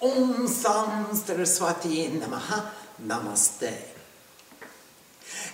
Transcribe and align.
Om 0.00 0.46
Saraswati 0.46 2.08
Namaha 2.08 2.70
Namaste. 3.04 3.74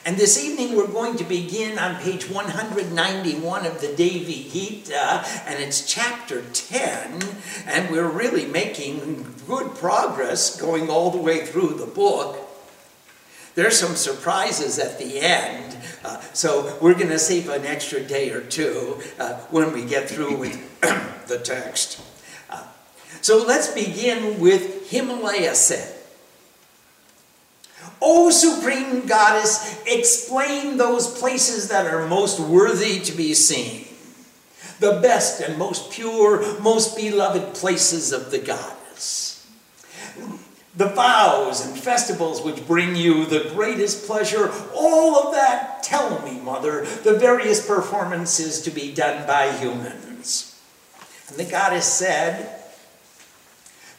And 0.04 0.18
this 0.18 0.42
evening 0.44 0.76
we're 0.76 0.86
going 0.86 1.16
to 1.16 1.24
begin 1.24 1.78
on 1.78 1.96
page 2.02 2.28
191 2.28 3.64
of 3.64 3.80
the 3.80 3.96
Devi 3.96 4.50
Gita, 4.50 5.24
and 5.46 5.62
it's 5.62 5.86
chapter 5.86 6.42
10, 6.42 7.22
and 7.66 7.90
we're 7.90 8.06
really 8.06 8.44
making 8.44 9.34
good 9.46 9.74
progress 9.76 10.60
going 10.60 10.90
all 10.90 11.10
the 11.10 11.16
way 11.16 11.46
through 11.46 11.78
the 11.78 11.86
book. 11.86 12.38
There's 13.54 13.78
some 13.78 13.96
surprises 13.96 14.78
at 14.78 14.98
the 14.98 15.20
end, 15.20 15.78
uh, 16.04 16.20
so 16.34 16.76
we're 16.82 16.94
going 16.94 17.08
to 17.08 17.18
save 17.18 17.48
an 17.48 17.64
extra 17.64 18.00
day 18.00 18.30
or 18.30 18.42
two 18.42 19.00
uh, 19.18 19.36
when 19.50 19.72
we 19.72 19.86
get 19.86 20.10
through 20.10 20.36
with 20.36 20.80
the 21.28 21.38
text. 21.38 22.02
So 23.24 23.42
let's 23.42 23.68
begin 23.68 24.38
with 24.38 24.90
Himalaya 24.90 25.54
said. 25.54 25.96
O 28.02 28.28
Supreme 28.28 29.06
Goddess, 29.06 29.82
explain 29.86 30.76
those 30.76 31.18
places 31.18 31.68
that 31.68 31.86
are 31.86 32.06
most 32.06 32.38
worthy 32.38 33.00
to 33.00 33.12
be 33.12 33.32
seen, 33.32 33.86
the 34.78 35.00
best 35.00 35.40
and 35.40 35.56
most 35.56 35.90
pure, 35.90 36.60
most 36.60 36.98
beloved 36.98 37.54
places 37.54 38.12
of 38.12 38.30
the 38.30 38.40
Goddess. 38.40 39.48
The 40.76 40.90
vows 40.90 41.64
and 41.64 41.78
festivals 41.78 42.42
which 42.42 42.66
bring 42.66 42.94
you 42.94 43.24
the 43.24 43.48
greatest 43.54 44.06
pleasure, 44.06 44.52
all 44.74 45.16
of 45.16 45.32
that, 45.32 45.82
tell 45.82 46.20
me, 46.20 46.40
Mother, 46.40 46.84
the 46.84 47.18
various 47.18 47.66
performances 47.66 48.60
to 48.60 48.70
be 48.70 48.92
done 48.92 49.26
by 49.26 49.50
humans. 49.50 50.60
And 51.30 51.38
the 51.38 51.50
Goddess 51.50 51.86
said, 51.86 52.60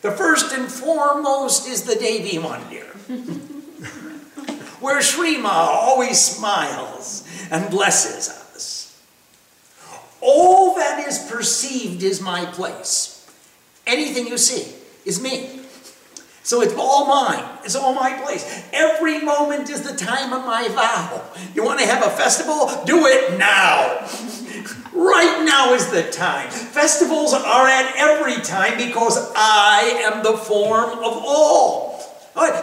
the 0.05 0.12
first 0.12 0.54
and 0.54 0.72
foremost 0.72 1.68
is 1.68 1.82
the 1.82 1.95
Devi 1.95 2.38
Mandir. 2.38 2.86
where 4.80 5.00
Shrima 5.00 5.50
always 5.50 6.22
smiles 6.22 7.28
and 7.50 7.72
blesses 7.72 8.30
us. 8.30 9.03
All 10.22 10.75
that 10.75 11.08
is 11.08 11.17
perceived 11.28 12.03
is 12.03 12.22
my 12.22 12.45
place. 12.45 13.28
Anything 13.88 14.28
you 14.28 14.38
see 14.38 14.75
is 15.06 15.20
me. 15.20 15.62
So 16.44 16.62
it's 16.62 16.75
all 16.78 17.08
mine. 17.08 17.44
It's 17.64 17.75
all 17.75 17.95
my 17.95 18.14
place. 18.23 18.64
Every 18.72 19.22
moment 19.22 19.72
is 19.72 19.81
the 19.81 19.97
time 19.97 20.34
of 20.34 20.45
my 20.45 20.67
vow. 20.67 21.23
You 21.56 21.64
want 21.64 21.80
to 21.80 21.88
have 21.88 22.06
a 22.06 22.12
festival? 22.12 22.69
Do 22.86 23.08
it 23.08 23.40
now. 23.40 24.08
Right 24.95 25.43
now 25.45 25.73
is 25.73 25.89
the 25.91 26.03
time. 26.11 26.49
Festivals 26.49 27.33
are 27.33 27.67
at 27.67 27.93
every 27.97 28.41
time 28.41 28.77
because 28.77 29.31
I 29.35 30.01
am 30.05 30.23
the 30.23 30.38
form 30.38 30.91
of 30.91 31.23
all. 31.25 31.95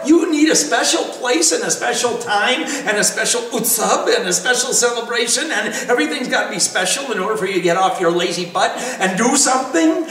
You 0.05 0.29
need 0.29 0.49
a 0.49 0.55
special 0.55 1.03
place 1.03 1.51
and 1.51 1.63
a 1.63 1.71
special 1.71 2.17
time 2.17 2.61
and 2.61 2.97
a 2.97 3.03
special 3.03 3.41
utsab 3.41 4.13
and 4.15 4.27
a 4.27 4.33
special 4.33 4.73
celebration 4.73 5.49
and 5.49 5.73
everything's 5.89 6.27
got 6.27 6.45
to 6.45 6.51
be 6.51 6.59
special 6.59 7.11
in 7.11 7.19
order 7.19 7.37
for 7.37 7.45
you 7.45 7.53
to 7.53 7.61
get 7.61 7.77
off 7.77 7.99
your 7.99 8.11
lazy 8.11 8.45
butt 8.45 8.71
and 8.99 9.17
do 9.17 9.35
something. 9.35 10.05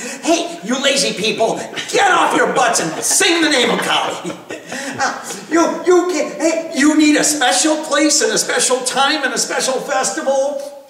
Hey, 0.00 0.58
you 0.64 0.82
lazy 0.82 1.12
people, 1.12 1.56
get 1.90 2.10
off 2.10 2.34
your 2.34 2.54
butts 2.54 2.80
and 2.80 3.02
sing 3.02 3.42
the 3.42 3.50
name 3.50 3.70
of 3.70 3.80
Kali. 3.80 4.32
Uh, 4.72 5.34
you, 5.50 5.60
you, 5.84 6.08
can, 6.08 6.40
hey, 6.40 6.72
you 6.74 6.96
need 6.96 7.16
a 7.16 7.24
special 7.24 7.76
place 7.84 8.22
and 8.22 8.32
a 8.32 8.38
special 8.38 8.78
time 8.78 9.24
and 9.24 9.34
a 9.34 9.38
special 9.38 9.74
festival. 9.74 10.86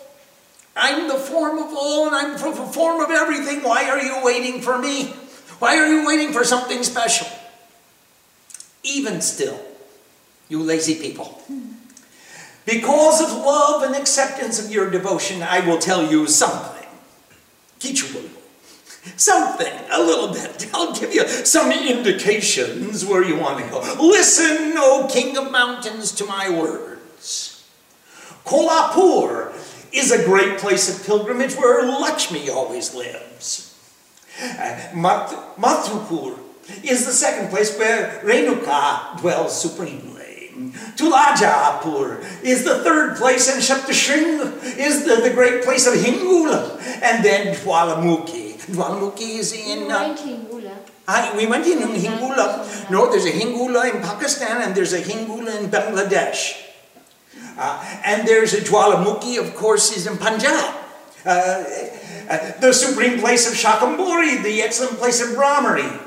I'm 0.76 1.08
the 1.08 1.16
form 1.16 1.58
of 1.58 1.74
all 1.76 2.06
and 2.06 2.14
I'm 2.14 2.32
the 2.32 2.38
form 2.38 3.00
of 3.00 3.10
everything. 3.10 3.62
Why 3.62 3.90
are 3.90 4.00
you 4.00 4.22
waiting 4.22 4.60
for 4.60 4.78
me? 4.78 5.06
Why 5.58 5.76
are 5.76 5.88
you 5.88 6.06
waiting 6.06 6.32
for 6.32 6.44
something 6.44 6.84
special? 6.84 7.26
Even 8.84 9.20
still, 9.20 9.60
you 10.48 10.62
lazy 10.62 10.94
people. 10.94 11.42
Because 12.64 13.20
of 13.20 13.36
love 13.44 13.82
and 13.82 13.96
acceptance 13.96 14.64
of 14.64 14.70
your 14.70 14.88
devotion, 14.88 15.42
I 15.42 15.66
will 15.66 15.78
tell 15.78 16.08
you 16.08 16.28
something. 16.28 16.80
Something, 19.16 19.72
a 19.90 20.00
little 20.00 20.32
bit. 20.32 20.68
I'll 20.74 20.94
give 20.94 21.14
you 21.14 21.26
some 21.28 21.70
indications 21.72 23.04
where 23.04 23.24
you 23.24 23.36
want 23.36 23.64
to 23.64 23.70
go. 23.70 23.80
Listen, 24.00 24.74
O 24.76 25.08
King 25.10 25.36
of 25.36 25.50
Mountains, 25.50 26.12
to 26.12 26.24
my 26.24 26.48
words. 26.50 27.66
Kolhapur 28.44 29.52
is 29.92 30.10
a 30.12 30.24
great 30.24 30.58
place 30.58 30.88
of 30.88 31.04
pilgrimage 31.06 31.54
where 31.54 31.84
Lakshmi 31.86 32.48
always 32.48 32.94
lives. 32.94 33.66
Uh, 34.40 34.90
Mat- 34.94 35.56
Mathupur 35.58 36.38
is 36.82 37.04
the 37.06 37.12
second 37.12 37.50
place 37.50 37.76
where 37.76 38.20
Renuka 38.24 39.18
dwells 39.20 39.60
supremely. 39.60 40.20
Tulajapur 40.96 42.42
is 42.42 42.64
the 42.64 42.82
third 42.82 43.16
place, 43.16 43.48
and 43.48 43.62
Shaptashring 43.62 44.78
is 44.78 45.04
the, 45.04 45.16
the 45.16 45.30
great 45.34 45.64
place 45.64 45.86
of 45.86 45.94
Hingula. 45.94 46.80
And 47.02 47.24
then 47.24 47.56
Jwalamukhi 48.70 49.38
is 49.38 49.52
in. 49.52 49.90
Uh, 49.90 50.16
I, 51.08 51.36
we 51.36 51.46
went 51.46 51.66
in 51.66 51.78
Hingula. 51.78 52.90
No, 52.90 53.10
there's 53.10 53.26
a 53.26 53.32
Hingula 53.32 53.94
in 53.94 54.00
Pakistan 54.00 54.62
and 54.62 54.74
there's 54.74 54.92
a 54.92 55.00
Hingula 55.00 55.58
in 55.58 55.70
Bangladesh. 55.70 56.54
Uh, 57.58 58.00
and 58.04 58.26
there's 58.26 58.54
a 58.54 58.60
Jwalamukhi, 58.60 59.38
of 59.38 59.54
course, 59.56 59.96
is 59.96 60.06
in 60.06 60.16
Punjab. 60.16 60.74
Uh, 61.26 61.64
uh, 62.30 62.60
the 62.60 62.72
supreme 62.72 63.18
place 63.18 63.46
of 63.50 63.54
Shakamburi, 63.54 64.42
the 64.42 64.62
excellent 64.62 64.98
place 64.98 65.20
of 65.20 65.36
Brahmari. 65.36 66.06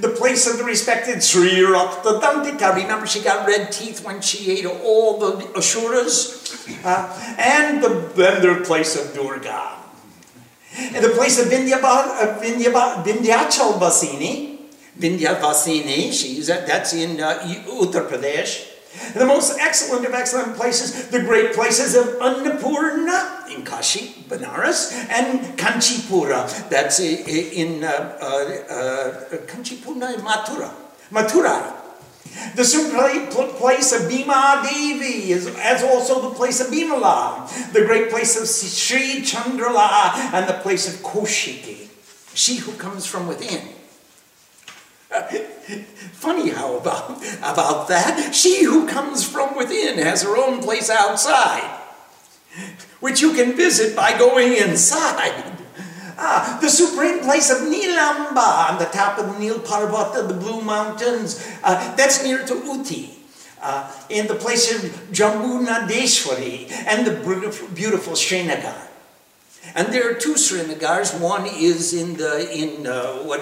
The 0.00 0.08
place 0.08 0.50
of 0.50 0.56
the 0.56 0.64
respected 0.64 1.22
Sri 1.22 1.60
Raktadantika. 1.60 2.74
Remember, 2.74 3.06
she 3.06 3.20
got 3.20 3.46
red 3.46 3.70
teeth 3.70 4.04
when 4.04 4.22
she 4.22 4.50
ate 4.50 4.66
all 4.66 5.18
the 5.18 5.52
Asuras. 5.56 6.66
Uh, 6.82 7.36
and 7.38 7.82
the, 7.82 8.10
then 8.16 8.42
the 8.42 8.64
place 8.64 8.96
of 8.96 9.14
Durga. 9.14 9.85
And 10.78 11.04
the 11.04 11.10
place 11.10 11.40
of 11.40 11.50
Vindhya, 11.50 11.82
uh, 11.82 12.38
Vindhya, 12.40 13.04
Vindhyachal 13.04 13.78
Vasini. 13.78 14.58
Vindhya 14.98 15.40
Vasini, 15.40 16.12
she's, 16.12 16.46
that's 16.46 16.94
in 16.94 17.20
uh, 17.20 17.38
Uttar 17.68 18.08
Pradesh. 18.08 18.72
The 19.14 19.26
most 19.26 19.58
excellent 19.58 20.06
of 20.06 20.14
excellent 20.14 20.56
places, 20.56 21.08
the 21.08 21.20
great 21.20 21.52
places 21.52 21.94
of 21.94 22.06
Annapurna 22.16 23.54
in 23.54 23.62
Kashi, 23.62 24.24
Banaras, 24.28 24.92
and 25.10 25.40
Kanchipura, 25.58 26.68
that's 26.70 27.00
in 27.00 27.84
uh, 27.84 27.88
uh, 27.88 28.24
uh, 28.24 29.36
Kanchipura 29.46 30.14
in 30.14 30.20
Mathura, 30.20 30.72
Mathura. 31.10 31.85
The 32.54 32.64
supreme 32.64 33.26
place 33.28 33.92
of 33.92 34.08
Bhima 34.08 34.62
Devi 34.64 35.32
is 35.32 35.46
as 35.58 35.82
also 35.82 36.28
the 36.28 36.34
place 36.34 36.60
of 36.60 36.68
Bimala, 36.68 37.72
the 37.72 37.84
great 37.84 38.10
place 38.10 38.40
of 38.40 38.48
Sri 38.48 39.20
Chandrala, 39.22 40.32
and 40.32 40.48
the 40.48 40.58
place 40.62 40.88
of 40.88 41.00
Kaushiki, 41.02 41.88
she 42.34 42.56
who 42.56 42.72
comes 42.72 43.06
from 43.06 43.26
within. 43.26 43.68
Funny 46.12 46.50
how 46.50 46.76
about, 46.76 47.22
about 47.38 47.88
that. 47.88 48.34
She 48.34 48.64
who 48.64 48.86
comes 48.88 49.28
from 49.28 49.56
within 49.56 49.98
has 49.98 50.22
her 50.22 50.36
own 50.36 50.62
place 50.62 50.90
outside, 50.90 51.80
which 53.00 53.20
you 53.20 53.32
can 53.34 53.54
visit 53.54 53.94
by 53.94 54.16
going 54.18 54.54
inside. 54.54 55.55
Ah, 56.18 56.58
the 56.60 56.68
supreme 56.68 57.20
place 57.20 57.50
of 57.50 57.58
Nilamba 57.68 58.70
on 58.72 58.78
the 58.78 58.86
top 58.86 59.18
of 59.18 59.34
the 59.34 59.38
Nil 59.38 59.58
Parvata, 59.60 60.26
the 60.26 60.34
Blue 60.34 60.62
Mountains. 60.62 61.44
Uh, 61.62 61.94
that's 61.96 62.24
near 62.24 62.44
to 62.46 62.54
Ooty. 62.54 63.10
Uh, 63.60 63.90
in 64.08 64.26
the 64.26 64.34
place 64.34 64.72
of 64.72 64.90
Jambu 65.10 65.66
Nadeshwari 65.66 66.70
and 66.86 67.06
the 67.06 67.12
beautiful, 67.12 67.68
beautiful 67.68 68.14
Srinagar. 68.14 68.86
And 69.74 69.92
there 69.92 70.08
are 70.10 70.14
two 70.14 70.34
Srinagars. 70.34 71.18
One 71.20 71.46
is 71.46 71.92
in 71.92 72.16
the 72.16 72.48
in 72.52 72.86
uh, 72.86 73.24
what, 73.24 73.40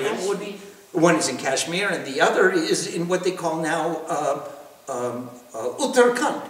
one 0.93 1.17
is 1.17 1.29
in 1.29 1.37
Kashmir, 1.37 1.91
and 1.91 2.07
the 2.07 2.21
other 2.21 2.51
is 2.51 2.87
in 2.95 3.09
what 3.09 3.25
they 3.25 3.33
call 3.33 3.61
now 3.61 4.03
uh, 4.09 4.49
um, 4.89 5.31
uh, 5.53 5.69
Uttarakhand. 5.79 6.49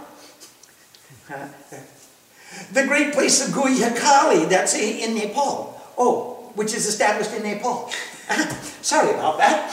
the 2.72 2.87
great 2.87 3.12
place 3.12 3.46
of 3.46 3.54
Guhyakali, 3.54 4.49
that's 4.49 4.75
in 4.75 5.14
Nepal. 5.14 5.74
Oh, 5.96 6.50
which 6.55 6.75
is 6.75 6.87
established 6.87 7.32
in 7.32 7.43
Nepal. 7.43 7.91
Sorry 8.82 9.11
about 9.11 9.38
that. 9.38 9.70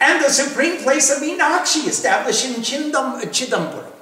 and 0.00 0.24
the 0.24 0.30
supreme 0.30 0.82
place 0.82 1.10
of 1.10 1.22
Meenakshi, 1.22 1.88
established 1.88 2.44
in 2.46 2.62
Chindam, 2.62 3.20
Chidampuram. 3.32 3.92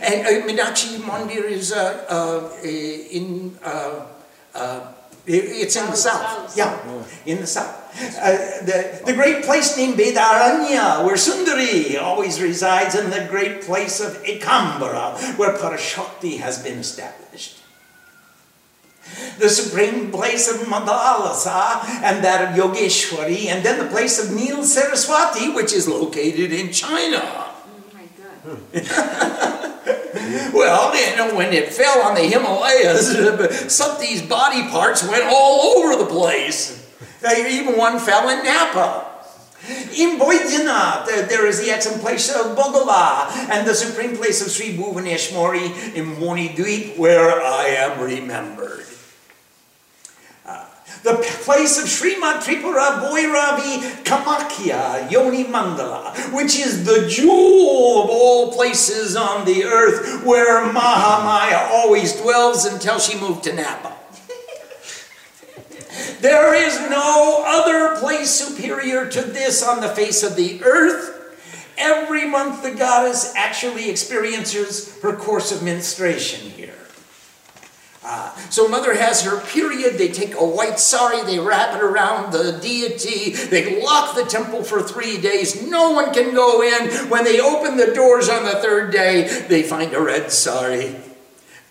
And 0.00 0.26
uh, 0.26 0.46
Meenakshi 0.46 0.98
Mandir 0.98 1.44
is 1.44 1.72
uh, 1.72 2.04
uh, 2.08 2.56
in, 2.62 3.58
uh, 3.62 4.06
uh, 4.54 4.92
it's 5.26 5.76
in 5.76 5.86
the 5.86 5.96
south. 5.96 6.56
Yeah, 6.56 6.78
in 7.26 7.40
the 7.40 7.46
south. 7.46 7.82
Uh, 8.18 8.32
the, 8.64 9.02
the 9.06 9.12
great 9.12 9.44
place 9.44 9.76
named 9.76 9.98
Vedaranya, 9.98 11.04
where 11.04 11.16
Sundari 11.16 12.00
always 12.00 12.40
resides, 12.40 12.94
and 12.94 13.12
the 13.12 13.26
great 13.30 13.62
place 13.62 14.00
of 14.00 14.22
Ekambara, 14.24 15.38
where 15.38 15.56
Parashakti 15.56 16.38
has 16.38 16.62
been 16.62 16.78
established. 16.78 17.23
The 19.38 19.48
supreme 19.48 20.10
place 20.10 20.48
of 20.50 20.66
Mandalasa 20.66 21.84
and 22.02 22.24
that 22.24 22.50
of 22.50 22.56
Yogeshwari, 22.56 23.46
and 23.46 23.64
then 23.64 23.78
the 23.78 23.90
place 23.90 24.18
of 24.22 24.34
Nil 24.34 24.64
Saraswati, 24.64 25.50
which 25.52 25.72
is 25.72 25.86
located 25.88 26.52
in 26.52 26.72
China. 26.72 27.22
Oh 27.22 27.82
my 27.92 28.06
God. 28.82 29.70
Well, 30.54 30.94
you 30.94 31.16
know, 31.16 31.34
when 31.34 31.52
it 31.52 31.72
fell 31.72 32.02
on 32.02 32.14
the 32.14 32.22
Himalayas, 32.22 33.12
these 34.00 34.22
body 34.22 34.62
parts 34.68 35.06
went 35.06 35.24
all 35.24 35.76
over 35.78 36.02
the 36.02 36.08
place. 36.08 36.80
Even 37.24 37.76
one 37.76 37.98
fell 37.98 38.28
in 38.28 38.44
Napa. 38.44 39.10
In 39.96 40.18
Boidinath, 40.18 41.06
there- 41.06 41.46
is 41.46 41.60
the 41.60 41.98
place 42.00 42.30
of 42.34 42.56
Bogala 42.56 43.30
and 43.50 43.66
the 43.66 43.74
supreme 43.74 44.16
place 44.16 44.44
of 44.44 44.50
Sri 44.50 44.76
Bhuvaneshwari 44.76 45.94
in 45.94 46.16
Monidweep, 46.16 46.98
where 46.98 47.42
I 47.42 47.66
am 47.68 48.00
remembered. 48.00 48.84
The 51.04 51.16
place 51.44 51.76
of 51.76 51.84
Srimad 51.84 52.42
Tripura 52.42 52.98
Boiravi 52.98 54.04
Kamakhya 54.04 55.10
Yoni 55.10 55.44
Mandala, 55.44 56.14
which 56.32 56.58
is 56.58 56.86
the 56.86 57.06
jewel 57.06 58.04
of 58.04 58.08
all 58.08 58.54
places 58.54 59.14
on 59.14 59.44
the 59.44 59.64
earth 59.64 60.24
where 60.24 60.64
Mahamaya 60.72 61.68
always 61.72 62.18
dwells 62.18 62.64
until 62.64 62.98
she 62.98 63.20
moved 63.20 63.44
to 63.44 63.52
Napa. 63.52 63.92
There 66.22 66.54
is 66.54 66.80
no 66.88 67.44
other 67.46 68.00
place 68.00 68.30
superior 68.30 69.06
to 69.10 69.20
this 69.20 69.62
on 69.62 69.82
the 69.82 69.90
face 69.90 70.22
of 70.22 70.36
the 70.36 70.64
earth. 70.64 71.36
Every 71.76 72.26
month, 72.26 72.62
the 72.62 72.70
goddess 72.70 73.34
actually 73.36 73.90
experiences 73.90 74.98
her 75.02 75.14
course 75.14 75.52
of 75.52 75.62
menstruation 75.62 76.48
here. 76.48 76.83
Ah, 78.06 78.38
so 78.50 78.68
mother 78.68 78.94
has 78.94 79.22
her 79.22 79.40
period, 79.40 79.96
they 79.96 80.08
take 80.08 80.34
a 80.34 80.44
white 80.44 80.78
sari, 80.78 81.22
they 81.22 81.38
wrap 81.38 81.74
it 81.74 81.82
around 81.82 82.32
the 82.32 82.58
deity, 82.60 83.30
they 83.30 83.82
lock 83.82 84.14
the 84.14 84.24
temple 84.24 84.62
for 84.62 84.82
three 84.82 85.18
days, 85.18 85.66
no 85.66 85.92
one 85.92 86.12
can 86.12 86.34
go 86.34 86.62
in. 86.62 87.08
When 87.08 87.24
they 87.24 87.40
open 87.40 87.78
the 87.78 87.94
doors 87.94 88.28
on 88.28 88.44
the 88.44 88.56
third 88.56 88.92
day, 88.92 89.46
they 89.48 89.62
find 89.62 89.94
a 89.94 90.02
red 90.02 90.30
sari. 90.30 90.96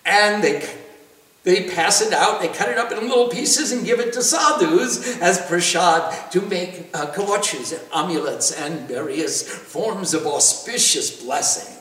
And 0.06 0.44
they 0.44 0.68
they 1.44 1.70
pass 1.70 2.02
it 2.02 2.14
out, 2.14 2.40
they 2.40 2.48
cut 2.48 2.70
it 2.70 2.78
up 2.78 2.92
in 2.92 3.00
little 3.10 3.28
pieces 3.28 3.74
and 3.74 3.86
give 3.86 4.00
it 4.00 4.14
to 4.14 4.24
sadhus 4.24 5.20
as 5.20 5.46
prasad 5.46 6.32
to 6.32 6.42
make 6.42 6.90
uh, 6.94 7.08
and 7.08 7.82
amulets 7.94 8.54
and 8.54 8.88
various 8.88 9.48
forms 9.48 10.14
of 10.14 10.26
auspicious 10.26 11.22
blessings. 11.22 11.73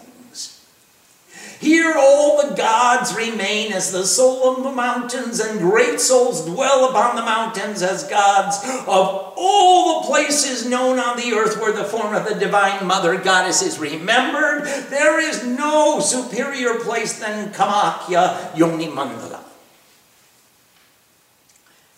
Here 1.63 1.95
all 1.97 2.43
the 2.43 2.57
gods 2.57 3.15
remain 3.15 3.73
as 3.73 3.93
the 3.93 4.05
soul 4.05 4.57
of 4.57 4.65
the 4.65 4.73
mountains, 4.73 5.39
and 5.39 5.61
great 5.61 6.01
souls 6.01 6.45
dwell 6.45 6.91
upon 6.91 7.15
the 7.15 7.23
mountains 7.23 7.83
as 7.83 8.03
gods 8.03 8.59
of 8.65 9.33
all 9.37 10.01
the 10.01 10.09
places 10.09 10.69
known 10.69 10.99
on 10.99 11.17
the 11.17 11.33
earth 11.35 11.61
where 11.61 11.71
the 11.71 11.85
form 11.85 12.17
of 12.17 12.25
the 12.25 12.35
divine 12.35 12.85
mother 12.85 13.17
goddess 13.17 13.63
is 13.63 13.79
remembered. 13.79 14.65
There 14.91 15.21
is 15.21 15.47
no 15.47 16.01
superior 16.01 16.81
place 16.81 17.21
than 17.21 17.53
Kamakhya 17.53 18.59
Yoni 18.59 18.89
Mandala. 18.89 19.45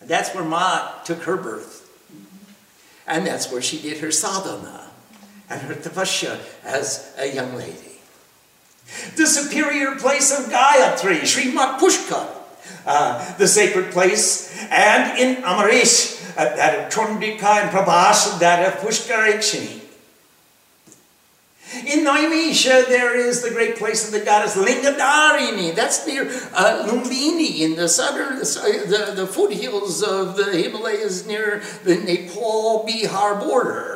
That's 0.02 0.34
where 0.34 0.44
Ma 0.44 0.90
took 1.04 1.22
her 1.22 1.38
birth. 1.38 1.88
And 3.06 3.26
that's 3.26 3.50
where 3.50 3.62
she 3.62 3.80
did 3.80 4.00
her 4.00 4.10
sadhana 4.10 4.90
and 5.48 5.62
her 5.62 5.74
tapasya 5.74 6.38
as 6.64 7.14
a 7.18 7.34
young 7.34 7.54
lady. 7.54 7.93
The 9.16 9.26
superior 9.26 9.96
place 9.96 10.30
of 10.36 10.52
Gayatri, 10.52 11.20
Srimad 11.20 11.78
Pushkar, 11.78 12.28
uh, 12.86 13.34
the 13.36 13.46
sacred 13.46 13.92
place, 13.92 14.54
and 14.70 15.18
in 15.18 15.42
Amarish, 15.42 16.20
uh, 16.36 16.56
that 16.56 16.78
of 16.78 16.92
Trondika 16.92 17.62
and 17.62 17.70
Prabhas, 17.70 18.38
that 18.40 18.66
of 18.66 18.80
Pushkarikshini. 18.80 19.84
In 21.86 22.04
Naimisha, 22.04 22.86
there 22.86 23.16
is 23.16 23.42
the 23.42 23.50
great 23.50 23.76
place 23.76 24.06
of 24.06 24.12
the 24.12 24.24
goddess 24.24 24.56
Lingadarini. 24.56 25.74
That's 25.74 26.06
near 26.06 26.22
uh, 26.54 26.86
Lumbini 26.86 27.60
in 27.60 27.74
the 27.74 27.88
southern, 27.88 28.38
the, 28.38 29.12
the 29.16 29.26
foothills 29.26 30.02
of 30.02 30.36
the 30.36 30.56
Himalayas 30.56 31.26
near 31.26 31.62
the 31.82 31.96
Nepal 31.96 32.86
Bihar 32.86 33.40
border. 33.40 33.93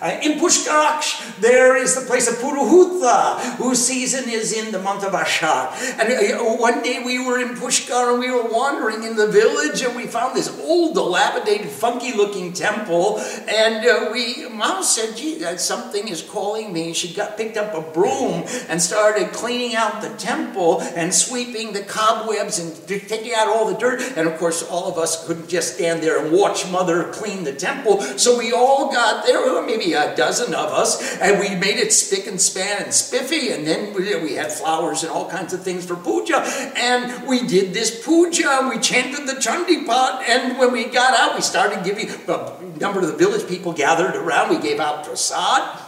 Uh, 0.00 0.18
in 0.22 0.38
Pushkaraksh, 0.38 1.40
there 1.40 1.76
is 1.76 1.94
the 1.94 2.02
place 2.02 2.28
of 2.28 2.34
Puruhuta, 2.36 3.56
whose 3.56 3.84
season 3.84 4.28
is 4.28 4.52
in 4.52 4.72
the 4.72 4.78
month 4.78 5.04
of 5.04 5.14
Ashar. 5.14 5.72
And 5.98 6.12
uh, 6.12 6.56
one 6.56 6.82
day 6.82 7.02
we 7.04 7.24
were 7.24 7.40
in 7.40 7.56
Pushkar 7.56 8.12
and 8.12 8.20
we 8.20 8.30
were 8.30 8.48
wandering 8.50 9.04
in 9.04 9.16
the 9.16 9.26
village 9.26 9.82
and 9.82 9.96
we 9.96 10.06
found 10.06 10.36
this 10.36 10.48
old, 10.60 10.94
dilapidated, 10.94 11.68
funky 11.68 12.12
looking 12.12 12.52
temple. 12.52 13.18
And 13.48 13.86
uh, 13.86 14.10
we, 14.12 14.48
Mom 14.48 14.82
said, 14.82 15.16
gee, 15.16 15.38
that 15.38 15.60
something 15.60 16.08
is 16.08 16.22
calling 16.22 16.72
me. 16.72 16.92
She 16.92 17.14
got 17.14 17.36
picked 17.36 17.56
up 17.56 17.74
a 17.74 17.80
broom 17.92 18.44
and 18.68 18.80
started 18.80 19.32
cleaning 19.32 19.76
out 19.76 20.02
the 20.02 20.10
temple 20.10 20.82
and 20.94 21.14
sweeping 21.14 21.72
the 21.72 21.82
cobwebs 21.82 22.58
and 22.58 22.76
taking 22.86 23.32
out 23.34 23.48
all 23.48 23.66
the 23.66 23.78
dirt. 23.78 24.02
And 24.16 24.28
of 24.28 24.38
course, 24.38 24.62
all 24.62 24.90
of 24.90 24.98
us 24.98 25.26
couldn't 25.26 25.48
just 25.48 25.74
stand 25.74 26.02
there 26.02 26.22
and 26.22 26.36
watch 26.36 26.70
Mother 26.70 27.04
clean 27.12 27.44
the 27.44 27.54
temple. 27.54 28.02
So 28.18 28.36
we 28.38 28.52
all 28.52 28.92
got 28.92 29.24
there, 29.26 29.40
well, 29.40 29.64
maybe 29.86 29.94
a 29.94 30.16
dozen 30.16 30.54
of 30.54 30.72
us, 30.72 31.18
and 31.18 31.38
we 31.38 31.54
made 31.54 31.76
it 31.78 31.92
spick 31.92 32.26
and 32.26 32.40
span 32.40 32.82
and 32.82 32.94
spiffy. 32.94 33.50
And 33.50 33.66
then 33.66 33.94
we, 33.94 34.34
had 34.34 34.52
flowers 34.52 35.02
and 35.02 35.12
all 35.12 35.28
kinds 35.30 35.52
of 35.52 35.62
things 35.62 35.86
for 35.86 35.96
puja. 35.96 36.40
And 36.76 37.26
we 37.26 37.46
did 37.46 37.72
this 37.72 38.04
puja. 38.04 38.68
We 38.68 38.78
chanted 38.80 39.26
the 39.26 39.34
Chandipat. 39.34 40.28
And 40.28 40.58
when 40.58 40.72
we 40.72 40.84
got 40.84 41.18
out, 41.18 41.34
we 41.34 41.40
started 41.40 41.84
giving, 41.84 42.10
a 42.10 42.78
number 42.78 43.00
of 43.00 43.06
the 43.06 43.16
village 43.16 43.48
people 43.48 43.72
gathered 43.72 44.14
around. 44.16 44.50
We 44.50 44.58
gave 44.58 44.80
out 44.80 45.04
prasad. 45.04 45.80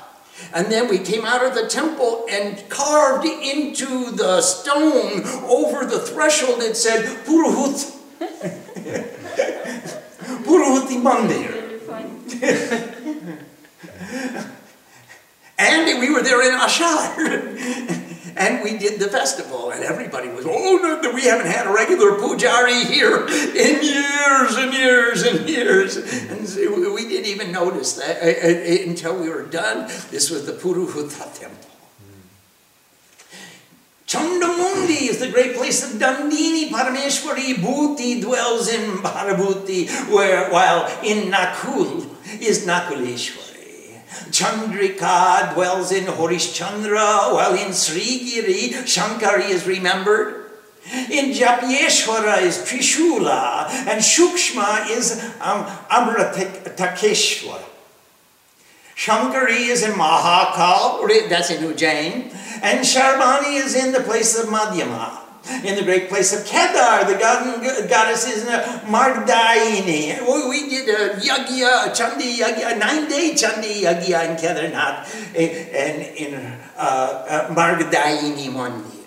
And 0.55 0.71
then 0.71 0.89
we 0.89 0.99
came 0.99 1.25
out 1.25 1.45
of 1.45 1.55
the 1.55 1.67
temple 1.67 2.25
and 2.31 2.67
carved 2.69 3.27
into 3.27 4.13
the 4.13 4.41
stone 4.41 5.25
over 5.45 5.85
the 5.85 5.99
threshold 5.99 6.63
it 6.63 6.77
said 6.77 7.05
Puruhut. 7.27 7.97
Puruhuti 10.45 11.03
Mandir. 11.03 11.59
And 15.59 16.01
we 16.01 16.11
were 16.11 16.23
there 16.23 16.43
in 16.43 16.55
Ashar. 16.55 18.05
And 18.39 18.63
we 18.63 18.79
did 18.79 19.01
the 19.01 19.09
festival, 19.09 19.73
and 19.73 19.83
everybody 19.83 20.29
was, 20.29 20.47
oh, 20.47 20.79
no, 21.03 21.13
we 21.13 21.25
haven't 21.25 21.49
had 21.49 21.67
a 21.67 21.73
regular 21.73 22.13
pujari 22.13 22.85
here 22.85 23.27
in 23.27 23.83
years 23.83 24.55
and 24.55 24.73
years 24.73 25.23
and 25.25 25.49
years. 25.49 25.97
And 25.97 26.95
we 26.95 27.09
didn't 27.09 27.27
even 27.27 27.51
notice 27.51 27.95
that 27.95 28.23
uh, 28.23 28.27
uh, 28.27 28.89
until 28.89 29.21
we 29.21 29.29
were 29.29 29.43
done. 29.43 29.89
This 30.13 30.31
was 30.31 30.47
the 30.47 30.53
Puruhuta 30.53 31.37
temple. 31.37 31.69
Chandamundi 34.07 35.11
is 35.11 35.19
the 35.19 35.31
great 35.31 35.57
place 35.57 35.83
of 35.83 36.01
Dandini. 36.01 36.69
Parameshwari 36.71 37.55
Bhuti 37.55 38.23
dwells 38.23 38.69
in 38.73 38.99
Bharabhuti, 38.99 39.89
where, 40.15 40.49
while 40.51 40.87
in 41.03 41.33
Nakul 41.33 42.07
is 42.41 42.65
Nakuleshwari. 42.65 43.48
Chandrika 44.31 45.55
dwells 45.55 45.93
in 45.93 46.05
Horishchandra, 46.05 47.33
while 47.33 47.55
in 47.55 47.69
Srigiri, 47.69 48.71
Shankari 48.85 49.51
is 49.51 49.67
remembered. 49.67 50.51
In 51.11 51.33
Japyeshwara 51.33 52.41
is 52.43 52.59
Trishula, 52.59 53.69
and 53.69 54.01
Shukshma 54.01 54.89
is 54.91 55.23
um, 55.41 55.65
Amratakeshwara. 55.91 57.65
Shankari 58.97 59.69
is 59.69 59.83
in 59.85 59.93
Mahakal, 59.93 61.29
that's 61.29 61.51
in 61.51 61.63
Ujjain, 61.63 62.35
and 62.63 62.81
Sharbani 62.81 63.63
is 63.63 63.75
in 63.77 63.93
the 63.93 64.01
place 64.01 64.37
of 64.37 64.47
Madhyama. 64.47 65.28
In 65.65 65.77
the 65.77 65.83
great 65.83 66.09
place 66.09 66.33
of 66.39 66.45
Kedar, 66.45 67.05
the 67.11 67.19
god, 67.19 67.89
goddess 67.89 68.27
is 68.29 68.45
uh, 68.45 68.81
Mardaini. 68.85 70.21
We, 70.21 70.49
we 70.49 70.69
did 70.69 70.89
a 70.89 71.17
yagya, 71.17 71.87
a 71.87 71.91
chandi 71.91 72.37
yagya, 72.37 72.75
a 72.75 72.79
nine-day 72.79 73.33
chandi 73.33 73.83
yagya 73.83 74.29
in 74.29 74.37
Kedarnath, 74.37 75.09
and 75.35 76.03
in 76.17 76.35
uh, 76.77 77.49
uh, 77.49 77.55
Mardaini 77.55 78.53
little 78.53 78.83
temple. 78.83 78.98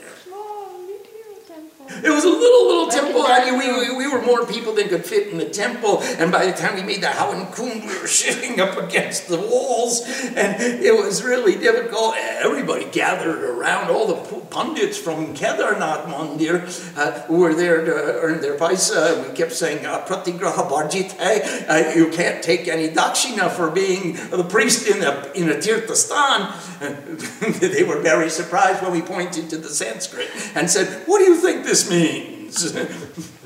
It 2.03 2.10
was 2.10 2.24
a 2.24 2.29
little, 2.29 2.67
little 2.67 2.88
temple. 2.88 3.24
I 3.27 3.45
mean, 3.45 3.60
we, 3.60 3.89
we, 3.89 3.95
we 3.98 4.07
were 4.12 4.21
more 4.21 4.45
people 4.45 4.74
than 4.74 4.89
could 4.89 5.05
fit 5.05 5.27
in 5.27 5.38
the 5.38 5.50
temple. 5.50 6.01
And 6.01 6.31
by 6.31 6.45
the 6.45 6.53
time 6.53 6.75
we 6.75 6.83
made 6.83 7.01
the 7.01 7.07
Havan 7.07 7.53
Kund, 7.53 7.86
we 7.86 8.00
were 8.00 8.07
sitting 8.24 8.60
up 8.60 8.77
against 8.77 9.27
the 9.27 9.38
walls. 9.38 10.01
And 10.36 10.62
it 10.62 10.93
was 10.93 11.24
really 11.24 11.55
difficult. 11.55 12.15
Everybody 12.17 12.86
gathered 12.86 13.43
around. 13.43 13.89
All 13.89 14.07
the 14.07 14.15
pu- 14.15 14.41
pundits 14.51 14.98
from 14.98 15.33
Kedarnath 15.33 16.05
Mandir 16.05 16.62
uh, 16.98 17.21
who 17.21 17.38
were 17.38 17.53
there 17.53 17.86
to 17.86 17.93
earn 17.93 18.41
their 18.41 18.57
paisa. 18.57 19.27
We 19.27 19.33
kept 19.36 19.53
saying, 19.53 19.86
uh, 19.86 20.05
Pratigraha 20.05 20.69
Bharjit, 20.69 21.15
uh, 21.19 21.93
you 21.95 22.10
can't 22.10 22.43
take 22.43 22.67
any 22.67 22.89
dakshina 22.89 23.50
for 23.50 23.71
being 23.71 24.13
the 24.29 24.43
priest 24.43 24.88
in 24.88 25.01
a, 25.03 25.31
in 25.33 25.50
a 25.50 25.55
Tirthastan. 25.55 26.51
they 27.60 27.83
were 27.83 28.00
very 28.00 28.29
surprised 28.29 28.81
when 28.81 28.91
we 28.91 29.01
pointed 29.01 29.50
to 29.50 29.57
the 29.57 29.69
Sanskrit 29.69 30.29
and 30.55 30.69
said, 30.69 31.07
What 31.07 31.19
do 31.19 31.25
you 31.25 31.38
think 31.38 31.63
this 31.63 31.80
means? 31.89 32.75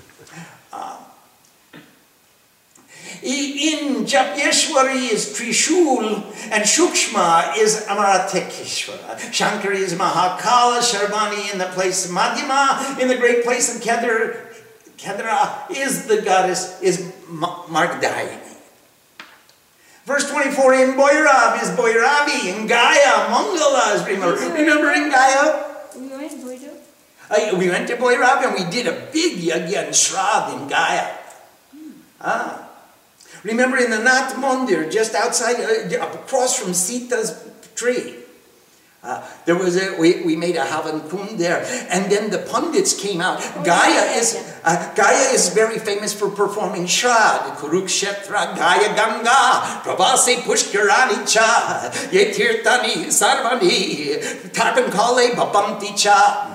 Um, 0.73 0.97
in 3.23 4.03
Japyeshwari 4.03 5.09
is 5.09 5.37
Trishul, 5.37 6.21
and 6.51 6.63
Shukshma 6.65 7.57
is 7.57 7.85
Amaratekeshwara. 7.87 9.15
Shankari 9.31 9.77
is 9.77 9.93
Mahakala, 9.93 10.81
Sharbani 10.81 11.53
in 11.53 11.59
the 11.59 11.65
place 11.67 12.05
of 12.05 12.11
Madhyama, 12.11 12.99
in 12.99 13.07
the 13.07 13.15
great 13.15 13.45
place 13.45 13.73
of 13.73 13.81
Kedar, 13.81 14.45
Kedara 14.97 15.69
is 15.71 16.07
the 16.07 16.21
goddess, 16.21 16.81
is 16.81 17.11
Margdayini. 17.29 18.41
Verse 20.05 20.29
24, 20.29 20.73
in 20.75 20.91
Boirav 20.93 21.61
is 21.63 21.69
Boiravi, 21.71 22.55
in 22.55 22.67
Gaya, 22.67 23.27
Mangala 23.29 23.95
is 23.95 24.05
remember. 24.05 24.35
Remember 24.53 24.91
in 24.91 25.09
Gaya? 25.09 25.65
We 27.29 27.37
went 27.37 27.47
to 27.47 27.55
Uh, 27.55 27.57
we 27.57 27.69
went 27.69 27.87
to 27.87 27.95
Boirav 27.97 28.43
and 28.45 28.53
we 28.53 28.69
did 28.69 28.87
a 28.87 29.07
big 29.11 29.37
yagya 29.37 29.89
shraddh 29.89 30.61
in 30.61 30.67
Gaya. 30.67 31.17
Ah. 32.21 32.69
Remember 33.43 33.77
in 33.77 33.91
the 33.91 33.99
Nath 33.99 34.35
Mandir, 34.35 34.91
just 34.91 35.13
outside, 35.13 35.57
uh, 35.59 36.01
across 36.01 36.57
from 36.57 36.73
Sita's 36.73 37.47
tree, 37.75 38.15
uh, 39.05 39.21
there 39.45 39.55
was 39.55 39.77
a, 39.77 39.95
we, 39.99 40.23
we 40.23 40.35
made 40.35 40.55
a 40.55 40.65
Havan 40.65 41.07
Kund 41.07 41.37
there. 41.37 41.63
And 41.91 42.11
then 42.11 42.31
the 42.31 42.39
pundits 42.39 42.99
came 42.99 43.21
out. 43.21 43.39
Gaya 43.63 44.17
is, 44.17 44.35
uh, 44.63 44.93
is 45.31 45.49
very 45.49 45.77
famous 45.77 46.11
for 46.11 46.29
performing 46.31 46.85
Shraddh. 46.85 47.55
Kurukshetra 47.57 48.57
Gaya 48.57 48.95
Ganga, 48.95 49.83
Prabhase 49.83 50.37
Pushkarani 50.37 51.31
Cha, 51.31 51.91
Yetirtani 52.09 53.13
Sarvani, 53.13 54.17
Tarpankale 54.51 55.31
Babanti 55.31 55.95
Cha. 55.95 56.54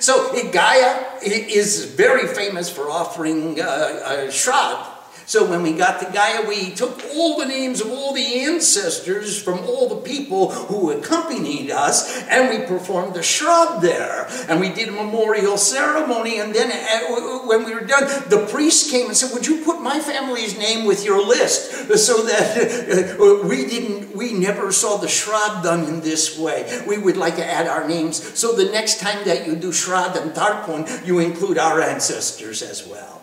So 0.00 0.32
Gaya 0.50 1.06
is 1.22 1.84
very 1.84 2.26
famous 2.26 2.70
for 2.70 2.90
offering 2.90 3.60
uh, 3.60 3.64
uh, 3.64 4.16
Shraddh. 4.28 4.97
So 5.28 5.44
when 5.44 5.62
we 5.62 5.74
got 5.74 6.00
to 6.00 6.10
Gaya, 6.10 6.48
we 6.48 6.70
took 6.70 7.04
all 7.14 7.38
the 7.38 7.44
names 7.44 7.82
of 7.82 7.90
all 7.90 8.14
the 8.14 8.40
ancestors 8.40 9.40
from 9.40 9.58
all 9.58 9.86
the 9.86 10.00
people 10.00 10.50
who 10.52 10.90
accompanied 10.90 11.70
us, 11.70 12.16
and 12.28 12.48
we 12.48 12.64
performed 12.64 13.12
the 13.12 13.20
shraddh 13.20 13.82
there. 13.82 14.26
And 14.48 14.58
we 14.58 14.72
did 14.72 14.88
a 14.88 14.92
memorial 14.92 15.58
ceremony, 15.58 16.40
and 16.40 16.54
then 16.54 16.72
uh, 16.72 17.46
when 17.46 17.66
we 17.66 17.74
were 17.74 17.84
done, 17.84 18.04
the 18.30 18.46
priest 18.50 18.90
came 18.90 19.08
and 19.08 19.16
said, 19.16 19.34
"Would 19.34 19.46
you 19.46 19.62
put 19.66 19.82
my 19.82 20.00
family's 20.00 20.56
name 20.56 20.86
with 20.86 21.04
your 21.04 21.20
list?" 21.20 21.92
So 21.98 22.22
that 22.22 23.18
uh, 23.20 23.46
we 23.46 23.66
didn't, 23.66 24.16
we 24.16 24.32
never 24.32 24.72
saw 24.72 24.96
the 24.96 25.08
shraddh 25.08 25.62
done 25.62 25.84
in 25.84 26.00
this 26.00 26.38
way. 26.38 26.64
We 26.88 26.96
would 26.96 27.18
like 27.18 27.36
to 27.36 27.44
add 27.44 27.66
our 27.68 27.86
names, 27.86 28.16
so 28.38 28.54
the 28.54 28.72
next 28.72 28.98
time 28.98 29.26
that 29.26 29.46
you 29.46 29.56
do 29.56 29.72
shraddh 29.72 30.16
and 30.16 30.32
tarpan, 30.32 31.06
you 31.06 31.18
include 31.18 31.58
our 31.58 31.82
ancestors 31.82 32.62
as 32.62 32.86
well. 32.88 33.17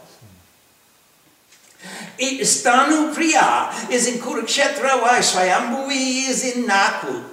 Stanu 2.19 3.13
Priya 3.13 3.71
is 3.91 4.07
in 4.07 4.19
Kurukshetra, 4.19 5.01
while 5.01 5.21
Swayambhuvi 5.21 6.29
is 6.29 6.55
in 6.55 6.65
Nakul. 6.65 7.23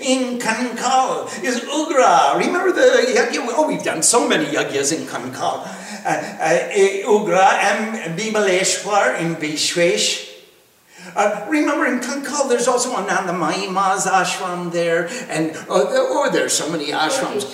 In 0.00 0.38
Kankhal 0.38 1.26
is 1.44 1.60
Ugra. 1.60 2.36
Remember 2.38 2.72
the 2.72 3.12
yagya? 3.14 3.46
Oh, 3.50 3.68
we've 3.68 3.82
done 3.82 4.02
so 4.02 4.28
many 4.28 4.46
yagyas 4.46 4.92
in 4.96 5.06
Kankhal. 5.06 5.64
Uh, 6.04 6.08
uh, 6.08 7.08
Ugra 7.08 7.52
and 7.54 8.18
Bimaleshwar 8.18 9.20
in 9.20 9.36
Vishwesh. 9.36 10.35
Uh, 11.14 11.46
remember 11.48 11.86
in 11.86 12.00
Kankhal, 12.00 12.48
there's 12.48 12.68
also 12.68 12.92
Anandamayi 12.94 13.70
Ma's 13.70 14.06
ashram 14.06 14.72
there, 14.72 15.08
and 15.28 15.56
uh, 15.56 15.64
oh, 15.68 16.30
there's 16.32 16.52
so 16.52 16.70
many 16.70 16.86
ashrams. 16.86 17.44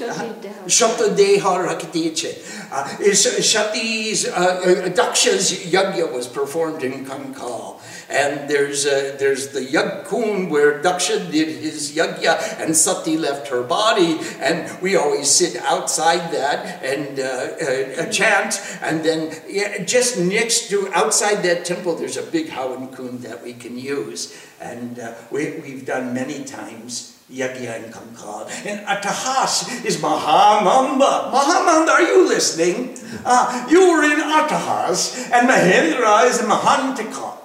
Shakta 0.67 1.15
Deha 1.15 1.67
Rakitiche. 1.67 2.39
Uh, 2.73 2.85
Shakti's, 3.13 4.27
uh, 4.27 4.31
uh, 4.31 4.89
Daksha's 4.91 5.53
yagya 5.73 6.11
was 6.13 6.27
performed 6.27 6.83
in 6.83 7.05
Kankhal. 7.05 7.81
And 8.09 8.49
there's, 8.49 8.87
uh, 8.87 9.17
there's 9.19 9.49
the 9.49 9.61
Yagkun 9.61 10.51
where 10.51 10.83
Daksha 10.83 11.31
did 11.31 11.49
his 11.49 11.97
yagya 11.97 12.61
and 12.61 12.77
Sati 12.77 13.17
left 13.17 13.49
her 13.49 13.63
body. 13.63 14.19
And 14.41 14.81
we 14.83 14.97
always 14.97 15.31
sit 15.31 15.57
outside 15.57 16.33
that 16.33 16.83
and 16.83 17.19
uh, 17.19 18.03
uh, 18.03 18.11
chant. 18.11 18.61
And 18.83 19.05
then 19.05 19.35
yeah, 19.49 19.85
just 19.85 20.19
next 20.19 20.69
to, 20.71 20.93
outside 20.93 21.43
that 21.45 21.65
temple, 21.65 21.97
there's 21.97 22.17
a 22.17 22.23
big 22.23 22.49
Havan 22.49 22.95
Kund 22.95 23.21
that 23.21 23.43
we 23.43 23.55
can 23.55 23.79
use. 23.79 24.37
And 24.61 24.99
uh, 24.99 25.15
we, 25.31 25.61
we've 25.61 25.87
done 25.87 26.15
many 26.15 26.45
times. 26.45 27.13
Yagya 27.33 27.83
and 27.83 27.95
Kankhal. 27.95 28.45
And 28.67 28.87
Atahas 28.87 29.85
is 29.87 29.97
Mahamanda. 29.97 31.33
Mahamanda, 31.33 31.89
are 31.89 32.03
you 32.03 32.29
listening? 32.29 32.99
Uh, 33.25 33.67
you 33.71 33.89
were 33.89 34.05
in 34.05 34.21
Atahas, 34.21 35.31
and 35.33 35.49
Mahendra 35.49 36.27
is 36.29 36.41
Mahantika. 36.41 37.42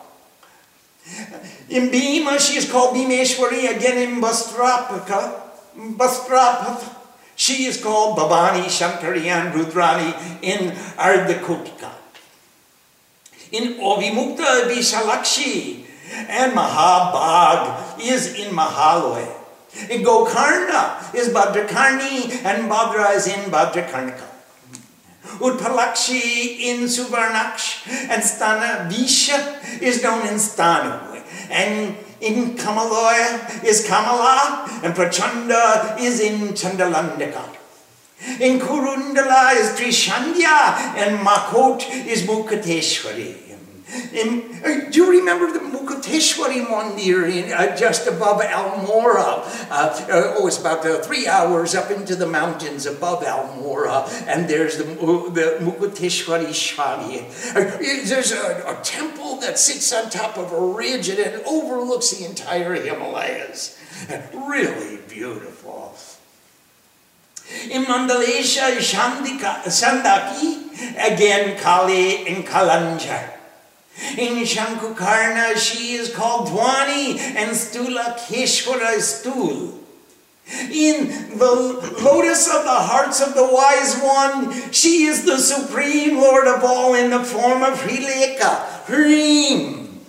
In 1.69 1.89
Bhima, 1.91 2.39
she 2.39 2.57
is 2.57 2.71
called 2.71 2.95
Bhimeshwari, 2.95 3.75
again 3.75 3.97
in 3.97 4.21
Bastrapaka. 4.21 5.41
Bastrapatha. 5.75 6.95
She 7.35 7.65
is 7.65 7.81
called 7.81 8.17
Bhavani, 8.17 8.65
Shankari, 8.65 9.25
and 9.25 9.53
Rudrani 9.53 10.15
in 10.41 10.71
Ardhakutika. 10.97 11.91
In 13.51 13.75
Ovimukta, 13.75 14.67
Vishalakshi, 14.67 15.85
and 16.27 16.53
Mahabag 16.53 17.99
is 18.01 18.33
in 18.33 18.55
Mahaloy. 18.55 19.27
In 19.89 20.03
Gokarna 20.03 21.13
is 21.13 21.29
Bhadrakarni, 21.29 22.43
and 22.43 22.69
Bhadra 22.71 23.15
is 23.15 23.27
in 23.27 23.51
Bhadrakarnika. 23.51 24.26
Utpalakshi 25.39 26.59
in 26.59 26.81
Suvarnaksh, 26.85 27.87
and 28.09 28.23
Stana 28.23 28.89
Visha 28.89 29.81
is 29.81 30.01
known 30.01 30.27
in 30.27 30.35
Stanu. 30.35 31.23
And 31.49 31.95
in 32.19 32.55
Kamaloya 32.55 33.63
is 33.63 33.87
Kamala, 33.87 34.67
and 34.83 34.93
Prachanda 34.93 35.99
is 35.99 36.19
in 36.19 36.49
Chandalandaka. 36.49 37.55
In 38.41 38.59
Kurundala 38.59 39.55
is 39.55 39.79
Trishandya, 39.79 40.95
and 40.97 41.19
Makot 41.25 41.87
is 42.07 42.23
Mukateshwari. 42.23 43.46
Uh, 43.89 44.89
do 44.89 44.99
you 44.99 45.09
remember 45.09 45.51
the 45.51 45.59
Mukuteshwari 45.59 46.65
Mandir 46.65 47.31
in, 47.31 47.53
uh, 47.53 47.75
just 47.77 48.05
above 48.05 48.41
Almora? 48.41 49.45
Uh, 49.69 49.73
uh 49.73 50.33
oh, 50.37 50.47
it's 50.47 50.59
about 50.59 50.85
uh, 50.85 50.99
three 50.99 51.25
hours 51.25 51.73
up 51.73 51.89
into 51.89 52.15
the 52.15 52.27
mountains 52.27 52.85
above 52.85 53.23
Almora, 53.23 54.09
and 54.27 54.49
there's 54.49 54.77
the, 54.77 54.83
the 54.83 55.57
Mukuteshwari 55.61 56.47
Shani. 56.49 57.23
there's 58.09 58.31
a, 58.33 58.63
a, 58.67 58.81
temple 58.83 59.37
that 59.37 59.57
sits 59.57 59.93
on 59.93 60.09
top 60.09 60.37
of 60.37 60.51
a 60.51 60.59
ridge 60.59 61.07
and 61.07 61.19
it 61.19 61.41
overlooks 61.45 62.11
the 62.11 62.25
entire 62.25 62.73
Himalayas. 62.73 63.75
Really 64.33 64.99
beautiful. 65.09 65.95
In 67.69 67.83
Mandalesha, 67.85 68.77
Shandika, 68.77 69.63
Sandaki, 69.65 70.71
again 70.97 71.59
Kali 71.59 72.27
and 72.27 72.45
Kalanja. 72.45 73.36
In 74.17 74.43
Shankukarna, 74.43 75.57
she 75.57 75.93
is 75.93 76.13
called 76.13 76.49
Dwani, 76.49 77.17
and 77.17 77.51
Stula 77.51 78.17
Keshwara 78.17 78.95
is 78.95 79.05
Stul. 79.05 79.73
In 80.71 81.37
the 81.37 81.95
lotus 82.01 82.47
of 82.47 82.63
the 82.63 82.69
hearts 82.69 83.21
of 83.21 83.33
the 83.33 83.49
wise 83.51 83.99
one, 83.99 84.71
she 84.71 85.03
is 85.03 85.25
the 85.25 85.37
supreme 85.37 86.17
Lord 86.17 86.47
of 86.47 86.63
all 86.63 86.93
in 86.93 87.09
the 87.09 87.23
form 87.23 87.63
of 87.63 87.79
Hrileka, 87.79 88.85
Hrim. 88.85 89.99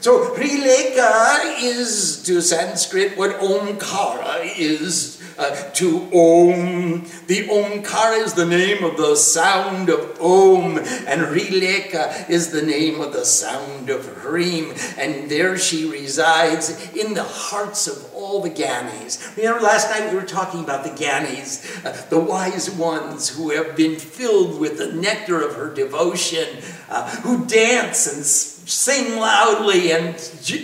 So 0.00 0.34
Hrileka 0.34 1.62
is 1.62 2.22
to 2.24 2.42
Sanskrit 2.42 3.16
what 3.16 3.38
Omkara 3.40 4.58
is 4.58 5.21
uh, 5.38 5.70
to 5.72 6.02
Om. 6.12 7.04
The 7.26 7.48
Omkara 7.48 8.18
is 8.18 8.34
the 8.34 8.46
name 8.46 8.84
of 8.84 8.96
the 8.96 9.16
sound 9.16 9.88
of 9.88 10.20
Om, 10.20 10.78
and 10.78 11.22
Rileka 11.22 12.28
is 12.28 12.50
the 12.50 12.62
name 12.62 13.00
of 13.00 13.12
the 13.12 13.24
sound 13.24 13.90
of 13.90 14.06
Hrim, 14.18 14.74
and 14.98 15.30
there 15.30 15.58
she 15.58 15.88
resides 15.88 16.70
in 16.94 17.14
the 17.14 17.24
hearts 17.24 17.86
of 17.86 18.12
all 18.14 18.40
the 18.40 18.50
Gyanis. 18.50 19.36
Remember 19.36 19.60
last 19.60 19.90
night 19.90 20.10
we 20.10 20.16
were 20.16 20.26
talking 20.26 20.60
about 20.60 20.84
the 20.84 20.90
Gyanis, 20.90 21.84
uh, 21.84 21.92
the 22.08 22.20
wise 22.20 22.70
ones 22.70 23.28
who 23.28 23.50
have 23.50 23.76
been 23.76 23.98
filled 23.98 24.60
with 24.60 24.78
the 24.78 24.92
nectar 24.92 25.42
of 25.42 25.56
her 25.56 25.72
devotion, 25.72 26.46
uh, 26.88 27.08
who 27.20 27.44
dance 27.46 28.06
and 28.06 28.24
sing 28.64 29.18
loudly 29.18 29.92
and 29.92 30.14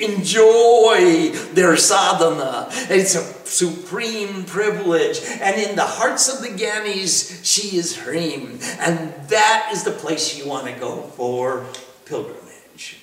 enjoy 0.01 1.31
their 1.53 1.77
sadhana. 1.77 2.69
It's 2.91 3.15
a 3.15 3.23
supreme 3.47 4.45
privilege. 4.45 5.21
And 5.41 5.61
in 5.61 5.77
the 5.77 5.85
hearts 5.85 6.29
of 6.33 6.43
the 6.43 6.49
Gyanis, 6.49 7.45
she 7.45 7.77
is 7.77 7.97
Hrim. 7.97 8.59
And 8.79 9.13
that 9.29 9.71
is 9.73 9.85
the 9.85 9.91
place 9.91 10.39
you 10.39 10.49
want 10.49 10.67
to 10.67 10.73
go 10.73 11.03
for 11.17 11.67
pilgrimage. 12.05 12.99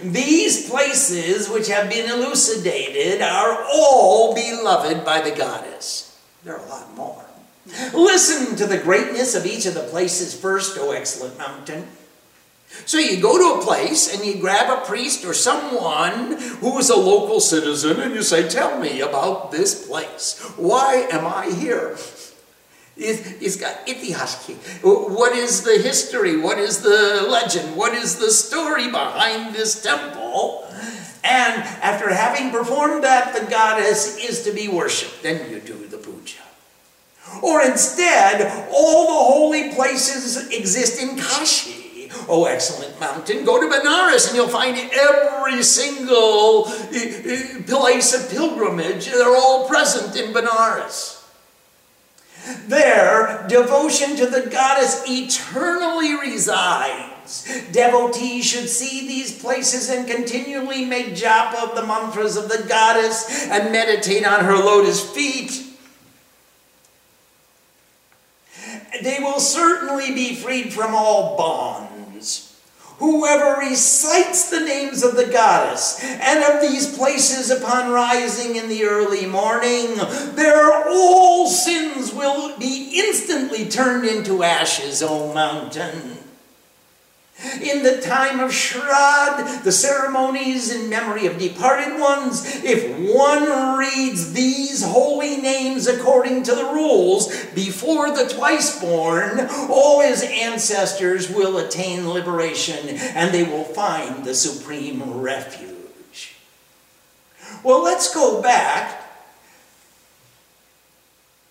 These 0.00 0.70
places 0.70 1.48
which 1.48 1.68
have 1.68 1.90
been 1.90 2.08
elucidated 2.10 3.20
are 3.20 3.64
all 3.72 4.34
beloved 4.34 5.04
by 5.04 5.20
the 5.20 5.34
goddess. 5.34 6.18
There 6.44 6.56
are 6.56 6.64
a 6.64 6.68
lot 6.68 6.94
more. 6.94 7.24
Listen 7.92 8.56
to 8.56 8.66
the 8.66 8.78
greatness 8.78 9.34
of 9.34 9.44
each 9.44 9.66
of 9.66 9.74
the 9.74 9.82
places 9.82 10.34
first, 10.38 10.78
O 10.78 10.92
excellent 10.92 11.36
mountain. 11.36 11.86
So 12.84 12.98
you 12.98 13.20
go 13.20 13.38
to 13.38 13.60
a 13.60 13.64
place 13.64 14.14
and 14.14 14.24
you 14.24 14.40
grab 14.40 14.70
a 14.70 14.84
priest 14.84 15.24
or 15.24 15.34
someone 15.34 16.38
who 16.60 16.78
is 16.78 16.90
a 16.90 16.96
local 16.96 17.40
citizen 17.40 18.00
and 18.00 18.14
you 18.14 18.22
say, 18.22 18.48
Tell 18.48 18.78
me 18.78 19.00
about 19.00 19.52
this 19.52 19.86
place. 19.86 20.40
Why 20.56 21.06
am 21.10 21.26
I 21.26 21.50
here? 21.50 21.96
It's 22.96 23.56
got 23.56 23.86
itihaski. 23.86 24.56
What 24.82 25.32
is 25.32 25.62
the 25.62 25.78
history? 25.78 26.36
What 26.36 26.58
is 26.58 26.82
the 26.82 27.26
legend? 27.30 27.76
What 27.76 27.94
is 27.94 28.18
the 28.18 28.30
story 28.30 28.90
behind 28.90 29.54
this 29.54 29.80
temple? 29.82 30.66
And 31.22 31.62
after 31.82 32.12
having 32.12 32.50
performed 32.50 33.04
that, 33.04 33.34
the 33.34 33.48
goddess 33.50 34.16
is 34.18 34.42
to 34.44 34.52
be 34.52 34.68
worshipped. 34.68 35.22
Then 35.22 35.50
you 35.50 35.60
do 35.60 35.86
the 35.86 35.98
puja. 35.98 36.42
Or 37.42 37.62
instead, 37.62 38.68
all 38.72 39.06
the 39.06 39.32
holy 39.34 39.74
places 39.74 40.48
exist 40.50 41.00
in 41.00 41.16
Kashi. 41.16 41.87
Oh, 42.28 42.44
excellent 42.44 43.00
mountain. 43.00 43.44
Go 43.44 43.58
to 43.58 43.74
Benares 43.74 44.28
and 44.28 44.36
you'll 44.36 44.48
find 44.48 44.76
every 44.76 45.62
single 45.62 46.68
eh, 46.92 47.22
eh, 47.24 47.62
place 47.66 48.12
of 48.12 48.30
pilgrimage. 48.30 49.06
They're 49.06 49.34
all 49.34 49.66
present 49.66 50.14
in 50.14 50.34
Benares. 50.34 51.18
There, 52.66 53.46
devotion 53.48 54.16
to 54.16 54.26
the 54.26 54.48
goddess 54.50 55.04
eternally 55.06 56.14
resides. 56.14 57.44
Devotees 57.72 58.44
should 58.44 58.68
see 58.68 59.06
these 59.06 59.38
places 59.38 59.90
and 59.90 60.06
continually 60.06 60.84
make 60.84 61.08
japa 61.08 61.62
of 61.62 61.74
the 61.74 61.86
mantras 61.86 62.36
of 62.36 62.48
the 62.48 62.64
goddess 62.68 63.48
and 63.48 63.72
meditate 63.72 64.26
on 64.26 64.44
her 64.44 64.56
lotus 64.56 65.10
feet. 65.10 65.64
They 69.02 69.18
will 69.20 69.40
certainly 69.40 70.12
be 70.14 70.34
freed 70.34 70.72
from 70.72 70.94
all 70.94 71.36
bonds. 71.36 71.97
Whoever 72.98 73.60
recites 73.60 74.50
the 74.50 74.60
names 74.60 75.04
of 75.04 75.14
the 75.14 75.26
goddess 75.26 76.02
and 76.02 76.42
of 76.42 76.60
these 76.60 76.96
places 76.96 77.50
upon 77.50 77.92
rising 77.92 78.56
in 78.56 78.68
the 78.68 78.84
early 78.84 79.24
morning, 79.24 79.94
their 80.34 80.88
all 80.88 81.46
sins 81.48 82.12
will 82.12 82.58
be 82.58 82.92
instantly 82.94 83.68
turned 83.68 84.04
into 84.04 84.42
ashes, 84.42 85.00
O 85.00 85.32
mountain. 85.32 86.18
In 87.62 87.84
the 87.84 88.00
time 88.00 88.40
of 88.40 88.50
Shraddh, 88.50 89.62
the 89.62 89.70
ceremonies 89.70 90.74
in 90.74 90.88
memory 90.88 91.26
of 91.26 91.38
departed 91.38 92.00
ones, 92.00 92.44
if 92.64 92.98
one 93.14 93.78
reads 93.78 94.32
these 94.32 94.82
holy 94.82 95.36
names 95.36 95.86
according 95.86 96.42
to 96.44 96.54
the 96.56 96.64
rules 96.64 97.44
before 97.54 98.10
the 98.10 98.28
twice 98.28 98.80
born, 98.80 99.46
all 99.70 100.00
his 100.00 100.24
ancestors 100.24 101.30
will 101.30 101.58
attain 101.58 102.10
liberation 102.10 102.88
and 102.88 103.32
they 103.32 103.44
will 103.44 103.64
find 103.64 104.24
the 104.24 104.34
supreme 104.34 105.20
refuge. 105.20 106.34
Well, 107.62 107.84
let's 107.84 108.12
go 108.12 108.42
back. 108.42 109.04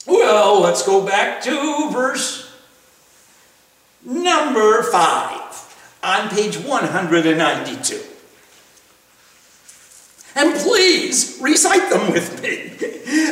Well, 0.05 0.59
let's 0.59 0.85
go 0.85 1.05
back 1.05 1.41
to 1.43 1.89
verse 1.91 2.51
number 4.03 4.83
5 4.83 5.66
on 6.07 6.29
page 6.29 6.57
192. 6.57 8.01
And 10.35 10.53
please 10.53 11.37
recite 11.41 11.89
them 11.89 12.11
with 12.13 12.41
me. 12.41 12.71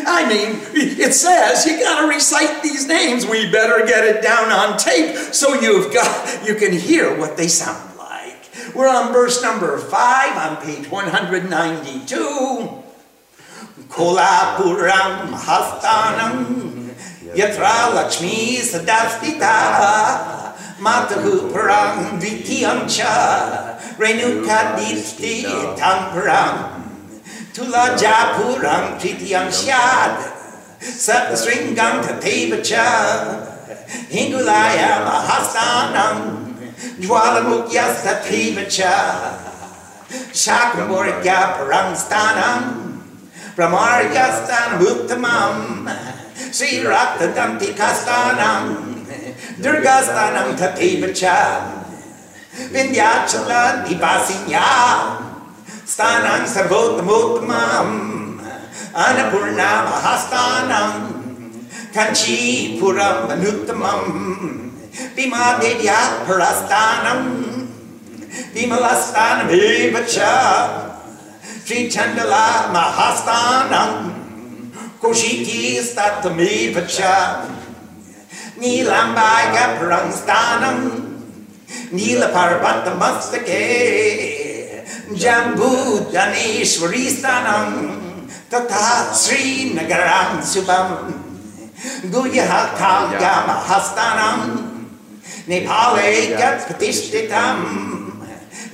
I 0.08 0.28
mean, 0.28 0.60
it 0.74 1.14
says 1.14 1.66
you 1.66 1.80
got 1.80 2.02
to 2.02 2.08
recite 2.08 2.64
these 2.64 2.88
names. 2.88 3.26
We 3.26 3.52
better 3.52 3.86
get 3.86 4.04
it 4.04 4.24
down 4.24 4.52
on 4.52 4.78
tape 4.78 5.16
so 5.34 5.54
you've 5.54 5.94
got 5.94 6.48
you 6.48 6.56
can 6.56 6.74
hear 6.74 7.18
what 7.18 7.38
they 7.38 7.48
sound 7.48 7.98
like. 7.98 8.50
We're 8.74 8.90
on 8.90 9.14
verse 9.14 9.42
number 9.42 9.78
5 9.78 10.38
on 10.38 10.58
page 10.66 10.90
192. 10.90 12.84
Kolapuram 13.88 15.30
hastanam 15.30 16.90
yatra 17.36 17.94
lakshmi 17.94 18.58
sadastita 18.58 20.45
Matahu 20.76 21.56
parang 21.56 22.20
ditiyam 22.20 22.84
cha 22.84 23.16
Renukaditi 23.96 25.48
tamparang 25.80 26.84
Tula 27.56 27.96
japurang 27.96 29.00
pritiyam 29.00 29.48
syad 29.48 30.20
Sapasringam 30.84 32.04
tateva 32.04 32.60
cha 32.60 32.92
Hingulaya 34.12 35.00
mahastanam 35.08 36.44
Jwalamukya 37.00 37.96
tateva 38.04 38.68
cha 38.68 38.96
Shakramurya 40.36 41.56
parang 41.56 41.96
stanam 41.96 42.62
Brahmarya 43.56 44.28
stanam 44.44 44.84
uttamam 44.84 45.88
Sri 46.52 46.84
Raktadanti 46.84 47.72
kastanam 47.72 48.95
Durgastanam 49.60 50.56
Tateva 50.56 51.10
Vindhyachala 52.56 53.84
Nivasinya 53.84 54.70
Stanam 55.86 56.48
Sarvotamottamam 56.48 57.90
Annapurna 58.96 59.86
Mahastanam. 59.88 61.16
Kanchi 61.96 62.80
Puram 62.80 63.28
Manuttamam 63.28 64.72
Bhima 65.16 65.60
Devya 65.60 66.26
Parastanam 66.26 67.22
Bhimalastanam 68.54 69.48
Sri 71.66 71.90
Chandala 71.90 72.72
Mahastanam 72.72 74.12
Koshiki 75.02 75.80
Statamevacha 75.80 77.16
Nilambaya 77.46 77.65
నీలాంబాయ 78.62 79.58
పురంస్థానం 79.78 80.78
నీలపర్వతమస్తకే 81.98 83.62
జంబూజనేశ్వరీ 85.24 87.04
స్థానం 87.18 87.68
తథా 88.54 88.88
శ్రీనగరం 89.22 90.32
శుభం 90.52 90.90
गुह्यकाव्यामहस्तानां 92.06 94.38
निभावे 95.50 96.12
यत् 96.32 96.66
प्रतिष्ठितं 96.68 97.58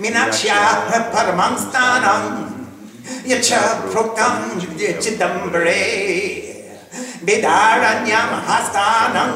मीनाक्ष्याः 0.02 0.90
परमं 1.14 1.54
स्थानं 1.64 2.24
यच्छ 3.28 3.50
प्रोक्तं 3.86 4.36
चिदम्बरे 5.02 5.84
वेदारण्यमहस्तानम् 7.26 9.36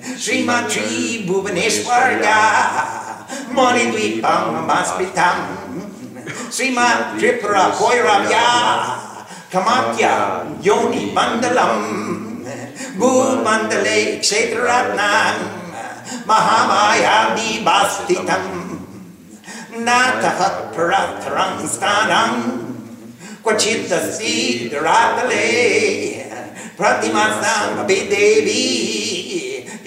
Srimati 0.00 1.28
Bhuvaneshwarga 1.28 2.40
Manidvipam 3.52 4.64
Maspitam. 4.64 5.38
Srimat 6.48 7.20
Tripura 7.20 7.70
Koiravya 7.76 8.48
Kamakya 9.52 10.44
Yoni 10.64 11.12
Mandalam. 11.12 11.76
Bhu 12.96 13.44
Mandale 13.44 14.20
Kshetratnam 14.20 15.36
Mahamaya 16.26 17.36
Dibastitam 17.36 18.44
Natahat 19.80 20.74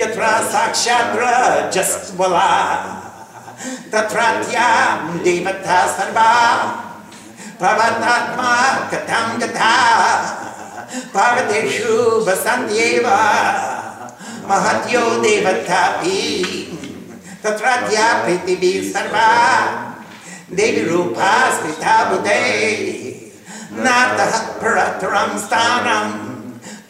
Yatra 0.04 0.44
sakshatra 0.52 1.72
jasvala 1.72 2.52
tatratyam 3.88 5.24
devata 5.24 5.88
sarva. 5.96 6.36
Pavanatma 7.56 8.92
katam 8.92 9.40
gata. 9.40 9.80
Parvateshu 11.16 12.20
vasantyeva 12.28 13.24
mahatyo 14.44 15.24
devatapi 15.24 16.20
tatratya 17.40 18.28
pritibhi 18.28 18.92
sarva. 18.92 19.32
Devi 20.52 20.84
Rupa 20.84 21.48
Smita 21.56 22.12
Bude 22.12 22.44
Nata 23.72 24.28
Parataram 24.60 25.40
Stanam. 25.40 26.08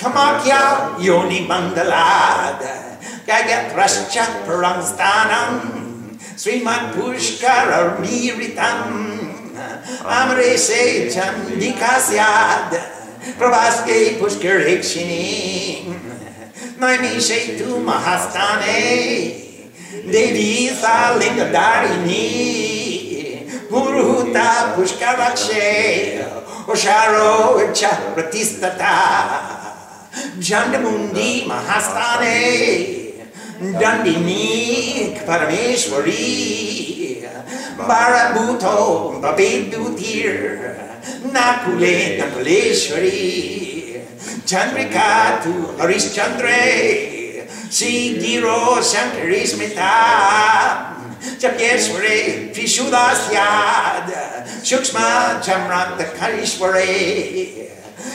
Kamakya 0.02 0.98
Yoni 1.00 1.46
Mandalada 1.46 2.83
Gagatrascha 3.26 4.26
Param 4.46 4.80
Stanam 4.82 5.52
Srimad 6.36 6.94
Pushkara 6.94 7.98
Miritam. 8.00 9.14
Amrese 10.04 11.10
Chandikasyad 11.12 12.72
Pravaske 13.38 14.20
Pushkarikshini 14.20 15.86
Naimi 16.80 17.20
tu 17.58 17.80
Mahastane 17.84 18.80
Devi 20.12 20.70
Salingadharini 20.70 22.28
Puruhuta 23.70 24.74
Pushkarakshe 24.76 25.68
Osharo 26.68 27.74
Cha 27.74 27.92
Pratistata 28.16 28.96
Jandamundi 30.40 31.46
Mahastane 31.46 33.03
Dandinik 33.72 35.24
Parameshwari 35.24 37.24
Barabuto 37.80 39.24
Babidutir 39.24 40.76
Nakule 41.32 42.20
Nakuleshwari 42.20 44.04
Chandrika 44.44 45.40
Harishchandre 45.80 47.48
Sigiro 47.72 48.84
Shankarismita 48.84 51.00
Jabyeshware 51.40 52.52
Vishudasyad 52.54 54.12
Shukshma 54.60 55.40
Chamrantakarishware 55.40 57.72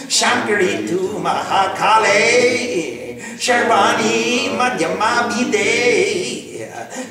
Shankari 0.09 0.85
to 0.87 1.17
Mahakale 1.25 3.08
شروانی 3.41 4.49
مدھیے 4.59 5.65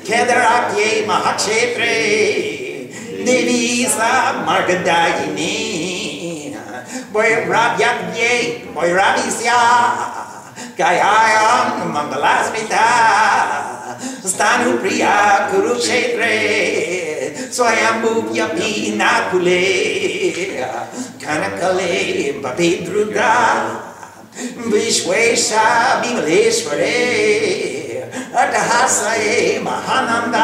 کھیدرای 0.06 1.04
مہشی 1.06 1.64
سمداینی 3.96 5.56
ویرای 7.14 7.84
ویر 8.76 9.30
سیا 9.30 9.62
گیاں 10.78 11.84
منگلاسمیتا 11.84 12.86
کچھ 15.52 15.90
نا 18.96 19.12
کل 19.32 19.48
کنکل 21.20 21.80
اٹہش 28.34 29.00
مہانند 29.62 30.34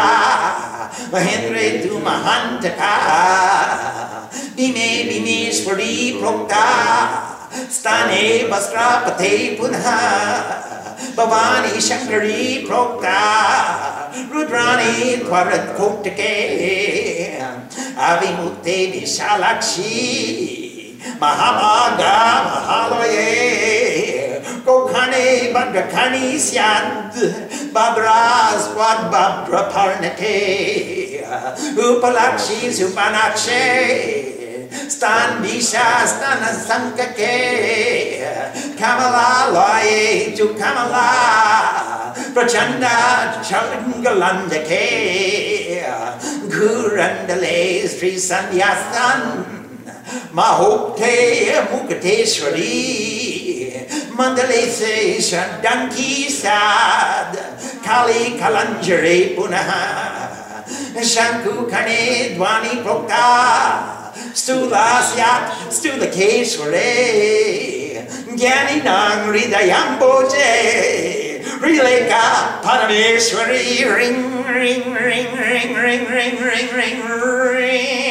مہیندر 1.12 1.76
جو 1.84 1.98
مہانچٹا 1.98 2.94
بھی 5.04 5.18
پتہ 8.50 9.24
پونا 9.58 9.96
پوانی 11.14 11.80
شکریہ 11.80 12.66
ردرا 14.32 14.76
کے 16.14 16.34
بھیلاکشی 18.90 20.63
Mahamanga 21.20 22.16
Mahalaye 22.48 24.40
Kokhane 24.64 25.52
Bandrakhani 25.52 26.40
Syand 26.40 27.12
Badraswad 27.72 29.12
Badraparnate 29.12 31.20
Upalakshi 31.76 32.72
Supanakshe 32.72 34.32
Standisha 34.88 36.04
Stana 36.04 36.52
Sankake. 36.52 38.18
Kamala 38.76 39.48
Loye 39.54 40.34
to 40.36 40.46
Kamala. 40.54 42.12
Prachanda 42.34 42.96
Chalangalandake 43.42 44.86
Gurandale 46.48 47.86
Sri 47.88 48.16
Sandhyasan 48.16 49.20
Mahokte 50.04 51.64
Mukateshwari 51.72 53.88
Mandalese 54.12 55.16
Shandanki 55.16 56.28
Sad 56.28 57.32
Kali 57.82 58.36
Kalanjare 58.38 59.32
Punaha 59.34 60.60
Shanku 61.00 61.64
Kane 61.70 62.36
Dwani 62.36 62.82
Prokta 62.84 64.12
Stulasya 64.32 65.48
Stulakeshware 65.72 68.04
Gyani 68.36 68.84
Nang 68.84 69.32
Ridayamboje 69.32 70.52
Rileka 71.64 72.60
Parameshwari 72.62 73.88
Ring 73.88 74.44
Ring 74.44 74.92
Ring 74.92 75.32
Ring 75.32 75.72
Ring 75.74 76.04
Ring 76.06 76.36
Ring 76.36 76.68
Ring 76.74 77.00
Ring 77.08 78.03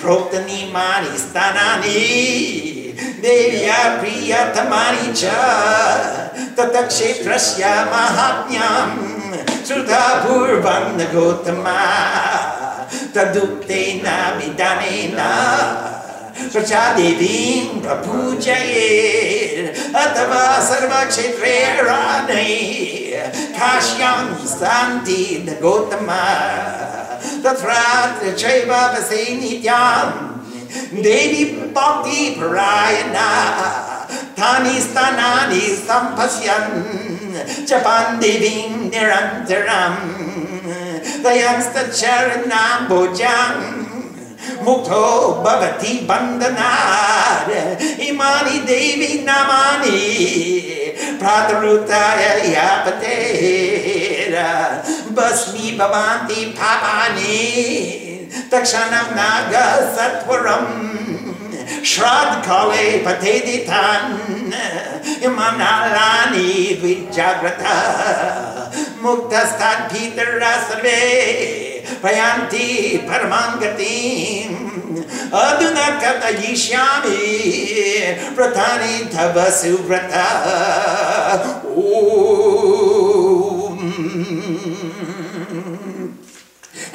પ્રોક્તની 0.00 0.70
મારી 0.72 1.18
સ્થાનાની 1.18 2.94
દેવ્યા 3.22 3.96
પ્રિય 4.00 4.40
તમારી 4.54 5.12
છ. 5.14 5.24
તત 6.56 6.74
ક્ષેત્રસ્ય 6.88 7.72
મહાત્મ્યમ 7.90 8.90
શ્રુધા 9.68 10.12
પૂર્વંદ 10.26 11.02
ગોતમા. 11.02 12.88
તદુક્તેન 13.14 14.06
વિધાનેન 14.38 15.16
પ્રજાદેવીં 16.52 17.82
પ્રપૂજયે 17.82 19.74
અથવા 19.94 20.54
સર્વક્ષેત્રે 20.60 21.56
રાનૈ 21.86 22.58
કાશ્યામ 23.58 24.28
શાંતિ 24.58 25.22
ગોતમા. 25.60 26.87
the 27.42 28.36
shape 28.36 28.68
of 28.68 28.98
a 28.98 29.02
saint 29.02 29.42
young. 29.62 30.34
Devi 30.90 31.72
Bhakti 31.72 32.34
Prayana, 32.36 34.06
tanis 34.36 34.92
Stanani 34.92 35.76
Sampasyan, 35.86 37.66
Japan 37.66 38.20
Devi 38.20 38.68
Nirantaram, 38.90 39.94
the 41.22 41.32
youngster 41.36 41.88
Charanam 41.88 42.86
bojan 42.88 43.86
Mukto 44.64 45.42
Bhavati 45.44 46.06
Bandanar, 46.06 47.48
Imani 47.98 48.66
Devi 48.66 49.24
Namani, 49.24 49.98
Pradruta 51.18 52.04
Yapate 52.54 53.97
basmi 55.16 55.76
babanti 55.78 56.54
papani 56.58 57.38
takshanam 58.50 59.14
naga 59.18 59.66
satvaram 59.96 60.66
shrad 61.82 62.44
kale 62.46 63.02
pateditan 63.06 64.18
imanalani 65.26 66.76
vijagrata 66.82 67.78
muktastad 69.02 69.90
bhitarasame 69.92 71.00
payanti 72.02 72.68
paramangatim 73.08 74.68
aduna 75.32 75.86
kata 76.00 76.30
pratani 78.34 79.10
tava 79.10 79.50
suvrata. 79.50 80.28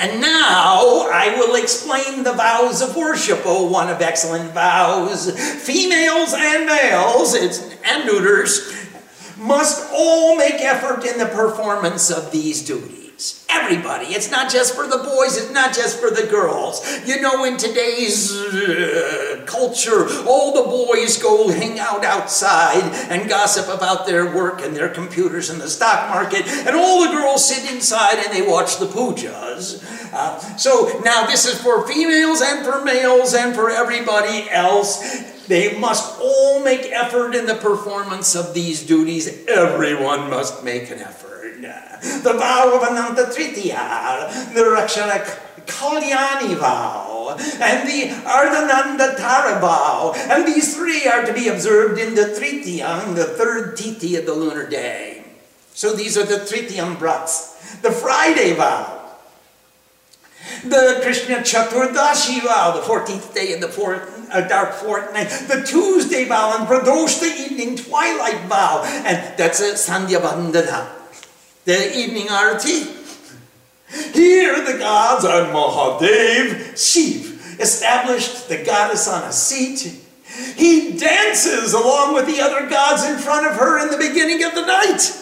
And 0.03 0.19
now 0.19 1.07
I 1.13 1.33
will 1.37 1.55
explain 1.55 2.23
the 2.23 2.33
vows 2.33 2.81
of 2.81 2.93
worship, 2.97 3.43
O 3.45 3.71
one 3.71 3.89
of 3.89 4.01
excellent 4.01 4.51
vows. 4.51 5.31
Females 5.65 6.33
and 6.33 6.65
males, 6.65 7.33
and 7.85 8.05
neuters, 8.05 8.69
must 9.37 9.89
all 9.93 10.35
make 10.35 10.55
effort 10.55 11.05
in 11.05 11.17
the 11.19 11.27
performance 11.27 12.11
of 12.11 12.33
these 12.33 12.65
duties. 12.65 13.02
Everybody. 13.49 14.07
It's 14.07 14.31
not 14.31 14.51
just 14.51 14.75
for 14.75 14.87
the 14.87 14.97
boys, 14.97 15.37
it's 15.37 15.51
not 15.51 15.73
just 15.73 15.99
for 15.99 16.09
the 16.09 16.27
girls. 16.27 16.81
You 17.05 17.21
know, 17.21 17.45
in 17.45 17.57
today's 17.57 18.31
uh, 18.33 19.43
culture, 19.45 20.07
all 20.27 20.53
the 20.53 20.69
boys 20.69 21.21
go 21.21 21.49
hang 21.49 21.79
out 21.79 22.03
outside 22.03 22.83
and 23.09 23.29
gossip 23.29 23.73
about 23.73 24.05
their 24.05 24.35
work 24.35 24.61
and 24.61 24.75
their 24.75 24.89
computers 24.89 25.49
and 25.49 25.61
the 25.61 25.69
stock 25.69 26.09
market, 26.09 26.47
and 26.47 26.75
all 26.75 27.05
the 27.05 27.11
girls 27.11 27.47
sit 27.47 27.71
inside 27.71 28.17
and 28.17 28.33
they 28.33 28.45
watch 28.45 28.77
the 28.77 28.87
pujas. 28.87 29.83
Uh, 30.11 30.39
so 30.57 30.99
now 31.05 31.25
this 31.25 31.45
is 31.45 31.61
for 31.61 31.87
females 31.87 32.41
and 32.41 32.65
for 32.65 32.83
males 32.83 33.33
and 33.33 33.55
for 33.55 33.69
everybody 33.69 34.49
else. 34.49 34.99
They 35.47 35.77
must 35.77 36.19
all 36.19 36.63
make 36.63 36.91
effort 36.91 37.35
in 37.35 37.45
the 37.45 37.55
performance 37.55 38.33
of 38.35 38.53
these 38.53 38.81
duties. 38.85 39.45
Everyone 39.47 40.29
must 40.29 40.63
make 40.63 40.89
an 40.89 40.99
effort. 40.99 41.32
The 42.03 42.33
vow 42.33 42.75
of 42.75 42.83
Ananta 42.83 43.31
Tritiya, 43.31 44.53
the 44.53 44.61
Rakshana 44.61 45.23
Kalyani 45.65 46.55
vow, 46.55 47.35
and 47.37 47.87
the 47.87 48.09
Ardhananda 48.27 49.15
Tara 49.17 49.59
vow, 49.59 50.13
and 50.15 50.45
these 50.45 50.75
three 50.75 51.07
are 51.07 51.25
to 51.25 51.33
be 51.33 51.47
observed 51.47 51.99
in 51.99 52.15
the 52.15 52.35
Tritiyam, 52.37 53.15
the 53.15 53.25
third 53.25 53.77
Titi 53.77 54.15
of 54.15 54.25
the 54.25 54.33
lunar 54.33 54.69
day. 54.69 55.23
So 55.73 55.93
these 55.93 56.17
are 56.17 56.25
the 56.25 56.45
Tritiyam 56.45 56.99
Brats. 56.99 57.81
The 57.81 57.91
Friday 57.91 58.53
vow, 58.53 59.03
the 60.63 60.99
Krishna 61.01 61.37
Chaturdashi 61.37 62.41
vow, 62.41 62.71
the 62.75 62.81
14th 62.81 63.33
day 63.33 63.53
of 63.53 63.61
the 63.61 63.67
fourth, 63.67 64.29
uh, 64.31 64.47
dark 64.47 64.73
fortnight, 64.73 65.29
the 65.47 65.63
Tuesday 65.65 66.25
vow, 66.25 66.57
and 66.57 66.67
Pradosh, 66.67 67.19
the 67.19 67.27
evening 67.27 67.75
twilight 67.75 68.41
vow, 68.47 68.83
and 69.05 69.37
that's 69.37 69.59
a 69.61 69.73
Sandhya 69.73 70.19
Vandana, 70.19 70.87
the 71.65 71.73
er 71.73 71.91
evening 71.93 72.27
er 72.29 72.55
arati. 72.55 72.99
Here 74.13 74.65
the 74.65 74.79
gods 74.79 75.23
are 75.25 75.45
Mahadev, 75.53 76.77
Shiv, 76.77 77.59
established 77.59 78.49
the 78.49 78.63
goddess 78.63 79.07
on 79.07 79.23
a 79.23 79.31
seat. 79.31 79.99
He 80.55 80.97
dances 80.97 81.73
along 81.73 82.15
with 82.15 82.25
the 82.25 82.41
other 82.41 82.67
gods 82.67 83.05
in 83.05 83.17
front 83.17 83.45
of 83.45 83.57
her 83.57 83.79
in 83.83 83.91
the 83.91 83.97
beginning 83.97 84.43
of 84.43 84.55
the 84.55 84.65
night. 84.65 85.19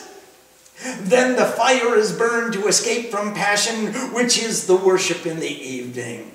Then 1.01 1.35
the 1.35 1.45
fire 1.45 1.95
is 1.95 2.11
burned 2.13 2.53
to 2.53 2.67
escape 2.67 3.11
from 3.11 3.33
passion, 3.33 3.93
which 4.13 4.41
is 4.41 4.67
the 4.67 4.75
worship 4.75 5.25
in 5.25 5.39
the 5.39 5.49
evening. 5.49 6.31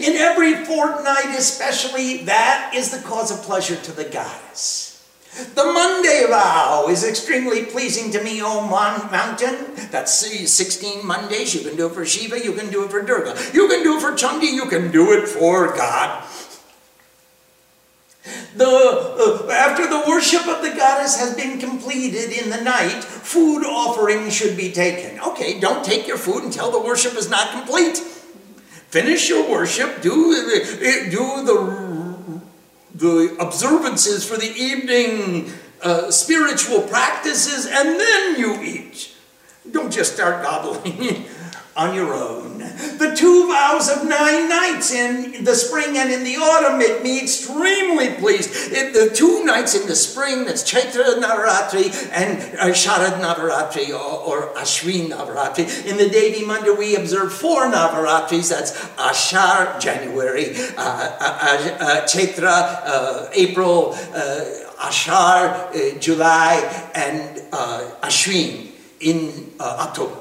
In 0.00 0.14
every 0.14 0.64
fortnight, 0.64 1.36
especially, 1.36 2.18
that 2.24 2.72
is 2.74 2.90
the 2.90 3.06
cause 3.06 3.30
of 3.30 3.42
pleasure 3.42 3.76
to 3.76 3.92
the 3.92 4.04
goddess. 4.04 4.91
The 5.32 5.64
Monday 5.64 6.26
vow 6.28 6.88
is 6.90 7.04
extremely 7.04 7.64
pleasing 7.64 8.12
to 8.12 8.22
me, 8.22 8.42
O 8.42 8.66
mountain. 8.68 9.74
That's 9.90 10.12
16 10.12 11.06
Mondays. 11.06 11.54
You 11.54 11.62
can 11.62 11.76
do 11.76 11.86
it 11.86 11.94
for 11.94 12.04
Shiva, 12.04 12.44
you 12.44 12.52
can 12.52 12.70
do 12.70 12.84
it 12.84 12.90
for 12.90 13.00
Durga. 13.00 13.40
You 13.54 13.66
can 13.66 13.82
do 13.82 13.96
it 13.96 14.00
for 14.02 14.12
Chandi, 14.12 14.52
you 14.52 14.66
can 14.66 14.90
do 14.90 15.12
it 15.12 15.26
for 15.26 15.74
God. 15.74 16.24
The, 18.54 18.66
uh, 18.66 19.50
after 19.50 19.88
the 19.88 20.04
worship 20.06 20.46
of 20.46 20.62
the 20.62 20.70
goddess 20.76 21.18
has 21.18 21.34
been 21.34 21.58
completed 21.58 22.30
in 22.30 22.50
the 22.50 22.60
night, 22.60 23.02
food 23.02 23.64
offerings 23.64 24.34
should 24.34 24.56
be 24.56 24.70
taken. 24.70 25.18
Okay, 25.20 25.58
don't 25.58 25.82
take 25.82 26.06
your 26.06 26.18
food 26.18 26.44
until 26.44 26.70
the 26.70 26.80
worship 26.80 27.16
is 27.16 27.30
not 27.30 27.50
complete. 27.50 27.96
Finish 27.96 29.30
your 29.30 29.50
worship, 29.50 30.02
do 30.02 30.12
do 31.10 31.44
the, 31.44 31.81
the 33.02 33.36
observances 33.40 34.24
for 34.24 34.36
the 34.36 34.50
evening 34.52 35.50
uh, 35.82 36.10
spiritual 36.10 36.82
practices, 36.82 37.66
and 37.66 37.98
then 37.98 38.38
you 38.38 38.62
eat. 38.62 39.12
Don't 39.68 39.92
just 39.92 40.14
start 40.14 40.42
gobbling 40.42 41.24
on 41.76 41.94
your 41.94 42.12
own. 42.12 42.58
The 42.58 43.14
two 43.16 43.48
vows 43.48 43.88
of 43.88 44.06
nine 44.06 44.48
nights 44.48 44.92
in 44.92 45.44
the 45.44 45.54
spring 45.54 45.96
and 45.96 46.12
in 46.12 46.22
the 46.22 46.36
autumn 46.36 46.78
make 46.78 47.02
me 47.02 47.22
extremely 47.22 48.10
pleased. 48.14 48.50
It, 48.72 48.92
the 48.92 49.14
two 49.14 49.44
nights 49.44 49.74
in 49.74 49.86
the 49.86 49.96
spring, 49.96 50.44
that's 50.44 50.70
Chaitra 50.70 51.18
Navaratri 51.18 52.10
and 52.12 52.38
uh, 52.58 52.66
Sharad 52.72 53.20
Navaratri 53.20 53.90
or, 53.90 54.48
or 54.48 54.54
Ashwin 54.54 55.08
Navaratri. 55.08 55.86
In 55.86 55.96
the 55.96 56.08
Devi 56.08 56.44
Mandir, 56.44 56.76
we 56.76 56.96
observe 56.96 57.32
four 57.32 57.64
Navaratris. 57.66 58.50
That's 58.50 58.72
Ashar, 58.98 59.78
January, 59.80 60.54
uh, 60.76 60.82
uh, 60.82 61.16
uh, 61.20 61.76
uh 61.80 62.06
Chaitra, 62.06 62.82
uh, 62.84 63.28
April, 63.32 63.94
Ashar, 64.84 65.70
July, 65.98 66.90
and 66.94 67.38
Ashwin 68.02 68.72
in 69.00 69.52
October. 69.58 70.16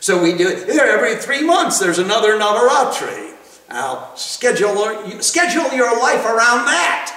So 0.00 0.22
we 0.22 0.36
do 0.36 0.48
it 0.48 0.68
every 0.68 1.16
three 1.16 1.42
months. 1.42 1.78
There's 1.78 1.98
another 1.98 2.38
Navaratri. 2.38 3.34
Now 3.68 4.12
schedule 4.14 5.20
schedule 5.20 5.72
your 5.74 5.98
life 6.00 6.24
around 6.24 6.66
that. 6.66 7.14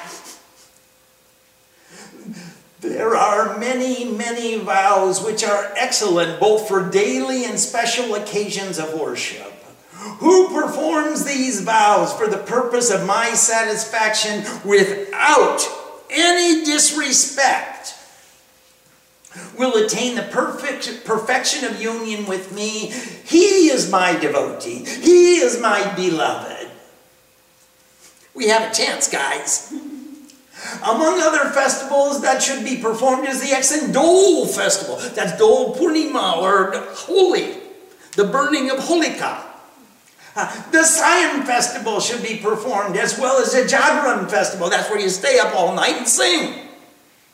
There 2.82 3.16
are 3.16 3.60
many, 3.60 4.06
many 4.06 4.58
vows 4.58 5.24
which 5.24 5.44
are 5.44 5.72
excellent 5.78 6.40
both 6.40 6.68
for 6.68 6.90
daily 6.90 7.46
and 7.46 7.60
special 7.60 8.16
occasions 8.16 8.80
of 8.80 9.00
worship. 9.00 9.54
Who 9.94 10.50
performs 10.50 11.24
these 11.24 11.62
vows 11.62 12.12
for 12.14 12.28
the 12.28 12.38
purpose 12.38 12.90
of 12.90 13.06
my 13.06 13.34
satisfaction 13.34 14.44
without 14.66 15.62
any 16.10 16.66
disrespect 16.66 17.94
will 19.58 19.84
attain 19.84 20.16
the 20.16 20.24
perfect 20.24 21.06
perfection 21.06 21.64
of 21.66 21.82
union 21.82 22.26
with 22.26 22.54
me. 22.54 22.92
He 23.26 23.70
is 23.70 23.90
my 23.90 24.14
devotee. 24.18 24.86
He 24.86 25.38
is 25.38 25.60
my 25.60 25.94
beloved. 25.96 26.70
We 28.34 28.48
have 28.48 28.72
a 28.72 28.74
chance, 28.74 29.10
guys. 29.10 29.74
Among 30.84 31.20
other 31.22 31.50
festivals 31.50 32.22
that 32.22 32.42
should 32.42 32.64
be 32.64 32.78
performed 32.78 33.28
is 33.28 33.42
the 33.42 33.48
Exon 33.48 33.94
Dole 33.94 34.48
festival. 34.48 34.98
That's 34.98 35.38
Dole 35.38 35.76
Purnima 35.76 36.38
or 36.38 36.74
Holi, 36.92 37.58
the 38.16 38.26
burning 38.26 38.70
of 38.70 38.78
Holika. 38.78 39.44
Uh, 40.36 40.72
the 40.72 40.84
Sion 40.84 41.46
festival 41.46 42.00
should 42.00 42.24
be 42.24 42.38
performed 42.38 42.96
as 42.96 43.20
well 43.20 43.42
as 43.42 43.52
the 43.52 43.64
Jagran 43.64 44.30
festival. 44.30 44.70
That's 44.70 44.90
where 44.90 45.00
you 45.00 45.10
stay 45.10 45.40
up 45.40 45.54
all 45.56 45.76
night 45.76 45.98
and 45.98 46.08
sing. 46.08 46.61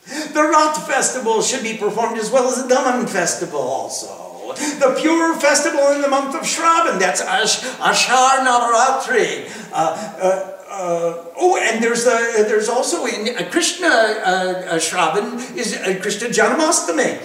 The 0.07 0.41
Rath 0.41 0.87
festival 0.87 1.41
should 1.41 1.63
be 1.63 1.75
performed 1.75 2.17
as 2.17 2.31
well 2.31 2.47
as 2.47 2.63
the 2.63 2.67
Daman 2.67 3.07
festival 3.07 3.59
also. 3.59 4.27
The 4.55 4.95
pure 4.99 5.35
festival 5.35 5.91
in 5.91 6.01
the 6.01 6.07
month 6.07 6.33
of 6.33 6.41
Shravan, 6.41 6.97
that's 6.97 7.21
Ash, 7.21 7.61
Ashar 7.79 8.39
Navaratri. 8.39 9.51
Uh, 9.71 9.75
uh, 9.75 10.57
uh, 10.69 11.25
oh, 11.35 11.57
and 11.61 11.83
there's 11.83 12.05
a, 12.05 12.43
there's 12.47 12.69
also 12.69 13.05
in 13.05 13.35
uh, 13.35 13.49
Krishna 13.49 13.87
uh, 13.87 13.89
uh 13.89 14.75
Shravan 14.75 15.55
is 15.55 15.75
uh, 15.75 15.97
Krishna 16.01 16.29
Janamastami. 16.29 17.19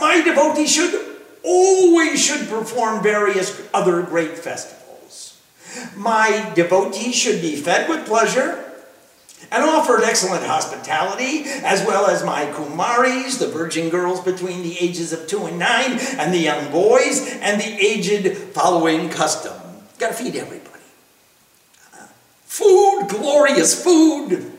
My 0.00 0.22
devotee 0.22 0.66
should 0.66 0.94
always 1.42 2.24
should 2.24 2.48
perform 2.48 3.02
various 3.02 3.60
other 3.74 4.02
great 4.02 4.38
festivals. 4.38 5.40
My 5.96 6.52
devotee 6.54 7.12
should 7.12 7.40
be 7.40 7.56
fed 7.56 7.88
with 7.88 8.06
pleasure 8.06 8.61
and 9.52 9.62
offered 9.64 10.02
excellent 10.02 10.44
hospitality, 10.44 11.44
as 11.62 11.86
well 11.86 12.06
as 12.06 12.24
my 12.24 12.46
Kumaris, 12.46 13.38
the 13.38 13.48
virgin 13.48 13.90
girls 13.90 14.20
between 14.20 14.62
the 14.62 14.78
ages 14.80 15.12
of 15.12 15.26
two 15.26 15.44
and 15.44 15.58
nine, 15.58 15.98
and 16.18 16.32
the 16.32 16.38
young 16.38 16.72
boys, 16.72 17.28
and 17.42 17.60
the 17.60 17.86
aged 17.86 18.34
following 18.54 19.10
custom. 19.10 19.52
Got 19.98 20.08
to 20.08 20.14
feed 20.14 20.36
everybody. 20.36 20.82
Uh, 21.94 22.06
food, 22.44 23.08
glorious 23.08 23.84
food. 23.84 24.52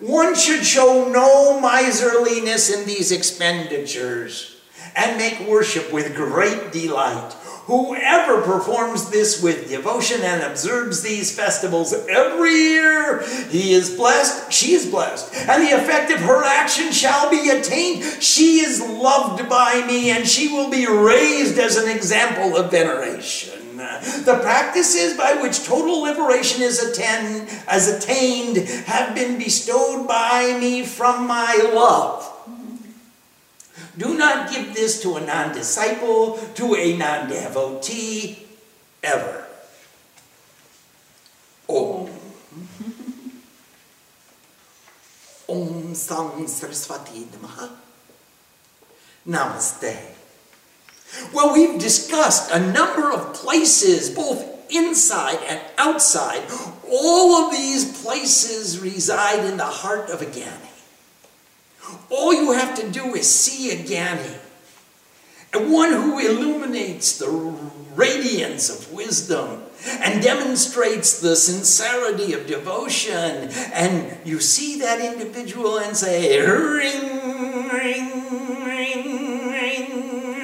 One 0.00 0.34
should 0.34 0.64
show 0.64 1.10
no 1.12 1.60
miserliness 1.60 2.74
in 2.74 2.86
these 2.86 3.12
expenditures 3.12 4.56
and 4.96 5.18
make 5.18 5.46
worship 5.46 5.92
with 5.92 6.16
great 6.16 6.72
delight 6.72 7.36
Whoever 7.70 8.42
performs 8.42 9.10
this 9.10 9.40
with 9.40 9.68
devotion 9.68 10.22
and 10.22 10.42
observes 10.42 11.02
these 11.02 11.30
festivals 11.32 11.92
every 11.92 12.52
year, 12.52 13.22
he 13.48 13.74
is 13.74 13.94
blessed, 13.94 14.52
she 14.52 14.72
is 14.72 14.86
blessed, 14.86 15.32
and 15.48 15.62
the 15.62 15.76
effect 15.76 16.10
of 16.10 16.18
her 16.18 16.42
action 16.42 16.90
shall 16.90 17.30
be 17.30 17.48
attained. 17.48 18.02
She 18.20 18.58
is 18.58 18.80
loved 18.80 19.48
by 19.48 19.84
me, 19.86 20.10
and 20.10 20.26
she 20.26 20.48
will 20.48 20.68
be 20.68 20.88
raised 20.88 21.60
as 21.60 21.76
an 21.76 21.88
example 21.88 22.56
of 22.56 22.72
veneration. 22.72 23.76
The 23.76 24.40
practices 24.42 25.16
by 25.16 25.34
which 25.34 25.64
total 25.64 26.00
liberation 26.02 26.62
is 26.62 26.82
attained 26.82 27.48
have 28.88 29.14
been 29.14 29.38
bestowed 29.38 30.08
by 30.08 30.58
me 30.60 30.84
from 30.84 31.28
my 31.28 31.70
love. 31.72 32.29
Do 33.96 34.16
not 34.16 34.50
give 34.50 34.74
this 34.74 35.02
to 35.02 35.16
a 35.16 35.20
non 35.20 35.52
disciple, 35.54 36.38
to 36.54 36.74
a 36.74 36.96
non 36.96 37.28
devotee, 37.28 38.46
ever. 39.02 39.46
Om. 41.68 42.10
Om 45.48 45.94
Sang 45.94 46.46
Saraswati 46.46 47.24
Namaha. 47.24 47.70
Namaste. 49.26 49.96
Well, 51.32 51.52
we've 51.52 51.78
discussed 51.78 52.50
a 52.52 52.60
number 52.60 53.12
of 53.12 53.34
places, 53.34 54.10
both 54.10 54.44
inside 54.70 55.38
and 55.48 55.60
outside. 55.76 56.42
All 56.88 57.44
of 57.44 57.52
these 57.52 58.02
places 58.02 58.78
reside 58.78 59.44
in 59.44 59.56
the 59.56 59.64
heart 59.64 60.08
of 60.10 60.22
a 60.22 60.26
Gyani. 60.26 60.69
All 62.10 62.32
you 62.34 62.52
have 62.52 62.74
to 62.76 62.88
do 62.88 63.14
is 63.14 63.28
see 63.32 63.70
a 63.70 63.76
Gyani, 63.76 64.38
and 65.52 65.72
one 65.72 65.92
who 65.92 66.18
illuminates 66.18 67.18
the 67.18 67.28
radiance 67.94 68.68
of 68.70 68.92
wisdom 68.92 69.62
and 70.00 70.22
demonstrates 70.22 71.20
the 71.20 71.34
sincerity 71.34 72.32
of 72.34 72.46
devotion. 72.46 73.48
And 73.72 74.16
you 74.24 74.38
see 74.40 74.78
that 74.80 75.00
individual 75.00 75.78
and 75.78 75.96
say, 75.96 76.38
ring, 76.40 77.68
ring, 77.68 78.64
ring, 78.64 79.50
ring, 79.50 79.90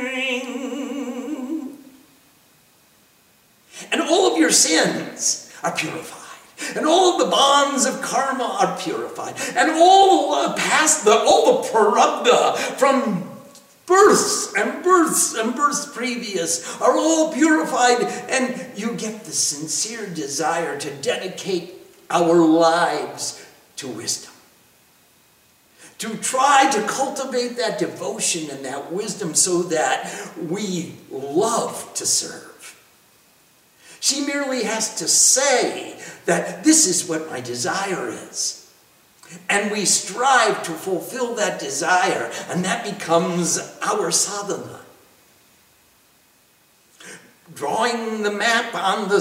ring. 0.02 1.78
And 3.92 4.00
all 4.02 4.32
of 4.32 4.38
your 4.38 4.50
sins 4.50 5.52
are 5.62 5.72
purified. 5.72 6.15
And 6.74 6.86
all 6.86 7.18
the 7.18 7.26
bonds 7.26 7.84
of 7.84 8.00
karma 8.00 8.58
are 8.60 8.78
purified. 8.78 9.34
And 9.56 9.70
all 9.72 10.48
the 10.48 10.54
past, 10.54 11.04
the, 11.04 11.12
all 11.12 11.62
the 11.62 11.68
prarabdha 11.68 12.56
from 12.78 13.30
births 13.86 14.52
and 14.56 14.82
births 14.82 15.34
and 15.34 15.54
births 15.54 15.86
previous 15.94 16.80
are 16.80 16.96
all 16.96 17.32
purified, 17.32 18.02
and 18.28 18.78
you 18.78 18.92
get 18.94 19.24
the 19.24 19.32
sincere 19.32 20.06
desire 20.06 20.78
to 20.78 20.90
dedicate 20.96 21.74
our 22.10 22.36
lives 22.36 23.44
to 23.76 23.88
wisdom. 23.88 24.32
To 25.98 26.16
try 26.16 26.70
to 26.72 26.82
cultivate 26.86 27.56
that 27.56 27.78
devotion 27.78 28.50
and 28.50 28.64
that 28.64 28.92
wisdom 28.92 29.34
so 29.34 29.62
that 29.64 30.30
we 30.36 30.94
love 31.10 31.92
to 31.94 32.04
serve. 32.04 32.52
She 34.00 34.20
merely 34.26 34.64
has 34.64 34.96
to 34.96 35.08
say 35.08 35.95
that 36.26 36.64
this 36.64 36.86
is 36.86 37.08
what 37.08 37.30
my 37.30 37.40
desire 37.40 38.08
is. 38.08 38.70
And 39.48 39.72
we 39.72 39.84
strive 39.84 40.62
to 40.64 40.72
fulfill 40.72 41.34
that 41.36 41.58
desire, 41.58 42.30
and 42.48 42.64
that 42.64 42.84
becomes 42.84 43.58
our 43.82 44.10
sadhana. 44.10 44.80
Drawing 47.54 48.22
the 48.22 48.30
map 48.30 48.74
on 48.74 49.08
the 49.08 49.20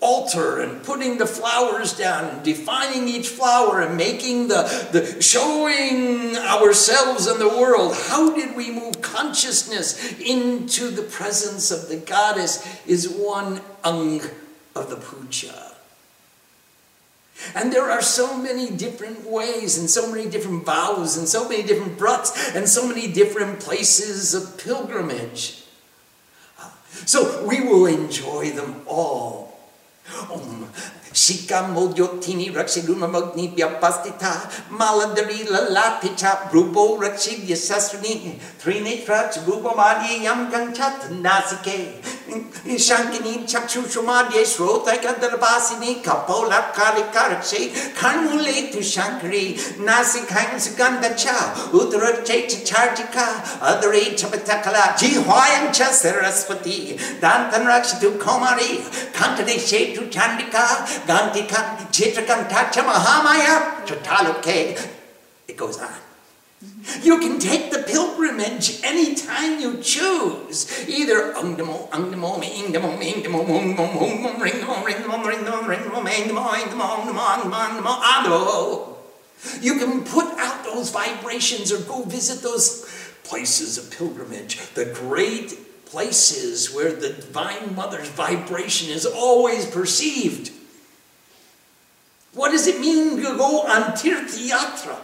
altar 0.00 0.60
and 0.60 0.82
putting 0.82 1.16
the 1.16 1.26
flowers 1.26 1.96
down 1.96 2.24
and 2.24 2.42
defining 2.42 3.08
each 3.08 3.28
flower 3.28 3.80
and 3.80 3.96
making 3.96 4.48
the, 4.48 4.62
the 4.92 5.22
showing 5.22 6.36
ourselves 6.36 7.26
in 7.26 7.38
the 7.38 7.48
world. 7.48 7.94
How 7.94 8.34
did 8.34 8.54
we 8.54 8.70
move 8.70 9.00
consciousness 9.00 10.20
into 10.20 10.90
the 10.90 11.02
presence 11.02 11.70
of 11.70 11.88
the 11.88 11.96
goddess 11.96 12.66
is 12.86 13.08
one 13.08 13.60
ang 13.84 14.20
of 14.74 14.90
the 14.90 14.96
puja. 14.96 15.65
And 17.54 17.72
there 17.72 17.90
are 17.90 18.02
so 18.02 18.36
many 18.36 18.70
different 18.70 19.24
ways, 19.28 19.78
and 19.78 19.88
so 19.90 20.10
many 20.10 20.28
different 20.28 20.64
vows, 20.64 21.16
and 21.16 21.28
so 21.28 21.48
many 21.48 21.62
different 21.62 21.98
brats, 21.98 22.54
and 22.54 22.68
so 22.68 22.86
many 22.88 23.12
different 23.12 23.60
places 23.60 24.34
of 24.34 24.58
pilgrimage. 24.58 25.62
So 27.04 27.44
we 27.46 27.60
will 27.60 27.86
enjoy 27.86 28.50
them 28.50 28.82
all. 28.86 29.58
Shika 31.16 31.62
mojo 31.72 32.20
tini 32.20 32.50
magni 32.50 33.48
vyapastita 33.56 34.32
maladari 34.70 35.44
lalati 35.48 36.14
cha 36.14 36.50
brubo 36.50 36.98
rakshi 37.00 37.36
vyasasuni 37.46 38.38
trini 38.62 39.02
trach 39.06 39.38
yam 40.22 40.50
ganchat 40.50 41.10
nasike 41.22 42.02
shankini 42.86 43.46
chakshu 43.46 43.82
shumadhi 43.94 44.44
shrotai 44.44 44.98
kandarabhasini 44.98 46.02
kapola 46.02 46.60
kari 46.74 47.04
karakshi 47.16 47.70
kanmule 47.94 48.70
tu 48.70 48.80
shankari 48.80 49.56
nasikhaim 49.88 50.60
suganda 50.60 51.14
cha 51.16 51.54
utra 51.72 52.24
chay 52.26 52.42
chacharjika 52.46 53.26
adare 53.62 54.04
chapatakala 54.20 54.84
jihwayam 54.98 55.72
cha 55.72 55.86
saraswati 56.02 56.98
dantan 57.20 57.66
rakshitu 57.72 58.18
komari 58.18 58.70
kankade 59.14 59.56
shetu 59.68 60.10
chandika 60.10 60.66
Gantikan, 61.06 61.88
Chitrakan, 61.94 62.48
Tacha, 62.48 62.82
Mahamaya, 62.82 63.86
Chataluke. 63.86 64.88
It 65.48 65.56
goes 65.56 65.78
on. 65.78 65.88
You 67.02 67.18
can 67.20 67.38
take 67.38 67.70
the 67.70 67.80
pilgrimage 67.80 68.82
anytime 68.82 69.60
you 69.60 69.78
choose. 69.78 70.66
Either 70.88 71.34
ungdamo, 71.34 71.90
ungdamo, 71.90 72.42
ingdamo, 72.42 72.98
ingdamo, 72.98 73.44
ungdamo, 73.44 74.00
ungdamo, 74.00 74.42
ringdamo, 74.42 74.84
ringdamo, 74.84 75.26
ringdamo, 75.26 75.68
ringdamo, 75.68 76.08
ingdamo, 76.08 76.54
ingdamo, 76.54 76.84
ungdamo, 76.96 77.22
ungdamo, 77.44 77.92
ungdamo, 78.18 78.96
You 79.60 79.78
can 79.78 80.02
put 80.02 80.26
out 80.38 80.64
those 80.64 80.90
vibrations 80.90 81.70
or 81.70 81.78
go 81.78 82.02
visit 82.02 82.42
those 82.42 82.84
places 83.22 83.76
of 83.76 83.90
pilgrimage, 83.90 84.58
the 84.74 84.86
great 84.86 85.84
places 85.86 86.72
where 86.74 86.92
the 86.92 87.10
Divine 87.10 87.74
Mother's 87.74 88.08
vibration 88.08 88.90
is 88.90 89.04
always 89.04 89.66
perceived. 89.66 90.50
What 92.36 92.50
does 92.50 92.66
it 92.66 92.80
mean 92.80 93.16
to 93.16 93.22
go 93.22 93.62
on 93.62 93.92
Tirtha 93.92 94.98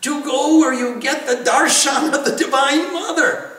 To 0.00 0.24
go 0.24 0.58
where 0.58 0.72
you 0.72 0.98
get 0.98 1.26
the 1.26 1.44
darshan 1.44 2.14
of 2.14 2.24
the 2.24 2.34
Divine 2.34 2.94
Mother. 2.94 3.50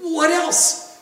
What 0.00 0.30
else? 0.30 0.98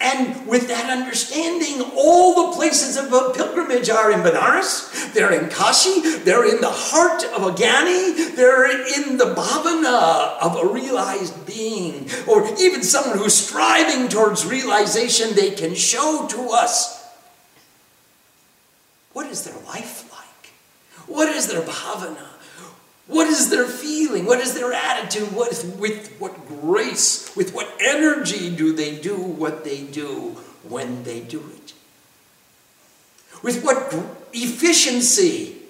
And 0.00 0.46
with 0.46 0.68
that 0.68 0.88
understanding, 0.88 1.82
all 1.96 2.46
the 2.46 2.56
places 2.56 2.96
of 2.96 3.10
pilgrimage 3.34 3.90
are 3.90 4.12
in 4.12 4.20
Benares, 4.20 5.12
they're 5.12 5.32
in 5.32 5.50
Kashi, 5.50 6.00
they're 6.18 6.48
in 6.48 6.60
the 6.60 6.70
heart 6.70 7.24
of 7.24 7.42
a 7.42 7.50
Gyani, 7.50 8.36
they're 8.36 8.70
in 8.70 9.18
the 9.18 9.34
bhavana 9.34 10.38
of 10.40 10.56
a 10.56 10.72
realized 10.72 11.44
being, 11.44 12.08
or 12.26 12.48
even 12.58 12.82
someone 12.82 13.18
who's 13.18 13.34
striving 13.34 14.08
towards 14.08 14.46
realization, 14.46 15.34
they 15.34 15.50
can 15.50 15.74
show 15.74 16.26
to 16.30 16.50
us 16.50 16.95
what 19.16 19.28
is 19.28 19.44
their 19.44 19.58
life 19.64 20.12
like? 20.12 20.52
What 21.08 21.34
is 21.34 21.46
their 21.46 21.62
bhavana? 21.62 22.26
What 23.06 23.26
is 23.28 23.48
their 23.48 23.64
feeling? 23.64 24.26
What 24.26 24.40
is 24.40 24.52
their 24.52 24.74
attitude? 24.74 25.32
What, 25.32 25.48
with 25.78 26.14
what 26.18 26.46
grace, 26.46 27.34
with 27.34 27.54
what 27.54 27.66
energy 27.80 28.54
do 28.54 28.74
they 28.74 28.94
do 28.94 29.16
what 29.16 29.64
they 29.64 29.84
do 29.84 30.36
when 30.68 31.04
they 31.04 31.20
do 31.20 31.38
it? 31.38 31.72
With 33.42 33.64
what 33.64 33.94
efficiency 34.34 35.62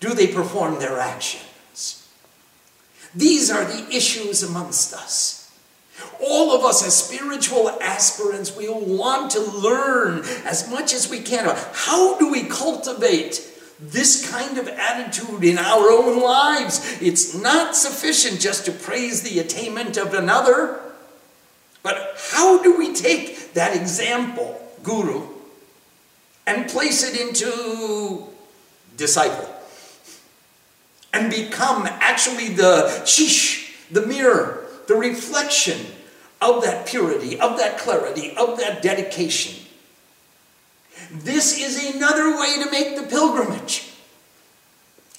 do 0.00 0.12
they 0.12 0.26
perform 0.26 0.80
their 0.80 0.98
actions? 0.98 2.08
These 3.14 3.52
are 3.52 3.64
the 3.64 3.86
issues 3.94 4.42
amongst 4.42 4.92
us. 4.94 5.41
All 6.20 6.54
of 6.56 6.64
us 6.64 6.86
as 6.86 6.96
spiritual 6.96 7.70
aspirants, 7.80 8.56
we 8.56 8.68
want 8.68 9.30
to 9.32 9.40
learn 9.40 10.24
as 10.44 10.70
much 10.70 10.94
as 10.94 11.10
we 11.10 11.20
can 11.20 11.44
how 11.72 12.18
do 12.18 12.30
we 12.30 12.44
cultivate 12.44 13.48
this 13.78 14.30
kind 14.30 14.58
of 14.58 14.68
attitude 14.68 15.42
in 15.42 15.58
our 15.58 15.90
own 15.90 16.22
lives. 16.22 16.98
It's 17.02 17.34
not 17.34 17.74
sufficient 17.74 18.40
just 18.40 18.64
to 18.66 18.72
praise 18.72 19.22
the 19.22 19.40
attainment 19.40 19.96
of 19.96 20.14
another, 20.14 20.80
but 21.82 22.16
how 22.30 22.62
do 22.62 22.76
we 22.76 22.94
take 22.94 23.54
that 23.54 23.76
example, 23.76 24.60
guru, 24.82 25.26
and 26.46 26.68
place 26.68 27.02
it 27.02 27.20
into 27.20 28.24
disciple? 28.96 29.48
And 31.12 31.30
become 31.30 31.86
actually 31.86 32.48
the 32.48 33.04
shish, 33.04 33.74
the 33.90 34.06
mirror, 34.06 34.61
the 34.86 34.94
reflection 34.94 35.86
of 36.40 36.62
that 36.62 36.86
purity, 36.86 37.38
of 37.38 37.58
that 37.58 37.78
clarity, 37.78 38.34
of 38.36 38.58
that 38.58 38.82
dedication. 38.82 39.64
This 41.10 41.58
is 41.58 41.94
another 41.94 42.36
way 42.38 42.62
to 42.62 42.70
make 42.70 42.96
the 42.96 43.04
pilgrimage 43.04 43.92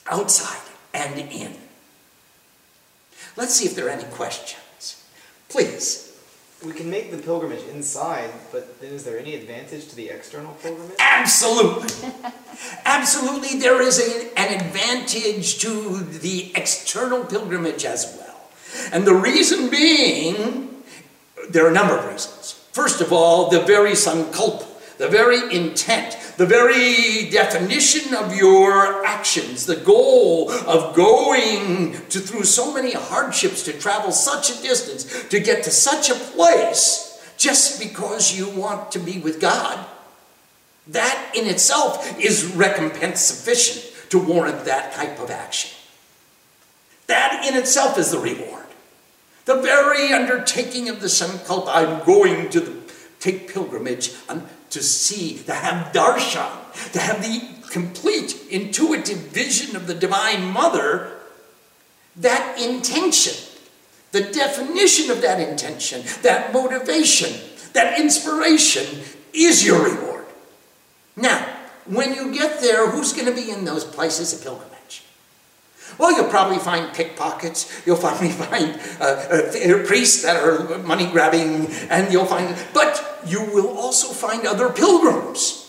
outside 0.09 0.61
and 0.93 1.17
in. 1.19 1.55
Let's 3.35 3.55
see 3.55 3.65
if 3.65 3.75
there 3.75 3.87
are 3.87 3.89
any 3.89 4.03
questions. 4.03 5.03
Please. 5.49 6.09
We 6.63 6.71
can 6.71 6.89
make 6.89 7.11
the 7.11 7.17
pilgrimage 7.17 7.63
inside, 7.73 8.29
but 8.51 8.79
then 8.79 8.93
is 8.93 9.03
there 9.03 9.19
any 9.19 9.35
advantage 9.35 9.89
to 9.89 9.95
the 9.95 10.09
external 10.09 10.53
pilgrimage? 10.61 10.95
Absolutely. 10.99 12.09
Absolutely, 12.85 13.59
there 13.59 13.81
is 13.81 13.99
a, 13.99 14.39
an 14.39 14.61
advantage 14.61 15.59
to 15.59 15.97
the 15.99 16.53
external 16.55 17.25
pilgrimage 17.25 17.83
as 17.83 18.15
well. 18.17 18.22
And 18.91 19.05
the 19.05 19.13
reason 19.13 19.69
being, 19.69 20.83
there 21.49 21.65
are 21.65 21.69
a 21.69 21.73
number 21.73 21.97
of 21.97 22.05
reasons. 22.05 22.53
First 22.71 23.01
of 23.01 23.11
all, 23.13 23.49
the 23.49 23.61
very 23.61 23.91
sankalpa, 23.91 24.65
the 24.97 25.07
very 25.07 25.53
intent, 25.55 26.17
The 26.35 26.47
very 26.47 27.29
definition 27.29 28.15
of 28.15 28.35
your 28.35 29.05
actions, 29.05 29.67
the 29.67 29.75
goal 29.75 30.49
of 30.51 30.95
going 30.95 31.91
to, 32.09 32.19
through 32.19 32.45
so 32.45 32.73
many 32.73 32.93
hardships 32.93 33.61
to 33.63 33.73
travel 33.73 34.11
such 34.11 34.49
a 34.49 34.59
distance, 34.63 35.27
to 35.29 35.39
get 35.39 35.63
to 35.65 35.71
such 35.71 36.09
a 36.09 36.15
place, 36.15 37.21
just 37.37 37.79
because 37.79 38.35
you 38.35 38.49
want 38.49 38.91
to 38.93 38.99
be 38.99 39.19
with 39.19 39.39
God, 39.39 39.85
that 40.87 41.31
in 41.35 41.45
itself 41.45 42.19
is 42.19 42.45
recompense 42.55 43.21
sufficient 43.21 44.09
to 44.09 44.17
warrant 44.17 44.65
that 44.65 44.93
type 44.93 45.19
of 45.19 45.29
action. 45.29 45.69
That 47.05 47.45
in 47.45 47.55
itself 47.55 47.99
is 47.99 48.09
the 48.09 48.17
reward. 48.17 48.62
The 49.45 49.55
very 49.55 50.13
undertaking 50.13 50.89
of 50.89 51.01
the 51.01 51.07
Sankalpa, 51.07 51.67
I'm 51.67 52.05
going 52.05 52.49
to 52.49 52.59
the, 52.59 52.93
take 53.19 53.53
pilgrimage 53.53 54.13
um, 54.29 54.45
to 54.69 54.81
see, 54.81 55.37
to 55.43 55.53
have 55.53 55.93
darshan, 55.93 56.91
to 56.93 56.99
have 56.99 57.21
the 57.21 57.69
complete 57.69 58.35
intuitive 58.49 59.17
vision 59.17 59.75
of 59.75 59.87
the 59.87 59.93
Divine 59.93 60.45
Mother, 60.45 61.19
that 62.15 62.59
intention, 62.59 63.35
the 64.11 64.21
definition 64.21 65.11
of 65.11 65.21
that 65.21 65.39
intention, 65.39 66.03
that 66.21 66.53
motivation, 66.53 67.33
that 67.73 67.99
inspiration 67.99 69.03
is 69.33 69.65
your 69.65 69.83
reward. 69.83 70.25
Now, 71.15 71.45
when 71.85 72.13
you 72.13 72.33
get 72.33 72.61
there, 72.61 72.89
who's 72.89 73.13
going 73.13 73.25
to 73.25 73.35
be 73.35 73.51
in 73.51 73.65
those 73.65 73.83
places 73.83 74.33
of 74.33 74.43
pilgrimage? 74.43 74.72
Well, 75.97 76.15
you'll 76.15 76.29
probably 76.29 76.59
find 76.59 76.93
pickpockets. 76.93 77.83
You'll 77.85 77.97
probably 77.97 78.29
find 78.45 78.79
uh, 78.99 79.03
uh, 79.03 79.85
priests 79.85 80.23
that 80.23 80.37
are 80.37 80.77
money 80.79 81.07
grabbing, 81.07 81.67
and 81.89 82.11
you'll 82.11 82.25
find, 82.25 82.55
but 82.73 83.21
you 83.25 83.43
will 83.43 83.77
also 83.77 84.13
find 84.13 84.45
other 84.45 84.69
pilgrims. 84.69 85.63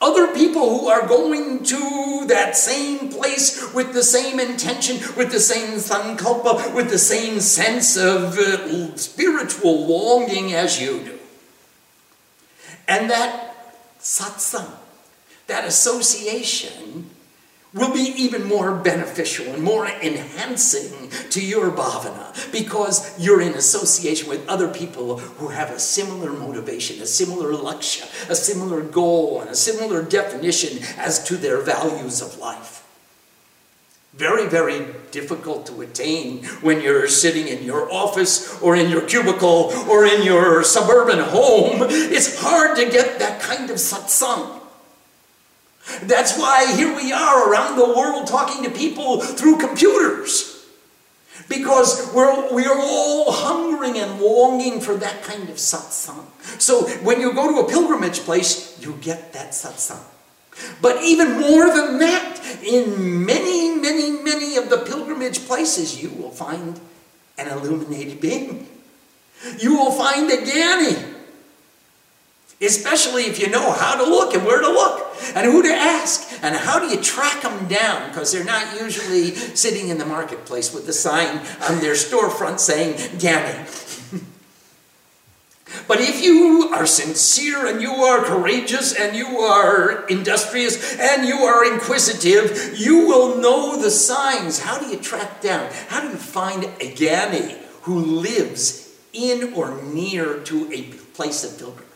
Other 0.00 0.34
people 0.34 0.80
who 0.80 0.88
are 0.88 1.06
going 1.06 1.62
to 1.62 2.24
that 2.26 2.56
same 2.56 3.08
place 3.10 3.72
with 3.72 3.92
the 3.92 4.02
same 4.02 4.40
intention, 4.40 4.96
with 5.16 5.30
the 5.30 5.38
same 5.38 5.78
sankalpa, 5.78 6.74
with 6.74 6.90
the 6.90 6.98
same 6.98 7.38
sense 7.38 7.96
of 7.96 8.36
uh, 8.36 8.96
spiritual 8.96 9.86
longing 9.86 10.54
as 10.54 10.82
you 10.82 11.04
do. 11.04 11.18
And 12.88 13.08
that 13.10 13.54
satsang, 14.00 14.72
that 15.46 15.64
association, 15.64 17.10
will 17.74 17.92
be 17.92 18.12
even 18.16 18.44
more 18.44 18.74
beneficial 18.74 19.46
and 19.46 19.62
more 19.62 19.86
enhancing 19.86 21.10
to 21.30 21.44
your 21.44 21.70
bhavana 21.70 22.52
because 22.52 23.18
you're 23.18 23.40
in 23.40 23.54
association 23.54 24.28
with 24.28 24.46
other 24.48 24.68
people 24.68 25.18
who 25.18 25.48
have 25.48 25.70
a 25.70 25.78
similar 25.78 26.32
motivation, 26.32 27.00
a 27.00 27.06
similar 27.06 27.52
laksha, 27.52 28.30
a 28.30 28.34
similar 28.34 28.82
goal, 28.82 29.40
and 29.40 29.50
a 29.50 29.54
similar 29.54 30.02
definition 30.02 30.82
as 30.98 31.24
to 31.24 31.36
their 31.36 31.60
values 31.60 32.20
of 32.20 32.38
life. 32.38 32.80
Very, 34.14 34.46
very 34.46 34.86
difficult 35.10 35.64
to 35.66 35.80
attain 35.80 36.44
when 36.60 36.82
you're 36.82 37.08
sitting 37.08 37.48
in 37.48 37.64
your 37.64 37.90
office 37.90 38.60
or 38.60 38.76
in 38.76 38.90
your 38.90 39.00
cubicle 39.00 39.72
or 39.88 40.04
in 40.04 40.22
your 40.22 40.62
suburban 40.62 41.18
home. 41.18 41.86
It's 41.88 42.38
hard 42.38 42.76
to 42.76 42.90
get 42.90 43.18
that 43.20 43.40
kind 43.40 43.70
of 43.70 43.76
satsang. 43.76 44.61
That's 46.02 46.38
why 46.38 46.74
here 46.76 46.94
we 46.94 47.12
are 47.12 47.50
around 47.50 47.76
the 47.76 47.86
world 47.86 48.26
talking 48.26 48.64
to 48.64 48.70
people 48.70 49.20
through 49.20 49.58
computers. 49.58 50.66
Because 51.48 52.12
we're, 52.14 52.54
we 52.54 52.66
are 52.66 52.78
all 52.78 53.32
hungering 53.32 53.98
and 53.98 54.20
longing 54.20 54.80
for 54.80 54.94
that 54.96 55.22
kind 55.22 55.48
of 55.48 55.56
satsang. 55.56 56.24
So 56.60 56.86
when 57.00 57.20
you 57.20 57.32
go 57.32 57.52
to 57.52 57.66
a 57.66 57.70
pilgrimage 57.70 58.20
place, 58.20 58.78
you 58.80 58.96
get 59.00 59.32
that 59.32 59.50
satsang. 59.50 60.02
But 60.80 61.02
even 61.02 61.40
more 61.40 61.66
than 61.66 61.98
that, 61.98 62.40
in 62.62 63.24
many, 63.24 63.74
many, 63.76 64.10
many 64.22 64.56
of 64.56 64.70
the 64.70 64.78
pilgrimage 64.78 65.46
places, 65.46 66.02
you 66.02 66.10
will 66.10 66.30
find 66.30 66.78
an 67.38 67.48
illuminated 67.48 68.20
being. 68.20 68.68
You 69.58 69.76
will 69.76 69.92
find 69.92 70.30
a 70.30 70.36
Gyani. 70.36 71.14
Especially 72.62 73.24
if 73.24 73.40
you 73.40 73.50
know 73.50 73.72
how 73.72 73.96
to 73.96 74.04
look 74.08 74.34
and 74.34 74.44
where 74.44 74.60
to 74.60 74.68
look 74.68 75.16
and 75.34 75.44
who 75.50 75.62
to 75.62 75.72
ask 75.72 76.32
and 76.42 76.54
how 76.54 76.78
do 76.78 76.86
you 76.86 77.02
track 77.02 77.42
them 77.42 77.66
down 77.66 78.08
because 78.08 78.30
they're 78.30 78.44
not 78.44 78.80
usually 78.80 79.34
sitting 79.34 79.88
in 79.88 79.98
the 79.98 80.06
marketplace 80.06 80.72
with 80.72 80.86
the 80.86 80.92
sign 80.92 81.38
on 81.68 81.80
their 81.80 81.94
storefront 81.94 82.60
saying 82.60 82.94
Gyani. 83.18 83.88
But 85.88 86.00
if 86.00 86.22
you 86.22 86.70
are 86.72 86.86
sincere 86.86 87.66
and 87.66 87.80
you 87.80 87.90
are 87.90 88.22
courageous 88.22 88.94
and 88.94 89.16
you 89.16 89.38
are 89.38 90.06
industrious 90.06 90.98
and 90.98 91.26
you 91.26 91.36
are 91.36 91.70
inquisitive, 91.72 92.78
you 92.78 93.06
will 93.06 93.38
know 93.38 93.80
the 93.80 93.90
signs. 93.90 94.60
How 94.60 94.78
do 94.78 94.86
you 94.86 94.98
track 94.98 95.40
down? 95.40 95.70
How 95.88 96.00
do 96.00 96.08
you 96.08 96.16
find 96.16 96.64
a 96.64 96.92
Gyani 96.94 97.58
who 97.82 97.98
lives 97.98 98.94
in 99.12 99.54
or 99.54 99.82
near 99.82 100.40
to 100.40 100.72
a 100.72 100.82
place 101.14 101.42
of 101.42 101.58
pilgrimage? 101.58 101.91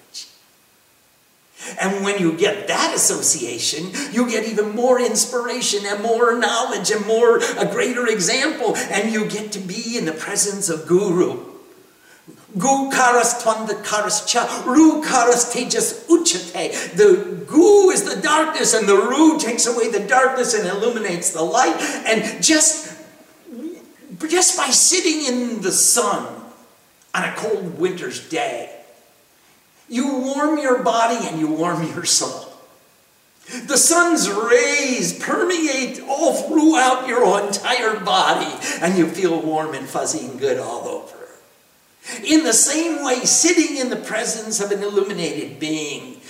And 1.81 2.05
when 2.05 2.21
you 2.21 2.37
get 2.37 2.69
that 2.69 2.93
association, 2.95 3.91
you 4.13 4.29
get 4.29 4.45
even 4.47 4.75
more 4.75 5.01
inspiration 5.01 5.87
and 5.87 6.03
more 6.03 6.39
knowledge 6.39 6.91
and 6.91 7.05
more 7.07 7.39
a 7.59 7.67
greater 7.67 8.07
example, 8.07 8.77
and 8.77 9.13
you 9.13 9.27
get 9.27 9.53
to 9.53 9.59
be 9.59 9.97
in 9.97 10.05
the 10.05 10.13
presence 10.13 10.69
of 10.69 10.87
Guru. 10.87 11.45
Gu 12.59 12.91
karas 12.91 13.43
karas 13.43 14.27
cha, 14.27 14.65
ru 14.67 15.03
karas 15.03 15.53
tejas 15.53 16.07
uchate. 16.07 16.97
The 16.97 17.45
gu 17.47 17.91
is 17.91 18.05
the 18.05 18.21
darkness, 18.21 18.73
and 18.73 18.89
the 18.89 18.97
ru 18.97 19.39
takes 19.39 19.67
away 19.67 19.91
the 19.91 20.01
darkness 20.01 20.55
and 20.55 20.67
illuminates 20.67 21.31
the 21.31 21.43
light. 21.43 21.77
And 22.07 22.43
just, 22.43 22.97
just 24.29 24.57
by 24.57 24.69
sitting 24.71 25.25
in 25.25 25.63
the 25.63 25.73
sun 25.73 26.27
on 27.15 27.25
a 27.25 27.35
cold 27.35 27.79
winter's 27.79 28.27
day, 28.29 28.76
you 29.89 30.17
warm 30.19 30.59
your 30.59 30.83
body 30.83 31.27
and 31.27 31.39
you 31.39 31.49
warm 31.49 31.87
your 31.89 32.05
soul. 32.05 32.53
The 33.67 33.79
sun's 33.79 34.29
rays 34.29 35.19
permeate 35.23 36.01
all 36.01 36.35
throughout 36.35 37.07
your 37.07 37.47
entire 37.47 38.01
body, 38.01 38.53
and 38.83 38.99
you 38.99 39.07
feel 39.07 39.41
warm 39.41 39.75
and 39.75 39.87
fuzzy 39.87 40.27
and 40.27 40.39
good 40.39 40.59
all 40.59 40.89
over. 40.89 41.17
In 42.25 42.43
the 42.43 42.53
same 42.53 43.05
way, 43.05 43.21
sitting 43.25 43.77
in 43.77 43.91
the 43.91 43.97
presence 43.97 44.61
of 44.61 44.73
an 44.73 44.83
illuminated 44.83 45.61
being, 45.61 46.21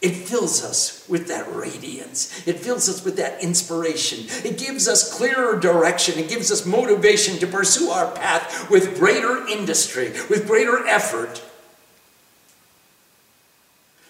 it 0.00 0.14
fills 0.14 0.62
us 0.62 1.06
with 1.08 1.28
that 1.28 1.54
radiance. 1.54 2.46
It 2.46 2.60
fills 2.60 2.90
us 2.90 3.04
with 3.04 3.16
that 3.16 3.42
inspiration. 3.42 4.26
It 4.44 4.58
gives 4.58 4.86
us 4.86 5.16
clearer 5.16 5.58
direction. 5.58 6.18
It 6.18 6.28
gives 6.28 6.50
us 6.50 6.66
motivation 6.66 7.38
to 7.38 7.46
pursue 7.46 7.88
our 7.88 8.10
path 8.12 8.70
with 8.70 8.98
greater 8.98 9.46
industry, 9.46 10.12
with 10.28 10.46
greater 10.46 10.86
effort. 10.86 11.42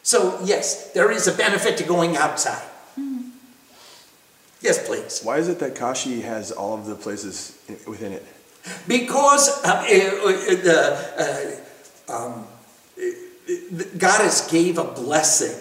So, 0.04 0.38
yes, 0.44 0.92
there 0.92 1.10
is 1.10 1.26
a 1.26 1.32
benefit 1.32 1.78
to 1.78 1.84
going 1.84 2.16
outside. 2.16 2.62
Mm-hmm. 2.98 3.30
Yes, 4.60 4.86
please. 4.86 5.22
Why 5.22 5.38
is 5.38 5.48
it 5.48 5.58
that 5.60 5.74
Kashi 5.74 6.20
has 6.20 6.52
all 6.52 6.74
of 6.74 6.84
the 6.84 6.94
places 6.94 7.58
within 7.88 8.12
it? 8.12 8.24
Because 8.86 9.48
uh, 9.64 9.68
uh, 9.68 9.72
uh 9.72 10.32
the 10.62 11.60
uh, 12.08 12.14
um, 12.14 12.46
the 13.46 13.88
goddess 13.98 14.50
gave 14.50 14.78
a 14.78 14.84
blessing 14.84 15.56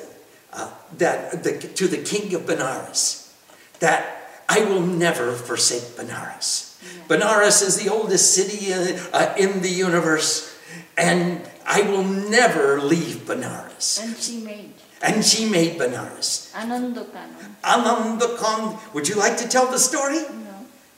uh, 0.52 0.72
that 0.98 1.44
the, 1.44 1.58
to 1.58 1.88
the 1.88 1.98
king 1.98 2.34
of 2.36 2.44
Benares 2.44 3.34
that 3.80 4.44
I 4.48 4.64
will 4.66 4.82
never 4.82 5.34
forsake 5.34 5.98
Benares. 5.98 6.78
Yeah. 6.82 7.18
Benares 7.18 7.62
is 7.62 7.82
the 7.82 7.92
oldest 7.92 8.34
city 8.34 8.74
uh, 8.74 9.36
in 9.38 9.62
the 9.62 9.70
universe, 9.70 10.54
and 10.98 11.42
I 11.66 11.82
will 11.82 12.04
never 12.04 12.82
leave 12.82 13.26
Benares. 13.26 14.02
And 14.02 14.18
she 14.18 14.40
made. 14.40 14.74
And 15.02 15.24
she 15.24 15.50
made 15.50 15.80
Benares. 15.80 16.52
Anandakan. 16.54 17.30
Anandakan. 17.64 18.94
Would 18.94 19.08
you 19.08 19.16
like 19.16 19.38
to 19.38 19.48
tell 19.48 19.68
the 19.72 19.80
story? 19.80 20.22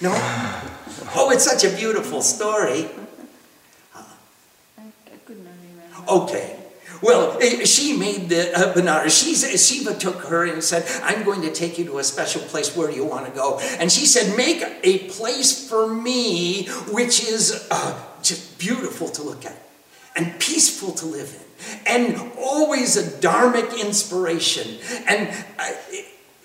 No. 0.02 0.12
No? 0.12 0.62
Oh, 1.18 1.30
it's 1.30 1.44
such 1.44 1.64
a 1.64 1.76
beautiful 1.76 2.22
story. 2.22 2.88
I, 3.94 4.02
I 4.80 5.18
couldn't 5.26 5.46
remember. 5.46 6.10
Okay. 6.10 6.58
Well, 7.02 7.38
eh, 7.42 7.66
she 7.66 7.98
made 7.98 8.30
the 8.30 8.52
uh, 8.58 8.74
Benares. 8.74 9.12
She's, 9.12 9.44
Shiva 9.66 9.94
took 9.94 10.24
her 10.26 10.46
and 10.46 10.64
said, 10.64 10.86
I'm 11.04 11.24
going 11.24 11.42
to 11.42 11.52
take 11.52 11.78
you 11.78 11.86
to 11.86 12.00
a 12.00 12.04
special 12.04 12.42
place. 12.42 12.76
Where 12.76 12.90
do 12.90 12.96
you 12.96 13.06
want 13.06 13.26
to 13.28 13.32
go? 13.32 13.60
And 13.80 13.92
she 13.92 14.06
said, 14.06 14.36
Make 14.38 14.64
a 14.84 15.10
place 15.10 15.68
for 15.70 15.94
me 15.94 16.68
which 16.92 17.28
is 17.28 17.68
uh, 17.72 18.02
just 18.22 18.58
beautiful 18.58 19.10
to 19.10 19.22
look 19.22 19.46
at 19.46 19.65
and 20.16 20.40
peaceful 20.40 20.92
to 20.94 21.06
live 21.06 21.34
in, 21.34 21.80
and 21.86 22.32
always 22.38 22.98
a 22.98 23.04
dharmic 23.20 23.80
inspiration. 23.80 24.78
And 25.08 25.30
uh, 25.60 25.72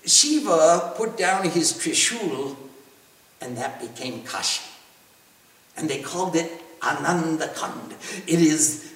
Shiva 0.05 0.93
put 0.95 1.17
down 1.17 1.49
his 1.49 1.73
trishul, 1.73 2.55
and 3.39 3.57
that 3.57 3.79
became 3.79 4.23
Kashi. 4.23 4.63
And 5.77 5.89
they 5.89 6.01
called 6.01 6.35
it 6.35 6.51
Anandakand. 6.81 7.93
It 8.27 8.39
is 8.41 8.93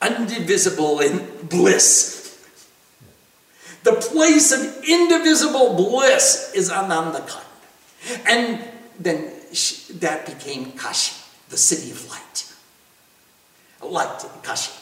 undivisible 0.00 1.02
in 1.02 1.46
bliss. 1.48 2.16
The 3.84 3.92
place 3.92 4.52
of 4.52 4.84
indivisible 4.84 5.74
bliss 5.74 6.52
is 6.54 6.70
Ananda 6.70 7.20
Kand. 7.20 8.26
And 8.26 8.64
then 8.98 9.32
that 9.94 10.26
became 10.26 10.72
Kashi, 10.72 11.14
the 11.48 11.56
city 11.56 11.90
of 11.90 12.08
light. 12.08 12.47
Light, 13.82 14.24
Kashi. 14.42 14.72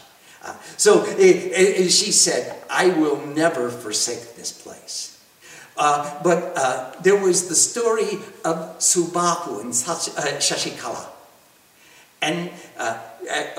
Uh, 0.42 0.54
so 0.76 1.00
uh, 1.00 1.04
uh, 1.04 1.88
she 1.88 2.12
said, 2.12 2.62
I 2.70 2.88
will 2.88 3.24
never 3.26 3.68
forsake 3.68 4.36
this 4.36 4.52
place. 4.52 5.16
Uh, 5.76 6.22
but 6.22 6.52
uh, 6.56 6.92
there 7.02 7.16
was 7.16 7.48
the 7.48 7.54
story 7.54 8.18
of 8.44 8.78
Subahu 8.78 9.60
and 9.60 9.70
uh, 9.70 10.38
Shashikala. 10.40 11.06
And 12.22 12.50
uh, 12.78 12.98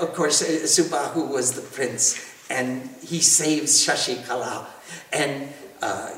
of 0.00 0.14
course, 0.14 0.42
uh, 0.42 0.66
Subahu 0.66 1.28
was 1.28 1.52
the 1.52 1.62
prince, 1.62 2.18
and 2.50 2.90
he 3.06 3.20
saves 3.20 3.86
Shashikala. 3.86 4.66
And 5.12 5.52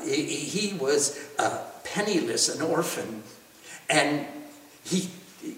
he, 0.05 0.75
was 0.79 1.19
penniless, 1.83 2.49
an 2.49 2.61
orphan, 2.61 3.23
and 3.89 4.25
he, 4.83 5.09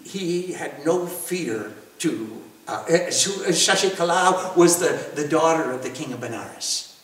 he 0.03 0.53
had 0.53 0.85
no 0.85 1.05
fear 1.05 1.71
to. 1.99 2.42
Uh, 2.67 2.71
uh, 2.71 2.93
uh, 2.93 3.07
Shashikala 3.09 4.55
was 4.55 4.79
the, 4.79 5.09
the 5.15 5.27
daughter 5.27 5.71
of 5.71 5.83
the 5.83 5.89
king 5.89 6.13
of 6.13 6.21
Benares. 6.21 6.95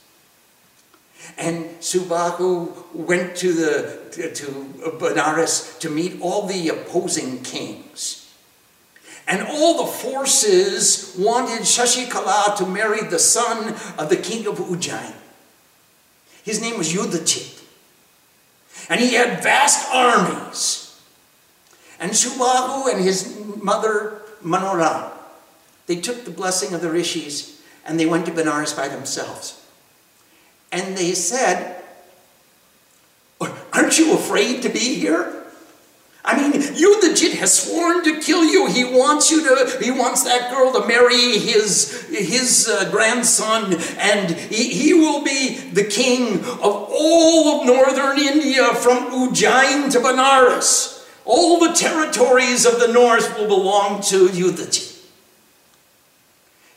And 1.38 1.66
Subahu 1.80 2.94
went 2.94 3.36
to, 3.38 3.54
the, 3.54 4.32
to, 4.34 4.46
Benares 5.00 5.78
to 5.80 5.90
meet 5.90 6.22
all 6.22 6.48
the 6.48 6.70
opposing 6.70 7.44
kings. 7.44 8.34
And 9.28 9.48
all 9.48 9.86
the 9.86 9.92
forces 9.92 11.16
wanted 11.18 11.62
Shashikala 11.62 12.56
to 12.58 12.66
marry 12.66 13.02
the 13.04 13.20
son 13.20 13.76
of 13.98 14.10
the 14.10 14.18
king 14.18 14.48
of 14.48 14.58
Ujjain. 14.58 15.14
His 16.44 16.62
name 16.62 16.78
was 16.78 16.92
Yudhajit. 16.94 17.64
And 18.90 19.00
he 19.00 19.14
had 19.14 19.44
vast 19.44 19.88
armies. 19.94 21.00
And 22.00 22.12
Subahu 22.12 22.92
and 22.92 23.04
his 23.04 23.38
mother 23.62 24.22
Manoram, 24.44 25.12
they 25.90 26.00
took 26.00 26.24
the 26.24 26.30
blessing 26.30 26.76
of 26.76 26.82
the 26.82 26.92
rishis 26.92 27.60
and 27.84 28.00
they 28.00 28.06
went 28.06 28.28
to 28.28 28.32
Benares 28.32 28.78
by 28.78 28.88
themselves. 28.88 29.66
And 30.72 30.96
they 30.96 31.14
said, 31.14 31.84
Aren't 33.74 33.98
you 33.98 34.14
afraid 34.14 34.62
to 34.62 34.70
be 34.70 35.00
here? 35.00 35.46
I 36.24 36.38
mean, 36.38 36.62
Yudhajit 36.62 37.34
has 37.40 37.64
sworn 37.64 38.04
to 38.04 38.22
kill 38.22 38.44
you. 38.46 38.68
He 38.68 38.84
wants 38.84 39.32
you 39.32 39.42
to, 39.42 39.80
he 39.84 39.90
wants 39.90 40.26
that 40.26 40.52
girl 40.52 40.72
to 40.74 40.88
marry 40.88 41.40
his, 41.40 42.06
his 42.10 42.68
uh, 42.70 42.92
grandson, 42.92 43.74
and 43.98 44.30
he, 44.30 44.70
he 44.70 44.94
will 44.94 45.24
be 45.24 45.58
the 45.72 45.86
king 45.86 46.40
of 46.42 46.62
all 46.62 47.62
of 47.62 47.66
northern 47.66 48.20
India 48.20 48.76
from 48.76 49.10
Ujjain 49.10 49.92
to 49.92 50.00
Benares. 50.00 51.04
All 51.26 51.60
the 51.60 51.74
territories 51.74 52.68
of 52.68 52.80
the 52.80 52.94
north 52.94 53.40
will 53.40 53.48
belong 53.48 54.02
to 54.04 54.28
Yudhajit. 54.28 54.99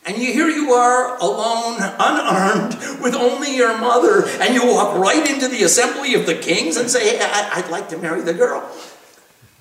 And 0.04 0.16
here 0.16 0.48
you 0.48 0.72
are 0.72 1.16
alone, 1.18 1.76
unarmed, 1.80 2.74
with 3.00 3.14
only 3.14 3.56
your 3.56 3.78
mother, 3.78 4.26
and 4.40 4.52
you 4.52 4.66
walk 4.66 4.98
right 4.98 5.30
into 5.30 5.46
the 5.46 5.62
assembly 5.62 6.14
of 6.14 6.26
the 6.26 6.34
kings 6.34 6.76
and 6.76 6.90
say, 6.90 7.16
hey, 7.16 7.20
I, 7.22 7.60
would 7.60 7.70
like 7.70 7.88
to 7.90 7.98
marry 7.98 8.20
the 8.20 8.34
girl. 8.34 8.68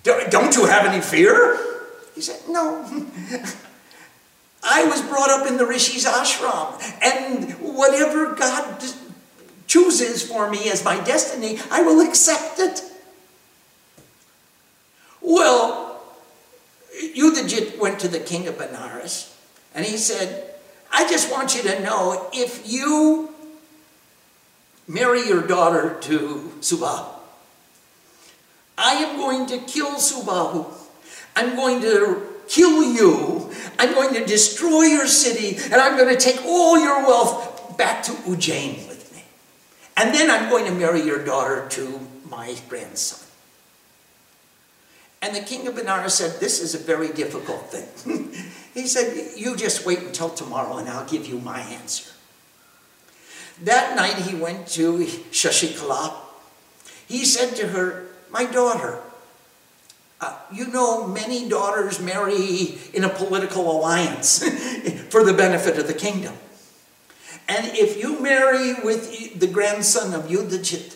Don't 0.04 0.56
you 0.56 0.66
have 0.66 0.86
any 0.86 1.02
fear? 1.02 1.60
He 2.16 2.22
said, 2.22 2.42
No. 2.50 2.84
I 4.64 4.86
was 4.86 5.02
brought 5.02 5.30
up 5.32 5.48
in 5.48 5.58
the 5.58 5.66
Rishi's 5.66 6.06
ashram, 6.06 6.80
and 7.02 7.54
whatever 7.76 8.36
God 8.36 8.84
chooses 9.66 10.28
for 10.28 10.50
me 10.50 10.70
as 10.70 10.84
my 10.84 11.00
destiny, 11.04 11.58
I 11.72 11.82
will 11.82 12.08
accept 12.08 12.60
it. 12.60 12.84
Well, 15.20 16.04
Yudhajit 17.16 17.80
went 17.80 18.00
to 18.02 18.08
the 18.08 18.20
king 18.20 18.48
of 18.48 18.56
Benares, 18.56 19.31
and 19.74 19.86
he 19.86 19.98
said, 19.98 20.54
I 20.92 21.10
just 21.10 21.32
want 21.32 21.56
you 21.56 21.62
to 21.64 21.82
know 21.82 22.30
if 22.34 22.70
you 22.70 23.34
marry 24.88 25.26
your 25.28 25.46
daughter 25.46 25.98
to 26.02 26.52
Subahu, 26.60 27.06
I 28.78 28.94
am 28.96 29.18
going 29.18 29.46
to 29.48 29.58
kill 29.60 29.96
Subahu. 29.96 30.66
I'm 31.36 31.56
going 31.56 31.82
to 31.82 32.22
kill 32.48 32.84
you. 32.84 33.50
I'm 33.80 33.94
going 33.94 34.14
to 34.16 34.26
destroy 34.26 34.84
your 34.84 35.08
city, 35.08 35.58
and 35.72 35.76
I'm 35.76 35.98
going 35.98 36.14
to 36.14 36.20
take 36.20 36.44
all 36.46 36.78
your 36.78 37.06
wealth 37.06 37.78
back 37.78 38.04
to 38.04 38.12
Ujjain 38.12 38.88
with 38.88 39.14
me. 39.16 39.24
And 39.96 40.14
then 40.14 40.30
I'm 40.30 40.50
going 40.50 40.66
to 40.66 40.72
marry 40.72 41.02
your 41.02 41.24
daughter 41.24 41.68
to 41.70 42.00
my 42.30 42.56
grandson. 42.68 43.28
And 45.22 45.36
the 45.36 45.42
king 45.42 45.68
of 45.68 45.76
Benares 45.76 46.12
said, 46.12 46.40
This 46.40 46.60
is 46.60 46.74
a 46.74 46.80
very 46.80 47.10
difficult 47.10 47.72
thing. 47.72 48.34
he 48.74 48.88
said, 48.88 49.32
You 49.38 49.56
just 49.56 49.86
wait 49.86 50.00
until 50.00 50.30
tomorrow, 50.30 50.78
and 50.78 50.90
I'll 50.90 51.08
give 51.08 51.26
you 51.26 51.40
my 51.40 51.60
answer. 51.60 52.12
That 53.64 53.96
night 53.96 54.16
he 54.16 54.36
went 54.36 54.68
to 54.70 55.00
Shashikala. 55.32 56.14
He 57.08 57.26
said 57.26 57.56
to 57.58 57.68
her, 57.68 58.08
my 58.32 58.46
daughter. 58.46 59.00
Uh, 60.20 60.38
you 60.54 60.68
know, 60.68 61.08
many 61.08 61.50
daughters 61.50 62.00
marry 62.00 62.78
in 62.94 63.04
a 63.04 63.10
political 63.10 63.72
alliance 63.72 64.44
for 65.10 65.24
the 65.24 65.34
benefit 65.34 65.78
of 65.78 65.88
the 65.88 65.94
kingdom. 65.94 66.34
And 67.48 67.68
if 67.76 68.02
you 68.02 68.22
marry 68.22 68.76
with 68.84 69.40
the 69.40 69.48
grandson 69.48 70.14
of 70.14 70.28
Yudhajit, 70.28 70.96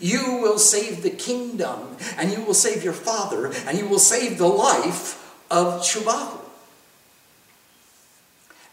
you 0.00 0.38
will 0.40 0.58
save 0.58 1.02
the 1.02 1.10
kingdom, 1.10 1.96
and 2.16 2.32
you 2.32 2.42
will 2.42 2.54
save 2.54 2.82
your 2.82 2.94
father, 2.94 3.52
and 3.66 3.78
you 3.78 3.86
will 3.86 3.98
save 3.98 4.38
the 4.38 4.48
life 4.48 5.38
of 5.50 5.82
Shubahu. 5.82 6.40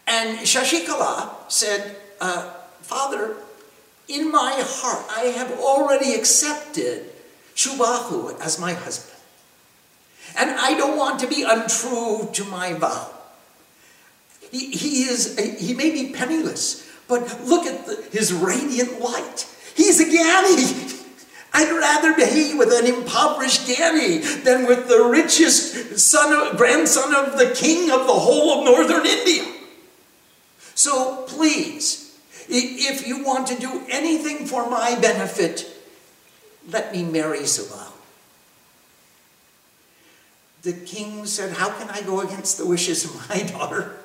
And 0.06 0.38
Shashikala 0.40 1.30
said, 1.48 1.96
uh, 2.20 2.50
Father, 2.80 3.36
in 4.08 4.30
my 4.30 4.54
heart, 4.64 5.06
I 5.16 5.26
have 5.26 5.58
already 5.58 6.14
accepted 6.14 7.10
Shubahu 7.54 8.38
as 8.40 8.58
my 8.58 8.72
husband. 8.72 9.18
And 10.38 10.50
I 10.50 10.74
don't 10.74 10.96
want 10.96 11.20
to 11.20 11.26
be 11.26 11.44
untrue 11.46 12.30
to 12.32 12.44
my 12.44 12.74
vow. 12.74 13.10
He, 14.50 14.70
he 14.70 15.04
is, 15.04 15.38
he 15.58 15.74
may 15.74 15.90
be 15.90 16.12
penniless, 16.12 16.88
but 17.08 17.42
look 17.44 17.66
at 17.66 17.86
the, 17.86 18.04
his 18.12 18.32
radiant 18.32 19.00
light. 19.00 19.48
He's 19.74 20.00
a 20.00 20.04
Gyani. 20.04 20.98
I'd 21.54 21.70
rather 21.70 22.14
be 22.14 22.54
with 22.54 22.72
an 22.72 22.86
impoverished 22.86 23.66
Gyani 23.66 24.42
than 24.42 24.66
with 24.66 24.88
the 24.88 25.04
richest 25.04 25.98
son 25.98 26.32
of, 26.32 26.56
grandson 26.56 27.14
of 27.14 27.38
the 27.38 27.54
king 27.54 27.90
of 27.90 28.06
the 28.06 28.12
whole 28.12 28.58
of 28.58 28.64
northern 28.64 29.06
India. 29.06 29.44
So 30.82 31.22
please, 31.28 32.18
if 32.48 33.06
you 33.06 33.22
want 33.22 33.46
to 33.46 33.54
do 33.54 33.84
anything 33.88 34.46
for 34.46 34.68
my 34.68 34.98
benefit, 34.98 35.64
let 36.68 36.92
me 36.92 37.04
marry 37.04 37.46
Zillah. 37.46 37.92
The 40.62 40.72
king 40.72 41.24
said, 41.26 41.52
How 41.56 41.70
can 41.70 41.88
I 41.88 42.02
go 42.02 42.20
against 42.20 42.58
the 42.58 42.66
wishes 42.66 43.04
of 43.04 43.28
my 43.28 43.42
daughter? 43.56 43.96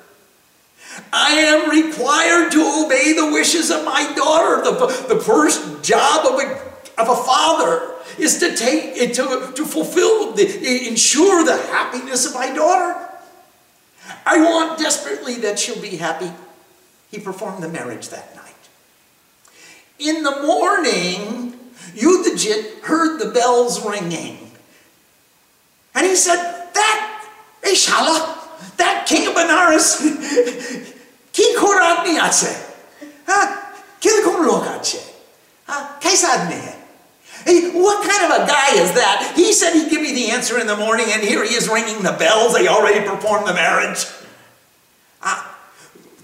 I 1.12 1.30
am 1.32 1.68
required 1.68 2.52
to 2.52 2.84
obey 2.84 3.12
the 3.12 3.28
wishes 3.32 3.72
of 3.72 3.84
my 3.84 4.12
daughter. 4.14 4.62
The, 4.62 5.14
the 5.14 5.20
first 5.20 5.82
job 5.82 6.26
of 6.26 6.38
a, 6.38 6.62
of 6.96 7.08
a 7.08 7.22
father 7.24 7.92
is 8.20 8.38
to 8.38 8.54
take 8.54 9.14
to, 9.14 9.52
to 9.52 9.64
fulfill 9.64 10.30
the 10.30 10.86
ensure 10.86 11.44
the 11.44 11.56
happiness 11.56 12.24
of 12.24 12.34
my 12.34 12.54
daughter. 12.54 13.04
I 14.24 14.40
want 14.40 14.78
desperately 14.78 15.40
that 15.40 15.58
she'll 15.58 15.82
be 15.82 15.96
happy. 15.96 16.30
He 17.10 17.18
performed 17.18 17.62
the 17.62 17.68
marriage 17.68 18.08
that 18.08 18.34
night. 18.36 18.44
In 19.98 20.22
the 20.22 20.42
morning, 20.42 21.54
Yudhajit 21.94 22.80
heard 22.82 23.18
the 23.18 23.30
bells 23.30 23.84
ringing. 23.84 24.50
And 25.94 26.06
he 26.06 26.14
said, 26.14 26.36
That 26.74 27.28
Ishala, 27.62 28.76
that 28.76 29.06
king 29.06 29.26
of 29.26 29.34
Benares, 29.34 29.98
ki 31.32 31.56
koragni 31.56 32.18
ache. 32.18 32.64
Kil 34.00 34.22
kum 34.22 34.46
log 34.46 34.80
ache. 34.80 35.00
Kaisa 36.00 36.28
admi 36.28 36.60
hai? 36.60 36.74
Hey, 37.44 37.70
what 37.70 38.08
kind 38.08 38.32
of 38.32 38.42
a 38.42 38.46
guy 38.46 38.74
is 38.74 38.92
that? 38.92 39.32
He 39.34 39.52
said 39.52 39.72
he'd 39.72 39.90
give 39.90 40.02
me 40.02 40.12
the 40.12 40.30
answer 40.30 40.58
in 40.58 40.66
the 40.66 40.76
morning, 40.76 41.06
and 41.10 41.22
here 41.22 41.44
he 41.44 41.54
is 41.54 41.68
ringing 41.68 42.02
the 42.02 42.12
bells. 42.12 42.54
They 42.54 42.68
already 42.68 43.06
performed 43.08 43.46
the 43.46 43.54
marriage. 43.54 44.06
Ah, 45.22 45.58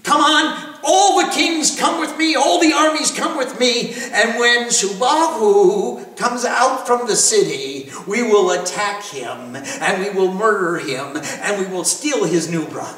come 0.03 0.21
on, 0.21 0.74
all 0.85 1.25
the 1.25 1.31
kings 1.31 1.77
come 1.77 1.99
with 1.99 2.17
me, 2.17 2.35
all 2.35 2.59
the 2.59 2.73
armies 2.73 3.11
come 3.11 3.37
with 3.37 3.59
me. 3.59 3.93
And 4.13 4.39
when 4.39 4.67
Subahu 4.67 6.15
comes 6.15 6.45
out 6.45 6.85
from 6.85 7.07
the 7.07 7.15
city, 7.15 7.89
we 8.07 8.21
will 8.21 8.51
attack 8.51 9.03
him, 9.03 9.55
and 9.55 10.03
we 10.03 10.09
will 10.11 10.33
murder 10.33 10.77
him, 10.77 11.17
and 11.17 11.65
we 11.65 11.73
will 11.73 11.83
steal 11.83 12.23
his 12.25 12.49
new 12.49 12.65
bride. 12.67 12.95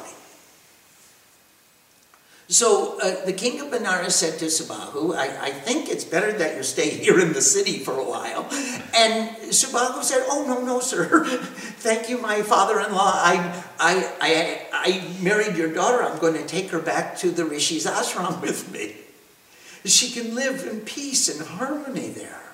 So 2.50 2.98
uh, 3.02 3.26
the 3.26 3.34
king 3.34 3.60
of 3.60 3.68
Benares 3.68 4.12
said 4.12 4.38
to 4.38 4.46
Subahu, 4.46 5.14
I, 5.14 5.48
I 5.48 5.50
think 5.50 5.90
it's 5.90 6.04
better 6.04 6.32
that 6.32 6.56
you 6.56 6.62
stay 6.62 6.88
here 7.04 7.20
in 7.20 7.34
the 7.34 7.42
city 7.42 7.78
for 7.78 7.92
a 7.98 8.04
while. 8.04 8.44
And 8.96 9.36
Subahu 9.52 10.02
said, 10.02 10.24
Oh, 10.28 10.44
no, 10.46 10.64
no, 10.64 10.80
sir. 10.80 11.24
Thank 11.78 12.08
you, 12.08 12.18
my 12.18 12.42
father 12.42 12.80
in 12.80 12.92
law. 12.94 13.12
I, 13.14 13.62
I, 13.78 14.12
I, 14.20 14.66
I 14.72 15.22
married 15.22 15.56
your 15.56 15.72
daughter. 15.72 16.02
I'm 16.02 16.18
going 16.18 16.34
to 16.34 16.46
take 16.46 16.70
her 16.70 16.80
back 16.80 17.18
to 17.18 17.30
the 17.30 17.44
Rishi's 17.44 17.86
ashram 17.86 18.40
with 18.42 18.72
me. 18.72 18.96
She 19.84 20.10
can 20.10 20.34
live 20.34 20.66
in 20.66 20.80
peace 20.80 21.28
and 21.28 21.46
harmony 21.46 22.08
there 22.08 22.47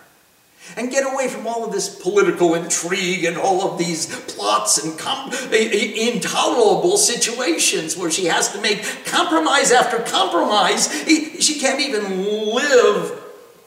and 0.77 0.91
get 0.91 1.05
away 1.11 1.29
from 1.29 1.47
all 1.47 1.65
of 1.65 1.73
this 1.73 1.89
political 1.89 2.55
intrigue 2.55 3.25
and 3.25 3.37
all 3.37 3.71
of 3.71 3.79
these 3.79 4.07
plots 4.23 4.83
and 4.85 4.99
com- 4.99 5.33
intolerable 5.53 6.97
situations 6.97 7.97
where 7.97 8.11
she 8.11 8.27
has 8.27 8.53
to 8.53 8.61
make 8.61 8.83
compromise 9.07 9.71
after 9.71 9.99
compromise. 9.99 10.93
She 11.41 11.61
can't 11.61 11.81
even 11.81 12.25
live 12.55 13.11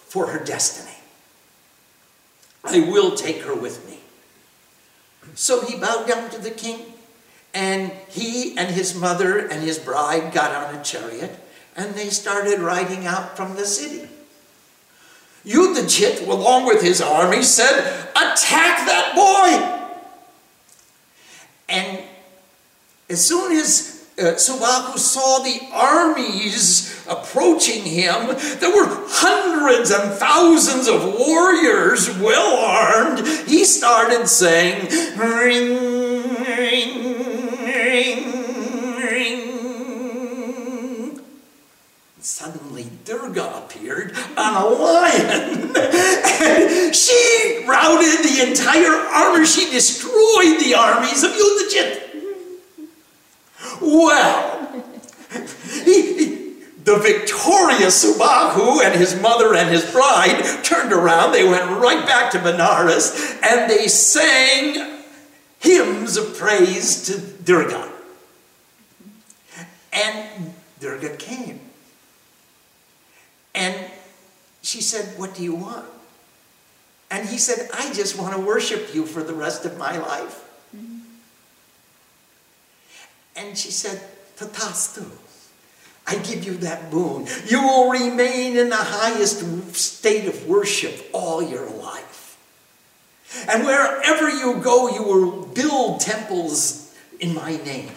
for 0.08 0.28
her 0.28 0.44
destiny. 0.44 0.96
I 2.64 2.80
will 2.80 3.16
take 3.16 3.44
her 3.44 3.56
with 3.56 3.88
me. 3.88 4.00
So 5.36 5.66
he 5.66 5.78
bowed 5.78 6.08
down 6.08 6.30
to 6.32 6.40
the 6.40 6.52
king, 6.52 6.82
and 7.54 7.92
he 8.10 8.58
and 8.58 8.74
his 8.74 8.96
mother 8.96 9.38
and 9.38 9.64
his 9.64 9.78
bride 9.80 10.34
got 10.34 10.52
on 10.52 10.76
a 10.76 10.84
chariot, 10.84 11.38
and 11.76 11.94
they 11.96 12.10
started 12.10 12.60
riding 12.60 13.06
out 13.06 13.38
from 13.38 13.56
the 13.56 13.66
city. 13.66 14.10
Yudhajit, 15.46 16.28
along 16.28 16.66
with 16.66 16.82
his 16.82 17.02
army, 17.02 17.42
said, 17.42 18.08
Attack 18.12 18.86
that 18.88 19.14
boy! 19.16 19.78
And 21.70 22.04
as 23.10 23.26
soon 23.26 23.52
as 23.54 24.06
uh, 24.20 24.34
Subahu 24.34 24.98
saw 24.98 25.40
the 25.40 25.60
armies 25.72 27.06
approaching 27.08 27.84
him, 27.84 28.36
there 28.60 28.76
were 28.76 28.88
hundreds 29.08 29.92
and 29.92 30.12
thousands 30.14 30.88
of 30.88 31.04
warriors 31.04 32.10
well 32.18 32.58
armed. 32.58 33.28
He 33.48 33.64
started 33.64 34.28
saying, 34.28 34.88
Ring, 35.18 35.78
ring, 36.44 37.20
ring, 37.64 38.34
ring. 38.98 39.48
Suddenly, 42.20 42.57
Durga 43.08 43.64
appeared 43.64 44.14
on 44.36 44.64
a 44.64 44.66
lion. 44.68 45.72
and 45.78 46.94
she 46.94 47.64
routed 47.66 48.20
the 48.20 48.46
entire 48.46 48.92
army. 48.92 49.46
She 49.46 49.72
destroyed 49.72 50.60
the 50.60 50.76
armies 50.78 51.24
of 51.24 51.32
Yudhajit. 51.32 52.02
Well, 53.82 54.84
he, 55.86 56.18
he, 56.18 56.54
the 56.84 56.98
victorious 56.98 58.04
Subahu 58.04 58.84
and 58.84 58.94
his 58.94 59.18
mother 59.22 59.56
and 59.56 59.70
his 59.70 59.90
bride 59.90 60.44
turned 60.66 60.92
around. 60.92 61.32
They 61.32 61.48
went 61.48 61.64
right 61.80 62.06
back 62.06 62.32
to 62.32 62.40
Benares 62.40 63.42
and 63.42 63.72
they 63.72 63.88
sang 63.88 65.02
hymns 65.60 66.18
of 66.18 66.38
praise 66.38 67.06
to 67.06 67.22
Durga. 67.22 67.90
And 69.94 70.54
Durga 70.82 71.16
came. 71.16 71.67
And 73.58 73.76
she 74.62 74.82
said, 74.82 75.18
What 75.20 75.34
do 75.34 75.44
you 75.44 75.56
want? 75.56 75.86
And 77.10 77.28
he 77.28 77.38
said, 77.38 77.70
I 77.74 77.92
just 77.92 78.20
want 78.20 78.36
to 78.36 78.40
worship 78.40 78.94
you 78.94 79.06
for 79.06 79.24
the 79.24 79.34
rest 79.34 79.66
of 79.66 79.78
my 79.78 79.98
life. 79.98 80.44
Mm-hmm. 80.76 81.00
And 83.36 83.58
she 83.58 83.72
said, 83.72 84.02
Tatastu. 84.38 85.10
I 86.06 86.16
give 86.20 86.46
you 86.46 86.54
that 86.58 86.90
boon. 86.90 87.28
You 87.48 87.64
will 87.64 87.90
remain 87.90 88.56
in 88.56 88.70
the 88.70 88.76
highest 88.78 89.76
state 89.76 90.26
of 90.28 90.48
worship 90.48 91.10
all 91.12 91.42
your 91.42 91.70
life. 91.70 92.38
And 93.50 93.66
wherever 93.66 94.30
you 94.30 94.62
go, 94.62 94.90
you 94.90 95.04
will 95.04 95.46
build 95.48 96.00
temples 96.00 96.96
in 97.20 97.34
my 97.34 97.58
name 97.58 97.92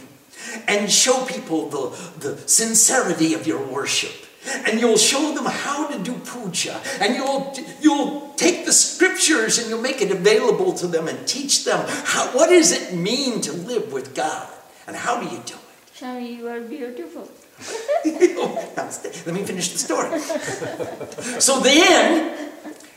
and 0.67 0.91
show 0.91 1.25
people 1.25 1.69
the, 1.69 2.29
the 2.29 2.49
sincerity 2.49 3.35
of 3.35 3.47
your 3.47 3.65
worship 3.65 4.27
and 4.67 4.81
you'll 4.81 4.97
show 4.97 5.35
them 5.35 5.45
how 5.45 5.89
to 5.89 5.99
do 5.99 6.15
puja. 6.15 6.81
And 7.01 7.15
you'll 7.15 7.55
you'll 7.81 8.33
take 8.37 8.65
the 8.65 8.73
scriptures 8.73 9.59
and 9.59 9.69
you'll 9.69 9.83
make 9.83 10.01
it 10.01 10.11
available 10.11 10.73
to 10.75 10.87
them 10.87 11.09
and 11.09 11.27
teach 11.29 11.65
them 11.65 11.85
how, 12.05 12.27
what 12.29 12.49
does 12.49 12.73
it 12.73 12.95
mean 12.95 13.41
to 13.43 13.53
live 13.53 13.93
with 13.93 14.15
god? 14.15 14.49
And 14.87 14.97
how 14.97 15.21
do 15.21 15.27
you 15.27 15.43
do 15.45 15.55
it? 15.55 15.95
Shami, 15.95 16.39
you 16.39 16.49
are 16.49 16.61
beautiful. 16.61 17.29
Let 18.07 19.35
me 19.35 19.45
finish 19.45 19.69
the 19.73 19.79
story. 19.79 20.21
So 21.41 21.61
then 21.61 22.51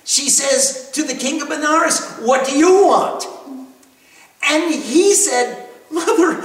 she 0.06 0.30
says 0.30 0.92
to 0.92 1.04
the 1.04 1.14
king 1.14 1.42
of 1.42 1.50
benares 1.50 2.26
what 2.26 2.46
do 2.48 2.58
you 2.58 2.86
want? 2.88 3.26
And 4.50 4.74
he 4.74 5.14
said 5.14 5.68
mother 5.92 6.42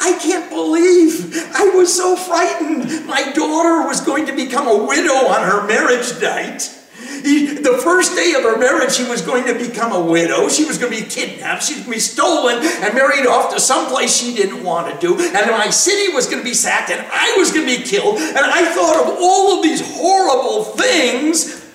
I 0.00 0.18
can't 0.18 0.48
believe 0.48 1.36
I 1.54 1.72
was 1.74 1.94
so 1.94 2.16
frightened. 2.16 3.06
My 3.06 3.32
daughter 3.32 3.86
was 3.86 4.00
going 4.00 4.26
to 4.26 4.32
become 4.34 4.66
a 4.66 4.84
widow 4.84 5.12
on 5.12 5.46
her 5.46 5.66
marriage 5.66 6.18
night. 6.22 6.74
the 7.22 7.78
first 7.84 8.16
day 8.16 8.32
of 8.32 8.42
her 8.42 8.56
marriage, 8.56 8.94
she 8.94 9.04
was 9.04 9.20
going 9.20 9.44
to 9.44 9.52
become 9.52 9.92
a 9.92 10.00
widow. 10.00 10.48
She 10.48 10.64
was 10.64 10.78
going 10.78 10.90
to 10.94 11.02
be 11.02 11.06
kidnapped. 11.06 11.64
She 11.64 11.74
was 11.74 11.82
going 11.84 11.92
to 11.92 11.96
be 11.96 12.00
stolen 12.00 12.56
and 12.64 12.94
married 12.94 13.26
off 13.26 13.52
to 13.52 13.60
someplace 13.60 14.16
she 14.16 14.34
didn't 14.34 14.64
want 14.64 14.90
to 14.90 15.06
do. 15.06 15.18
And 15.18 15.50
my 15.50 15.68
city 15.68 16.14
was 16.14 16.26
going 16.26 16.38
to 16.38 16.48
be 16.48 16.54
sacked 16.54 16.90
and 16.90 17.06
I 17.12 17.34
was 17.36 17.52
going 17.52 17.68
to 17.68 17.76
be 17.76 17.84
killed. 17.84 18.16
And 18.16 18.38
I 18.38 18.74
thought 18.74 19.06
of 19.06 19.18
all 19.20 19.58
of 19.58 19.62
these 19.62 19.82
horrible 19.98 20.64
things. 20.64 21.68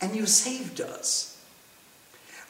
And 0.00 0.16
you 0.16 0.26
saved 0.26 0.80
us. 0.80 1.40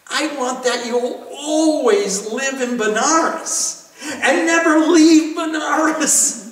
I 0.08 0.34
want 0.38 0.64
that 0.64 0.86
you'll 0.86 1.26
always 1.30 2.32
live 2.32 2.62
in 2.62 2.78
Benares 2.78 3.81
and 4.02 4.46
never 4.46 4.78
leave 4.78 5.36
Benares 5.36 6.42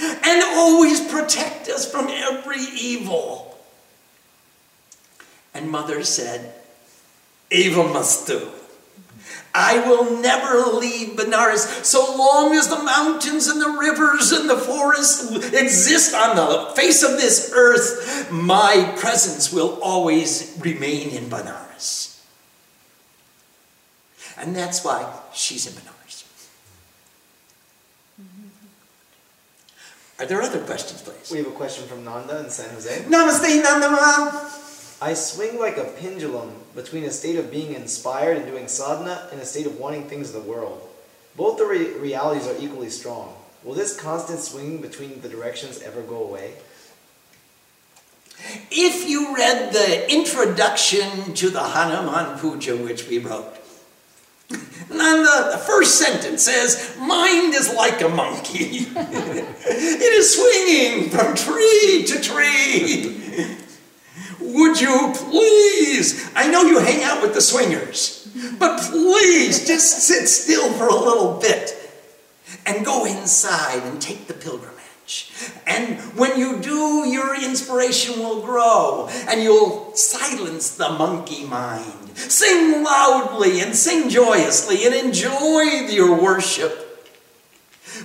and 0.00 0.42
always 0.56 1.00
protect 1.00 1.68
us 1.68 1.90
from 1.90 2.08
every 2.08 2.60
evil. 2.60 3.56
And 5.52 5.70
mother 5.70 6.02
said, 6.02 6.54
Evamastu. 7.50 8.50
I 9.56 9.88
will 9.88 10.18
never 10.20 10.64
leave 10.76 11.16
Benares 11.16 11.84
so 11.84 12.16
long 12.16 12.56
as 12.56 12.66
the 12.66 12.82
mountains 12.82 13.46
and 13.46 13.60
the 13.60 13.78
rivers 13.78 14.32
and 14.32 14.50
the 14.50 14.56
forests 14.56 15.30
exist 15.52 16.12
on 16.12 16.34
the 16.34 16.72
face 16.74 17.04
of 17.04 17.12
this 17.12 17.52
earth. 17.54 18.32
My 18.32 18.94
presence 18.98 19.52
will 19.52 19.78
always 19.80 20.58
remain 20.60 21.10
in 21.10 21.30
Benares. 21.30 22.20
And 24.36 24.56
that's 24.56 24.84
why 24.84 25.08
she's 25.32 25.68
in 25.68 25.74
Benares. 25.74 25.93
Are 30.18 30.26
there 30.26 30.40
other 30.40 30.60
questions, 30.60 31.02
please? 31.02 31.30
We 31.30 31.38
have 31.38 31.48
a 31.48 31.50
question 31.50 31.86
from 31.86 32.04
Nanda 32.04 32.38
in 32.38 32.50
San 32.50 32.70
Jose. 32.70 33.04
Namaste, 33.04 33.62
Nanda. 33.62 34.50
I 35.02 35.12
swing 35.14 35.58
like 35.58 35.76
a 35.76 35.84
pendulum 35.84 36.52
between 36.74 37.04
a 37.04 37.10
state 37.10 37.36
of 37.36 37.50
being 37.50 37.74
inspired 37.74 38.36
and 38.36 38.46
doing 38.46 38.68
sadhana 38.68 39.28
and 39.32 39.40
a 39.40 39.44
state 39.44 39.66
of 39.66 39.78
wanting 39.78 40.04
things 40.04 40.32
of 40.32 40.44
the 40.44 40.48
world. 40.48 40.88
Both 41.36 41.58
the 41.58 41.66
re- 41.66 41.94
realities 41.94 42.46
are 42.46 42.56
equally 42.60 42.90
strong. 42.90 43.34
Will 43.64 43.74
this 43.74 43.98
constant 43.98 44.38
swinging 44.40 44.80
between 44.80 45.20
the 45.20 45.28
directions 45.28 45.82
ever 45.82 46.02
go 46.02 46.22
away? 46.22 46.54
If 48.70 49.08
you 49.08 49.34
read 49.34 49.72
the 49.72 50.12
introduction 50.12 51.34
to 51.34 51.50
the 51.50 51.62
Hanuman 51.62 52.38
Puja, 52.38 52.76
which 52.76 53.08
we 53.08 53.18
wrote, 53.18 53.56
and 55.00 55.24
the, 55.24 55.48
the 55.52 55.58
first 55.58 55.98
sentence 55.98 56.42
says, 56.42 56.96
Mind 56.98 57.54
is 57.54 57.72
like 57.74 58.00
a 58.02 58.08
monkey. 58.08 58.86
it 58.96 60.12
is 60.14 60.34
swinging 60.36 61.10
from 61.10 61.34
tree 61.34 62.04
to 62.06 62.20
tree. 62.20 63.58
Would 64.40 64.80
you 64.80 65.12
please? 65.14 66.30
I 66.34 66.50
know 66.50 66.62
you 66.62 66.78
hang 66.78 67.02
out 67.02 67.22
with 67.22 67.34
the 67.34 67.40
swingers, 67.40 68.28
but 68.58 68.80
please 68.80 69.66
just 69.66 70.00
sit 70.00 70.28
still 70.28 70.72
for 70.74 70.88
a 70.88 70.94
little 70.94 71.38
bit 71.40 71.74
and 72.66 72.84
go 72.84 73.04
inside 73.04 73.82
and 73.82 74.00
take 74.00 74.26
the 74.26 74.34
pilgrimage. 74.34 74.73
And 75.66 75.98
when 76.16 76.38
you 76.38 76.60
do, 76.60 77.06
your 77.06 77.34
inspiration 77.34 78.20
will 78.20 78.40
grow 78.42 79.08
and 79.28 79.42
you'll 79.42 79.94
silence 79.94 80.76
the 80.76 80.88
monkey 80.90 81.44
mind 81.44 82.04
Sing 82.14 82.84
loudly 82.84 83.60
and 83.60 83.74
sing 83.74 84.08
joyously 84.08 84.86
and 84.86 84.94
enjoy 84.94 85.62
your 85.90 86.20
worship. 86.20 86.80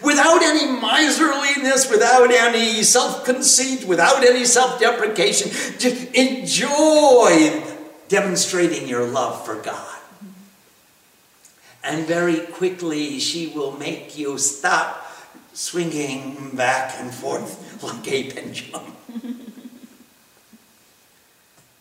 Without 0.04 0.42
any 0.42 0.80
miserliness, 0.80 1.90
without 1.90 2.32
any 2.32 2.84
self 2.84 3.24
conceit, 3.24 3.88
without 3.88 4.24
any 4.24 4.46
self 4.46 4.80
deprecation, 4.80 5.52
just 5.80 6.14
enjoy 6.14 7.64
demonstrating 8.08 8.88
your 8.88 9.06
love 9.06 9.46
for 9.46 9.56
God. 9.56 9.98
And 11.84 12.06
very 12.06 12.40
quickly, 12.40 13.20
she 13.20 13.48
will 13.48 13.72
make 13.78 14.18
you 14.18 14.38
stop 14.38 15.09
swinging 15.54 16.52
back 16.56 16.96
and 17.00 17.14
forth 17.14 17.84
like 17.84 18.08
a 18.08 18.32
pendulum. 18.32 18.96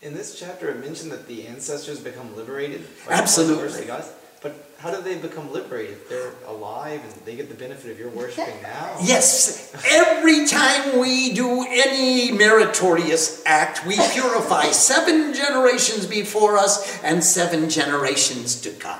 In 0.01 0.13
this 0.13 0.39
chapter, 0.39 0.69
it 0.69 0.79
mentioned 0.79 1.11
that 1.11 1.27
the 1.27 1.45
ancestors 1.47 1.99
become 1.99 2.35
liberated. 2.35 2.87
Absolutely. 3.09 3.63
Verse, 3.63 3.85
guys. 3.85 4.11
But 4.41 4.55
how 4.79 4.91
do 4.91 5.01
they 5.01 5.17
become 5.17 5.51
liberated? 5.51 5.97
They're 6.07 6.31
alive 6.47 7.01
and 7.03 7.25
they 7.25 7.35
get 7.35 7.49
the 7.49 7.55
benefit 7.55 7.91
of 7.91 7.99
your 7.99 8.09
worshiping 8.09 8.55
now. 8.61 8.95
Yes, 9.01 9.73
every 9.91 10.47
time 10.47 10.99
we 10.99 11.33
do 11.33 11.65
any 11.67 12.31
meritorious 12.31 13.43
act, 13.45 13.85
we 13.85 13.97
purify 14.13 14.67
seven 14.71 15.33
generations 15.33 16.05
before 16.05 16.57
us 16.57 17.03
and 17.03 17.21
seven 17.21 17.69
generations 17.69 18.61
to 18.61 18.71
come. 18.71 18.99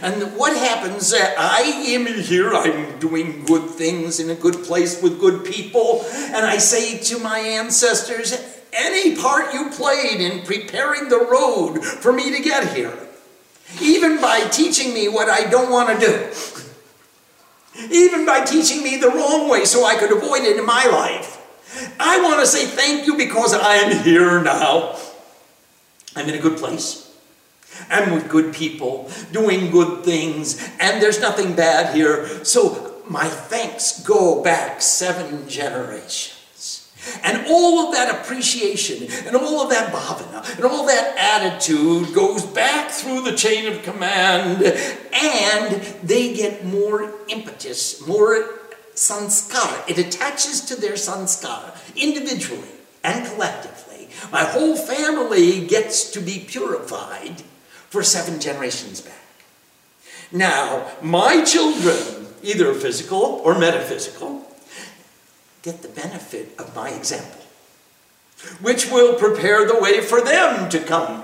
And 0.00 0.36
what 0.36 0.56
happens? 0.56 1.12
Uh, 1.12 1.34
I 1.36 1.62
am 1.88 2.06
here, 2.06 2.54
I'm 2.54 2.98
doing 2.98 3.44
good 3.44 3.68
things 3.68 4.20
in 4.20 4.30
a 4.30 4.34
good 4.34 4.64
place 4.64 5.02
with 5.02 5.20
good 5.20 5.44
people, 5.44 6.04
and 6.12 6.46
I 6.46 6.58
say 6.58 6.98
to 6.98 7.18
my 7.18 7.38
ancestors, 7.38 8.32
any 8.72 9.16
part 9.16 9.52
you 9.52 9.70
played 9.70 10.20
in 10.20 10.46
preparing 10.46 11.08
the 11.08 11.18
road 11.18 11.84
for 11.84 12.12
me 12.12 12.34
to 12.34 12.42
get 12.42 12.74
here, 12.74 12.96
even 13.80 14.20
by 14.20 14.48
teaching 14.48 14.94
me 14.94 15.08
what 15.08 15.28
I 15.28 15.50
don't 15.50 15.70
want 15.70 16.00
to 16.00 16.06
do, 16.06 16.30
even 17.90 18.24
by 18.24 18.44
teaching 18.44 18.82
me 18.82 18.96
the 18.96 19.08
wrong 19.08 19.48
way 19.48 19.64
so 19.64 19.84
I 19.84 19.96
could 19.96 20.12
avoid 20.12 20.42
it 20.42 20.56
in 20.56 20.64
my 20.64 20.86
life. 20.86 21.38
I 21.98 22.20
want 22.22 22.40
to 22.40 22.46
say 22.46 22.66
thank 22.66 23.06
you 23.06 23.16
because 23.16 23.52
I 23.52 23.76
am 23.76 24.04
here 24.04 24.40
now. 24.40 24.96
I'm 26.14 26.28
in 26.28 26.34
a 26.34 26.40
good 26.40 26.58
place. 26.58 27.01
I'm 27.90 28.12
with 28.12 28.28
good 28.28 28.54
people, 28.54 29.10
doing 29.32 29.70
good 29.70 30.04
things, 30.04 30.58
and 30.80 31.02
there's 31.02 31.20
nothing 31.20 31.54
bad 31.54 31.94
here. 31.94 32.44
So 32.44 33.02
my 33.08 33.28
thanks 33.28 34.02
go 34.02 34.42
back 34.42 34.80
seven 34.80 35.48
generations. 35.48 36.38
And 37.24 37.46
all 37.48 37.86
of 37.86 37.94
that 37.94 38.22
appreciation 38.22 39.08
and 39.26 39.34
all 39.34 39.60
of 39.60 39.70
that 39.70 39.92
bhavana 39.92 40.56
and 40.56 40.64
all 40.64 40.86
that 40.86 41.16
attitude 41.18 42.14
goes 42.14 42.46
back 42.46 42.90
through 42.90 43.22
the 43.22 43.34
chain 43.34 43.66
of 43.72 43.82
command 43.82 44.62
and 44.62 45.82
they 46.04 46.32
get 46.32 46.64
more 46.64 47.12
impetus, 47.28 48.06
more 48.06 48.60
sanskara. 48.94 49.88
It 49.88 49.98
attaches 49.98 50.60
to 50.66 50.80
their 50.80 50.92
sanskara 50.92 51.76
individually 51.96 52.68
and 53.02 53.26
collectively. 53.26 54.08
My 54.30 54.44
whole 54.44 54.76
family 54.76 55.66
gets 55.66 56.10
to 56.12 56.20
be 56.20 56.38
purified 56.38 57.42
for 57.92 58.02
seven 58.02 58.40
generations 58.40 59.02
back. 59.02 59.20
Now, 60.32 60.90
my 61.02 61.44
children, 61.44 62.26
either 62.42 62.72
physical 62.72 63.42
or 63.44 63.58
metaphysical, 63.58 64.48
get 65.60 65.82
the 65.82 65.88
benefit 65.88 66.58
of 66.58 66.74
my 66.74 66.88
example, 66.88 67.42
which 68.62 68.90
will 68.90 69.18
prepare 69.18 69.66
the 69.66 69.78
way 69.78 70.00
for 70.00 70.22
them 70.22 70.70
to 70.70 70.78
come. 70.78 71.22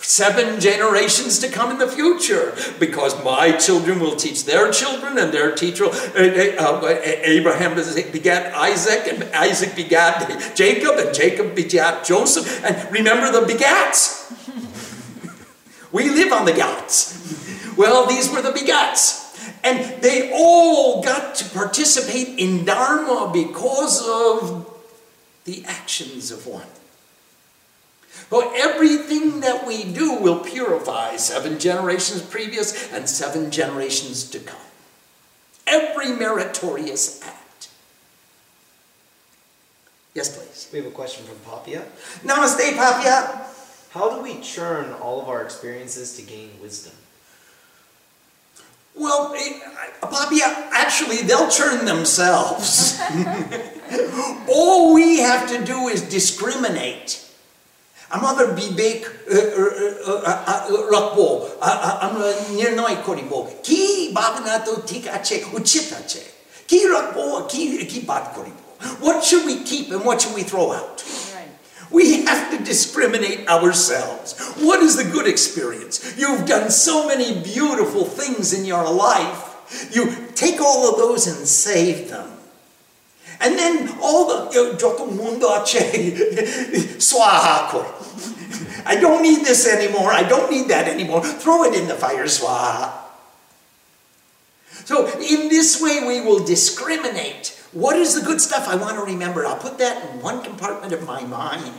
Seven 0.00 0.60
generations 0.60 1.38
to 1.38 1.48
come 1.48 1.70
in 1.70 1.78
the 1.78 1.88
future, 1.88 2.54
because 2.78 3.24
my 3.24 3.52
children 3.52 3.98
will 3.98 4.14
teach 4.14 4.44
their 4.44 4.70
children, 4.70 5.16
and 5.16 5.32
their 5.32 5.54
teacher, 5.54 5.86
uh, 5.86 5.88
uh, 5.88 7.00
Abraham 7.02 7.74
begat 8.12 8.54
Isaac, 8.54 9.10
and 9.10 9.24
Isaac 9.34 9.74
begat 9.74 10.54
Jacob, 10.54 10.98
and 10.98 11.14
Jacob 11.14 11.54
begat 11.54 12.04
Joseph. 12.04 12.62
And 12.62 12.92
remember 12.92 13.32
the 13.32 13.46
begats. 13.50 14.26
We 15.92 16.10
live 16.10 16.32
on 16.32 16.44
the 16.44 16.52
gods. 16.52 17.74
Well, 17.76 18.06
these 18.06 18.30
were 18.30 18.42
the 18.42 18.50
begats. 18.50 19.26
And 19.64 20.02
they 20.02 20.32
all 20.32 21.02
got 21.02 21.34
to 21.36 21.44
participate 21.50 22.38
in 22.38 22.64
Dharma 22.64 23.30
because 23.32 24.06
of 24.06 24.68
the 25.44 25.64
actions 25.66 26.30
of 26.30 26.46
one. 26.46 26.66
But 28.30 28.52
everything 28.54 29.40
that 29.40 29.66
we 29.66 29.84
do 29.84 30.14
will 30.14 30.40
purify 30.40 31.16
seven 31.16 31.58
generations 31.58 32.22
previous 32.22 32.92
and 32.92 33.08
seven 33.08 33.50
generations 33.50 34.28
to 34.30 34.38
come. 34.38 34.60
Every 35.66 36.12
meritorious 36.12 37.22
act. 37.22 37.68
Yes, 40.14 40.36
please. 40.36 40.68
We 40.72 40.78
have 40.78 40.88
a 40.88 40.90
question 40.90 41.24
from 41.24 41.36
Papia. 41.38 41.84
Namaste, 42.24 42.72
Papia. 42.76 43.47
How 43.90 44.14
do 44.14 44.22
we 44.22 44.40
churn 44.40 44.92
all 45.00 45.20
of 45.20 45.28
our 45.28 45.42
experiences 45.42 46.16
to 46.16 46.22
gain 46.22 46.50
wisdom? 46.60 46.92
Well, 48.94 49.32
eh, 49.36 49.60
Papia, 50.02 50.68
actually, 50.72 51.18
they'll 51.18 51.48
churn 51.48 51.84
themselves. 51.86 53.00
all 54.48 54.92
we 54.92 55.20
have 55.20 55.48
to 55.50 55.64
do 55.64 55.88
is 55.88 56.02
discriminate. 56.02 57.24
Amother 58.10 58.48
bibek 58.56 59.04
rakbo, 60.90 61.50
amra 61.60 62.32
nirnoi 62.56 63.02
koribo, 63.02 63.62
ki 63.62 64.12
babanato 64.14 64.82
tikache 64.86 65.44
uchitache, 65.52 66.24
ki 66.66 66.86
rakbo, 66.86 67.48
ki 67.48 67.84
ki 67.84 68.00
bat 68.06 68.34
koribo. 68.34 69.00
What 69.00 69.22
should 69.22 69.44
we 69.44 69.62
keep 69.62 69.90
and 69.90 70.04
what 70.04 70.22
should 70.22 70.34
we 70.34 70.42
throw 70.42 70.72
out? 70.72 71.04
We 71.90 72.24
have 72.24 72.50
to 72.56 72.64
discriminate 72.64 73.48
ourselves. 73.48 74.38
What 74.58 74.80
is 74.82 74.96
the 74.96 75.04
good 75.04 75.26
experience? 75.26 76.16
You've 76.18 76.46
done 76.46 76.70
so 76.70 77.06
many 77.06 77.42
beautiful 77.42 78.04
things 78.04 78.52
in 78.52 78.64
your 78.64 78.90
life. 78.90 79.88
You 79.90 80.14
take 80.34 80.60
all 80.60 80.90
of 80.90 80.98
those 80.98 81.26
and 81.26 81.46
save 81.46 82.10
them. 82.10 82.30
And 83.40 83.56
then 83.58 83.96
all 84.02 84.26
the 84.26 84.76
Joko 84.78 85.06
mundo 85.06 85.46
swaha 86.98 87.84
I 88.84 88.96
don't 88.96 89.22
need 89.22 89.44
this 89.44 89.66
anymore. 89.66 90.12
I 90.12 90.22
don't 90.22 90.50
need 90.50 90.68
that 90.68 90.88
anymore. 90.88 91.22
Throw 91.22 91.64
it 91.64 91.74
in 91.74 91.88
the 91.88 91.94
fire, 91.94 92.24
swaha. 92.24 92.92
So 94.84 95.06
in 95.20 95.48
this 95.48 95.80
way 95.80 96.00
we 96.06 96.20
will 96.20 96.44
discriminate. 96.44 97.57
What 97.72 97.96
is 97.96 98.18
the 98.18 98.24
good 98.24 98.40
stuff 98.40 98.66
I 98.66 98.76
want 98.76 98.96
to 98.96 99.02
remember? 99.02 99.44
I'll 99.46 99.58
put 99.58 99.78
that 99.78 100.10
in 100.10 100.22
one 100.22 100.42
compartment 100.42 100.92
of 100.92 101.06
my 101.06 101.24
mind. 101.24 101.74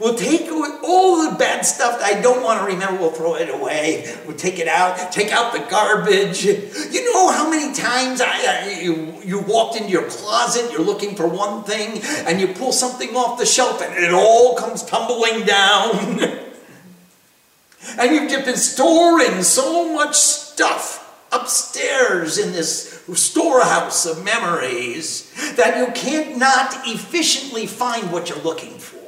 We'll 0.00 0.16
take 0.16 0.50
all 0.50 1.30
the 1.30 1.36
bad 1.36 1.62
stuff 1.62 2.00
that 2.00 2.16
I 2.16 2.20
don't 2.20 2.42
want 2.42 2.60
to 2.60 2.66
remember, 2.66 3.00
we'll 3.00 3.12
throw 3.12 3.36
it 3.36 3.48
away. 3.48 4.12
We'll 4.26 4.36
take 4.36 4.58
it 4.58 4.66
out, 4.66 5.12
take 5.12 5.30
out 5.30 5.52
the 5.52 5.60
garbage. 5.70 6.44
You 6.44 7.12
know 7.12 7.30
how 7.30 7.48
many 7.48 7.72
times 7.72 8.20
I, 8.20 8.26
I, 8.26 8.80
you, 8.80 9.14
you 9.24 9.40
walked 9.40 9.76
into 9.76 9.90
your 9.90 10.08
closet, 10.08 10.72
you're 10.72 10.84
looking 10.84 11.14
for 11.14 11.28
one 11.28 11.62
thing, 11.62 12.02
and 12.26 12.40
you 12.40 12.48
pull 12.48 12.72
something 12.72 13.14
off 13.16 13.38
the 13.38 13.46
shelf 13.46 13.80
and 13.80 13.92
it 14.02 14.12
all 14.12 14.56
comes 14.56 14.82
tumbling 14.84 15.44
down. 15.44 16.20
and 17.98 18.10
you've 18.10 18.30
just 18.30 18.44
been 18.44 18.56
storing 18.56 19.42
so 19.44 19.92
much 19.92 20.16
stuff 20.16 20.97
upstairs 21.32 22.38
in 22.38 22.52
this 22.52 23.02
storehouse 23.14 24.06
of 24.06 24.24
memories 24.24 25.32
that 25.56 25.78
you 25.78 25.92
can't 25.92 26.38
not 26.38 26.74
efficiently 26.86 27.66
find 27.66 28.12
what 28.12 28.28
you're 28.28 28.38
looking 28.38 28.78
for. 28.78 28.98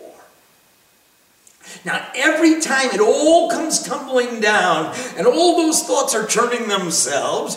Now, 1.84 2.06
every 2.14 2.60
time 2.60 2.90
it 2.90 3.00
all 3.00 3.50
comes 3.50 3.82
tumbling 3.82 4.40
down 4.40 4.94
and 5.16 5.26
all 5.26 5.56
those 5.56 5.82
thoughts 5.82 6.14
are 6.14 6.26
churning 6.26 6.68
themselves, 6.68 7.56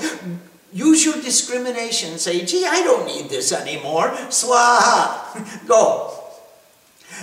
use 0.72 1.04
your 1.04 1.16
discrimination. 1.16 2.18
Say, 2.18 2.46
gee, 2.46 2.66
I 2.66 2.84
don't 2.84 3.06
need 3.06 3.30
this 3.30 3.52
anymore. 3.52 4.10
Swaha. 4.30 5.68
Go. 5.68 6.20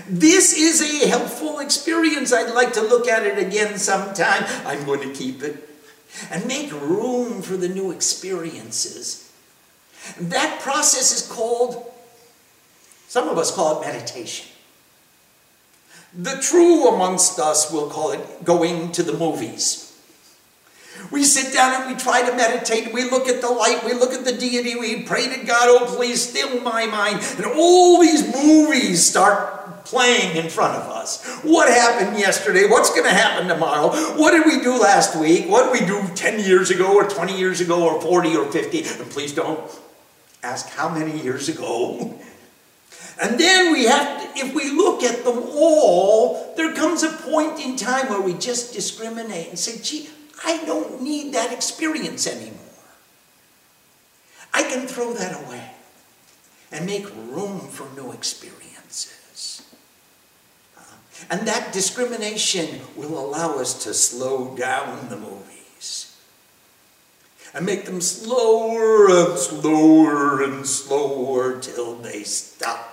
This 0.08 0.52
is 0.56 0.82
a 0.82 1.08
helpful 1.08 1.58
experience. 1.58 2.32
I'd 2.32 2.54
like 2.54 2.72
to 2.74 2.82
look 2.82 3.08
at 3.08 3.26
it 3.26 3.38
again 3.38 3.78
sometime. 3.78 4.44
I'm 4.66 4.84
going 4.84 5.00
to 5.00 5.12
keep 5.12 5.42
it. 5.42 5.69
And 6.30 6.46
make 6.46 6.72
room 6.72 7.42
for 7.42 7.56
the 7.56 7.68
new 7.68 7.90
experiences. 7.90 9.32
That 10.18 10.60
process 10.60 11.12
is 11.12 11.30
called, 11.30 11.90
some 13.08 13.28
of 13.28 13.38
us 13.38 13.54
call 13.54 13.80
it 13.80 13.86
meditation. 13.86 14.48
The 16.12 16.38
true 16.40 16.88
amongst 16.88 17.38
us 17.38 17.70
will 17.70 17.88
call 17.88 18.12
it 18.12 18.44
going 18.44 18.92
to 18.92 19.02
the 19.02 19.12
movies. 19.12 19.86
We 21.10 21.24
sit 21.24 21.54
down 21.54 21.82
and 21.82 21.92
we 21.92 22.00
try 22.00 22.28
to 22.28 22.36
meditate. 22.36 22.92
We 22.92 23.04
look 23.04 23.28
at 23.28 23.40
the 23.40 23.48
light. 23.48 23.84
We 23.84 23.92
look 23.94 24.12
at 24.12 24.24
the 24.24 24.32
deity. 24.32 24.74
We 24.78 25.02
pray 25.04 25.28
to 25.28 25.46
God, 25.46 25.68
oh, 25.68 25.94
please 25.96 26.28
still 26.28 26.60
my 26.60 26.86
mind. 26.86 27.20
And 27.36 27.46
all 27.46 28.00
these 28.00 28.26
movies 28.34 29.08
start 29.08 29.79
playing 29.90 30.36
in 30.36 30.48
front 30.48 30.76
of 30.76 30.88
us. 30.88 31.26
What 31.42 31.68
happened 31.68 32.16
yesterday? 32.16 32.68
What's 32.68 32.90
going 32.90 33.04
to 33.04 33.10
happen 33.10 33.48
tomorrow? 33.48 33.88
What 34.16 34.30
did 34.30 34.46
we 34.46 34.62
do 34.62 34.80
last 34.80 35.16
week? 35.16 35.48
What 35.48 35.72
did 35.72 35.80
we 35.80 35.86
do 35.86 36.14
10 36.14 36.40
years 36.40 36.70
ago 36.70 36.94
or 36.94 37.08
20 37.08 37.36
years 37.36 37.60
ago 37.60 37.82
or 37.84 38.00
40 38.00 38.36
or 38.36 38.50
50? 38.50 38.78
And 38.84 39.10
please 39.10 39.34
don't 39.34 39.60
ask 40.44 40.68
how 40.68 40.88
many 40.88 41.20
years 41.20 41.48
ago. 41.48 42.16
And 43.20 43.38
then 43.38 43.72
we 43.72 43.84
have, 43.84 44.22
to, 44.22 44.38
if 44.38 44.54
we 44.54 44.70
look 44.70 45.02
at 45.02 45.24
them 45.24 45.42
all, 45.50 46.54
there 46.56 46.72
comes 46.72 47.02
a 47.02 47.10
point 47.10 47.58
in 47.58 47.76
time 47.76 48.08
where 48.08 48.20
we 48.20 48.34
just 48.34 48.72
discriminate 48.72 49.48
and 49.48 49.58
say, 49.58 49.80
gee, 49.82 50.08
I 50.44 50.64
don't 50.64 51.02
need 51.02 51.34
that 51.34 51.52
experience 51.52 52.26
anymore. 52.26 52.56
I 54.54 54.62
can 54.62 54.86
throw 54.86 55.12
that 55.14 55.44
away 55.44 55.70
and 56.72 56.86
make 56.86 57.06
room 57.28 57.60
for 57.68 57.86
new 57.94 58.12
experiences. 58.12 59.19
And 61.28 61.46
that 61.46 61.72
discrimination 61.72 62.80
will 62.96 63.18
allow 63.18 63.58
us 63.58 63.84
to 63.84 63.92
slow 63.92 64.56
down 64.56 65.08
the 65.08 65.16
movies 65.16 66.16
and 67.52 67.66
make 67.66 67.84
them 67.84 68.00
slower 68.00 69.08
and 69.10 69.38
slower 69.38 70.42
and 70.42 70.66
slower 70.66 71.60
till 71.60 71.96
they 71.96 72.22
stop. 72.22 72.86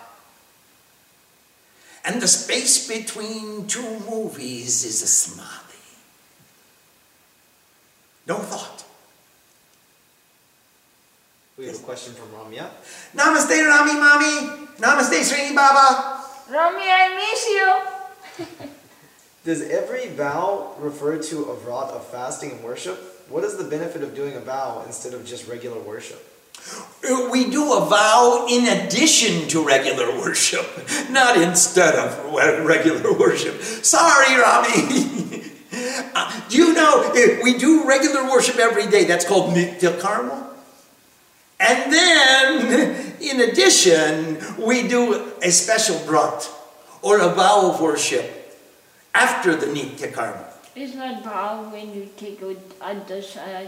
And 2.04 2.22
the 2.22 2.28
space 2.28 2.88
between 2.88 3.68
two 3.68 4.00
movies 4.10 4.84
is 4.84 5.02
a 5.02 5.08
smile. 5.08 5.68
No 8.28 8.36
thought. 8.36 8.84
We 11.58 11.66
have 11.68 11.76
a 11.76 11.80
question 11.80 12.14
from 12.14 12.28
Ramya. 12.30 12.70
Namaste, 13.16 13.66
Rami 13.66 13.94
Mami. 13.94 14.68
Namaste, 14.78 15.24
Srini 15.24 15.56
Baba. 15.56 16.22
Romy, 16.52 16.84
I 16.84 17.16
miss 17.16 17.48
you. 17.48 17.87
Does 19.46 19.62
every 19.62 20.08
vow 20.10 20.76
refer 20.80 21.18
to 21.18 21.44
a 21.46 21.56
vrat 21.56 21.90
of 21.92 22.06
fasting 22.08 22.52
and 22.52 22.64
worship? 22.64 22.98
What 23.30 23.44
is 23.44 23.58
the 23.58 23.64
benefit 23.64 24.04
of 24.04 24.16
doing 24.16 24.36
a 24.36 24.40
vow 24.40 24.84
instead 24.86 25.14
of 25.14 25.26
just 25.26 25.48
regular 25.48 25.80
worship? 25.80 26.24
Uh, 27.10 27.30
We 27.32 27.50
do 27.50 27.74
a 27.74 27.86
vow 27.86 28.46
in 28.50 28.68
addition 28.68 29.48
to 29.50 29.64
regular 29.66 30.12
worship, 30.18 30.66
not 31.10 31.38
instead 31.38 31.96
of 31.96 32.34
regular 32.66 33.14
worship. 33.14 33.62
Sorry, 33.62 34.36
Rami. 34.36 35.24
Uh, 36.16 36.42
do 36.50 36.58
you 36.58 36.74
know 36.74 37.04
uh, 37.04 37.44
we 37.44 37.56
do 37.58 37.86
regular 37.86 38.24
worship 38.24 38.58
every 38.58 38.88
day? 38.88 39.04
That's 39.04 39.28
called 39.28 39.54
Nitya 39.54 40.00
Karma. 40.00 40.50
And 41.60 41.94
then, 41.94 43.14
in 43.22 43.42
addition, 43.42 44.40
we 44.58 44.88
do 44.88 45.34
a 45.44 45.52
special 45.52 46.00
brat 46.08 46.50
or 47.02 47.20
a 47.20 47.30
vow 47.30 47.72
of 47.72 47.82
worship 47.82 48.56
after 49.14 49.56
the 49.56 49.68
Nitya 49.68 50.14
Karma. 50.14 50.46
It's 50.76 50.94
not 50.94 51.24
vow 51.24 51.70
when 51.72 51.92
you 51.94 52.10
take 52.18 52.42
uh, 52.44 52.54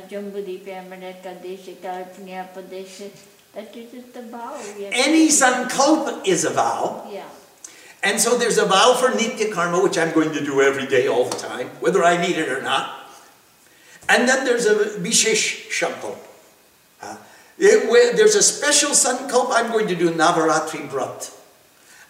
Jambudi, 0.08 0.60
Pamana, 0.64 1.20
Kadeshi, 1.24 1.76
Kalpanya. 1.78 2.48
That 3.56 3.76
is 3.76 3.92
just 3.92 4.16
a 4.16 4.22
vow. 4.22 4.56
We 4.78 4.84
have 4.84 4.94
to 4.94 5.00
Any 5.00 5.28
sankalpa 5.30 6.26
is 6.28 6.46
a 6.46 6.52
vow. 6.52 7.10
Yeah. 7.12 7.26
And 8.04 8.20
so 8.20 8.38
there's 8.38 8.60
a 8.60 8.66
vow 8.66 8.94
for 8.94 9.10
Nitya 9.10 9.52
Karma, 9.52 9.82
which 9.82 9.98
I'm 9.98 10.14
going 10.14 10.32
to 10.34 10.44
do 10.46 10.62
every 10.62 10.86
day, 10.86 11.08
all 11.08 11.26
the 11.26 11.36
time, 11.36 11.68
whether 11.80 12.04
I 12.04 12.22
need 12.22 12.38
it 12.38 12.48
or 12.48 12.62
not. 12.62 12.96
And 14.08 14.30
then 14.30 14.46
there's 14.46 14.68
a 14.68 14.76
Vishesh 14.76 15.70
Shankal. 15.70 16.16
Uh, 17.02 17.18
it- 17.58 17.90
where 17.90 18.16
there's 18.16 18.36
a 18.36 18.44
special 18.44 18.92
Sankalp, 18.92 19.50
I'm 19.52 19.72
going 19.72 19.88
to 19.88 19.96
do 19.96 20.12
Navaratri 20.12 20.90
Brat. 20.90 21.32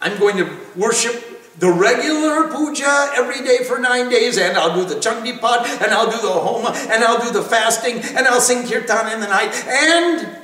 I'm 0.02 0.18
going 0.18 0.38
to 0.38 0.58
worship 0.76 1.26
the 1.60 1.70
regular 1.70 2.48
puja 2.48 3.12
every 3.16 3.44
day 3.44 3.64
for 3.66 3.80
nine 3.80 4.10
days, 4.10 4.38
and 4.38 4.58
I'll 4.58 4.74
do 4.74 4.86
the 4.86 5.00
Chandi 5.00 5.40
Pat, 5.40 5.68
and 5.82 5.92
I'll 5.92 6.10
do 6.10 6.22
the 6.22 6.32
Homa, 6.32 6.70
and 6.70 7.04
I'll 7.04 7.20
do 7.20 7.32
the 7.32 7.44
fasting, 7.44 8.00
and 8.16 8.28
I'll 8.28 8.40
sing 8.40 8.66
Kirtan 8.66 9.12
in 9.12 9.20
the 9.20 9.28
night, 9.28 9.54
and 9.68 10.38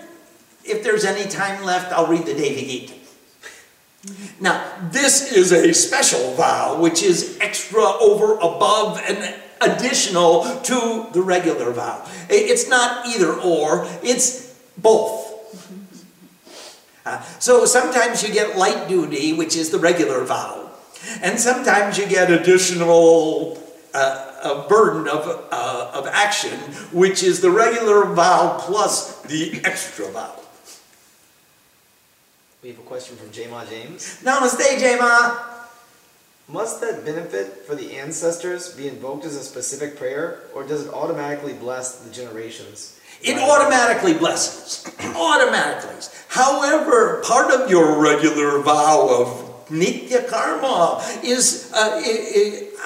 if 0.65 0.83
there's 0.83 1.05
any 1.05 1.29
time 1.29 1.63
left, 1.63 1.93
I'll 1.93 2.07
read 2.07 2.25
the 2.25 2.33
Devi 2.33 2.65
Gita. 2.65 2.93
Now, 4.39 4.63
this 4.91 5.31
is 5.31 5.51
a 5.51 5.73
special 5.73 6.33
vow, 6.33 6.79
which 6.79 7.01
is 7.01 7.37
extra, 7.39 7.81
over, 7.81 8.35
above, 8.35 9.01
and 9.07 9.35
additional 9.61 10.43
to 10.63 11.07
the 11.13 11.21
regular 11.21 11.71
vow. 11.71 12.05
It's 12.29 12.67
not 12.67 13.07
either 13.07 13.33
or, 13.33 13.87
it's 14.03 14.53
both. 14.77 15.23
Uh, 17.05 17.21
so 17.39 17.65
sometimes 17.65 18.23
you 18.23 18.33
get 18.33 18.57
light 18.57 18.87
duty, 18.87 19.33
which 19.33 19.55
is 19.55 19.69
the 19.69 19.79
regular 19.79 20.23
vow, 20.23 20.69
and 21.21 21.39
sometimes 21.39 21.97
you 21.97 22.07
get 22.07 22.31
additional 22.31 23.61
uh, 23.93 24.31
a 24.43 24.67
burden 24.67 25.07
of, 25.07 25.47
uh, 25.51 25.91
of 25.93 26.07
action, 26.07 26.57
which 26.91 27.23
is 27.23 27.41
the 27.41 27.49
regular 27.49 28.05
vow 28.05 28.57
plus 28.59 29.21
the 29.23 29.59
extra 29.63 30.07
vow. 30.11 30.35
We 32.61 32.69
have 32.69 32.79
a 32.79 32.83
question 32.83 33.15
from 33.15 33.31
Jama 33.31 33.65
James. 33.69 34.21
Namaste, 34.23 34.77
Jema. 34.77 35.55
Must 36.47 36.79
that 36.81 37.03
benefit 37.03 37.65
for 37.65 37.73
the 37.73 37.97
ancestors 37.97 38.73
be 38.75 38.87
invoked 38.87 39.25
as 39.25 39.35
a 39.35 39.43
specific 39.43 39.97
prayer, 39.97 40.41
or 40.53 40.63
does 40.63 40.85
it 40.85 40.93
automatically 40.93 41.53
bless 41.53 41.95
the 41.99 42.11
generations? 42.11 42.94
It 43.25 43.37
automatically 43.37 44.13
blesses. 44.13 44.85
automatically. 45.15 45.95
However, 46.29 47.21
part 47.23 47.51
of 47.51 47.69
your 47.69 47.99
regular 47.99 48.61
vow 48.61 49.07
of 49.09 49.67
nitya 49.69 50.29
karma 50.29 51.01
is 51.23 51.71
uh, 51.73 52.01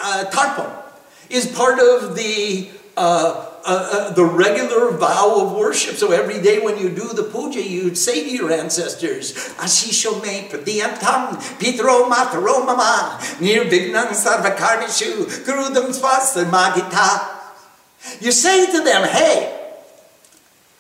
uh, 0.03 0.83
is 1.29 1.47
part 1.47 1.79
of 1.79 2.15
the 2.15 2.69
uh, 2.95 3.49
uh, 3.65 3.89
uh, 3.91 4.13
the 4.13 4.23
regular 4.23 4.91
vow 4.91 5.41
of 5.41 5.51
worship. 5.51 5.95
So 5.95 6.11
every 6.11 6.41
day 6.41 6.59
when 6.59 6.77
you 6.77 6.89
do 6.89 7.09
the 7.09 7.23
puja, 7.23 7.61
you 7.61 7.93
say 7.95 8.23
to 8.23 8.29
your 8.29 8.51
ancestors, 8.51 9.33
Ashisho 9.57 10.21
me 10.23 10.47
pradyantam 10.47 11.35
pitro 11.59 12.09
mataro 12.09 12.65
mama 12.65 13.19
nirvignam 13.39 14.09
sarvakarnishu 14.15 15.43
gurudam 15.43 15.91
swasta 15.91 16.45
magita. 16.49 18.21
You 18.21 18.31
say 18.31 18.71
to 18.71 18.81
them, 18.83 19.07
hey, 19.09 19.58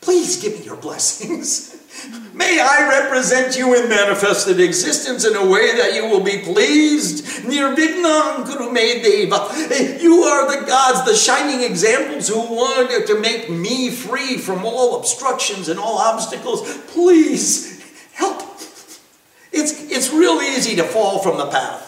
Please 0.01 0.41
give 0.41 0.59
me 0.59 0.65
your 0.65 0.77
blessings. 0.77 1.75
May 2.33 2.59
I 2.61 2.87
represent 2.87 3.57
you 3.57 3.75
in 3.75 3.89
manifested 3.89 4.59
existence 4.59 5.25
in 5.25 5.35
a 5.35 5.45
way 5.45 5.75
that 5.75 5.93
you 5.93 6.07
will 6.07 6.23
be 6.23 6.39
pleased. 6.39 7.25
Nirvignam 7.45 8.45
Kurume 8.45 9.03
Deva. 9.03 10.01
You 10.01 10.23
are 10.23 10.59
the 10.59 10.65
gods, 10.65 11.05
the 11.05 11.15
shining 11.15 11.61
examples 11.61 12.29
who 12.29 12.39
wanted 12.39 13.07
to 13.07 13.19
make 13.19 13.49
me 13.49 13.89
free 13.89 14.37
from 14.37 14.65
all 14.65 14.97
obstructions 14.97 15.67
and 15.67 15.79
all 15.79 15.97
obstacles. 15.97 16.61
Please 16.87 17.83
help. 18.13 18.41
It's, 19.51 19.91
it's 19.91 20.13
real 20.13 20.41
easy 20.41 20.75
to 20.77 20.83
fall 20.83 21.19
from 21.19 21.37
the 21.37 21.47
path. 21.47 21.87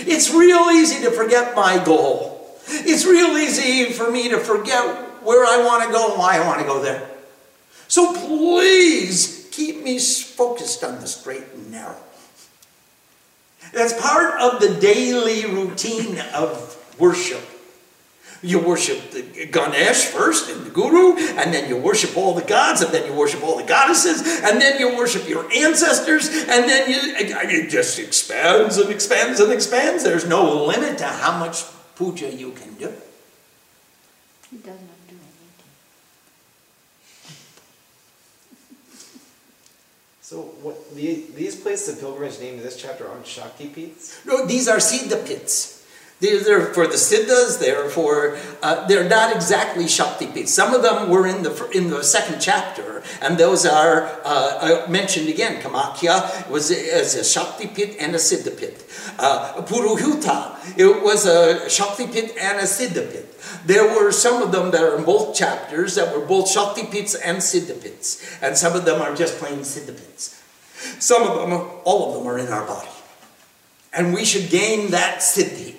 It's 0.00 0.30
real 0.32 0.70
easy 0.70 1.02
to 1.04 1.10
forget 1.10 1.54
my 1.54 1.82
goal. 1.82 2.58
It's 2.66 3.06
real 3.06 3.36
easy 3.38 3.92
for 3.92 4.10
me 4.10 4.28
to 4.30 4.38
forget 4.38 4.84
where 5.22 5.44
I 5.44 5.64
want 5.64 5.84
to 5.84 5.90
go 5.90 6.10
and 6.10 6.18
why 6.18 6.36
I 6.36 6.46
want 6.46 6.60
to 6.60 6.66
go 6.66 6.82
there. 6.82 7.13
So 7.94 8.12
please 8.12 9.46
keep 9.52 9.84
me 9.84 10.00
focused 10.00 10.82
on 10.82 11.00
the 11.00 11.06
straight 11.06 11.44
and 11.54 11.70
narrow. 11.70 11.94
That's 13.72 13.92
part 14.02 14.40
of 14.40 14.60
the 14.60 14.80
daily 14.80 15.46
routine 15.46 16.18
of 16.34 16.76
worship. 16.98 17.40
You 18.42 18.58
worship 18.58 19.12
the 19.12 19.46
Ganesh 19.46 20.06
first 20.06 20.50
and 20.50 20.66
the 20.66 20.70
Guru, 20.70 21.16
and 21.38 21.54
then 21.54 21.68
you 21.68 21.76
worship 21.76 22.16
all 22.16 22.34
the 22.34 22.42
gods, 22.42 22.80
and 22.82 22.92
then 22.92 23.06
you 23.06 23.16
worship 23.16 23.44
all 23.44 23.58
the 23.58 23.62
goddesses, 23.62 24.42
and 24.42 24.60
then 24.60 24.80
you 24.80 24.96
worship 24.96 25.28
your 25.28 25.48
ancestors, 25.52 26.26
and 26.26 26.68
then 26.68 26.90
you, 26.90 26.98
it 26.98 27.70
just 27.70 28.00
expands 28.00 28.76
and 28.76 28.90
expands 28.90 29.38
and 29.38 29.52
expands. 29.52 30.02
There's 30.02 30.26
no 30.26 30.64
limit 30.64 30.98
to 30.98 31.06
how 31.06 31.38
much 31.38 31.62
puja 31.94 32.34
you 32.34 32.50
can 32.50 32.74
do. 32.74 32.92
He 34.50 34.56
does 34.56 34.66
not 34.66 34.98
do 35.06 35.14
anything. 35.14 35.20
So, 40.24 40.40
what 40.62 40.96
the, 40.96 41.22
these 41.34 41.54
places 41.54 41.96
of 41.96 42.00
pilgrimage 42.00 42.40
named 42.40 42.56
in 42.56 42.62
this 42.62 42.80
chapter 42.80 43.06
aren't 43.06 43.26
Shakti 43.26 43.68
pits? 43.68 44.24
No, 44.24 44.46
these 44.46 44.68
are 44.68 44.78
Siddha 44.78 45.22
pits. 45.26 45.73
They're, 46.24 46.72
for 46.72 46.86
the 46.86 46.94
Siddhas, 46.94 47.58
they're 47.58 47.88
for, 47.88 48.38
uh, 48.62 48.86
they're 48.86 49.08
not 49.08 49.34
exactly 49.34 49.86
Shakti 49.88 50.26
pits. 50.26 50.52
Some 50.52 50.74
of 50.74 50.82
them 50.82 51.10
were 51.10 51.26
in 51.26 51.42
the, 51.42 51.70
in 51.74 51.90
the 51.90 52.02
second 52.02 52.40
chapter, 52.40 53.02
and 53.20 53.36
those 53.36 53.66
are 53.66 54.06
uh, 54.24 54.84
uh, 54.84 54.90
mentioned 54.90 55.28
again. 55.28 55.60
Kamakhya 55.60 56.48
was 56.48 56.70
a, 56.70 56.74
is 56.74 57.14
a 57.14 57.24
Shakti 57.24 57.66
pit 57.66 57.96
and 58.00 58.14
a 58.14 58.18
Siddha 58.18 58.58
pit. 58.58 58.84
Uh, 59.18 59.62
Puruhuta, 59.62 60.78
it 60.78 61.02
was 61.02 61.26
a 61.26 61.68
Shakti 61.68 62.06
pit 62.06 62.34
and 62.40 62.58
a 62.58 62.64
Siddha 62.64 63.10
pit. 63.10 63.30
There 63.66 63.86
were 63.94 64.12
some 64.12 64.42
of 64.42 64.52
them 64.52 64.70
that 64.72 64.82
are 64.82 64.96
in 64.96 65.04
both 65.04 65.34
chapters 65.34 65.94
that 65.94 66.16
were 66.16 66.24
both 66.24 66.50
Shakti 66.50 66.86
pits 66.86 67.14
and 67.14 67.38
Siddha 67.38 67.80
pits, 67.80 68.38
and 68.42 68.56
some 68.56 68.74
of 68.74 68.84
them 68.84 69.00
are 69.02 69.14
just 69.14 69.38
plain 69.38 69.60
Siddha 69.60 69.96
pits. 69.96 70.42
Some 70.98 71.22
of 71.22 71.38
them, 71.38 71.52
all 71.84 72.08
of 72.08 72.18
them 72.18 72.26
are 72.26 72.38
in 72.38 72.48
our 72.48 72.66
body. 72.66 72.88
And 73.92 74.12
we 74.12 74.24
should 74.24 74.50
gain 74.50 74.90
that 74.90 75.18
siddhi. 75.18 75.76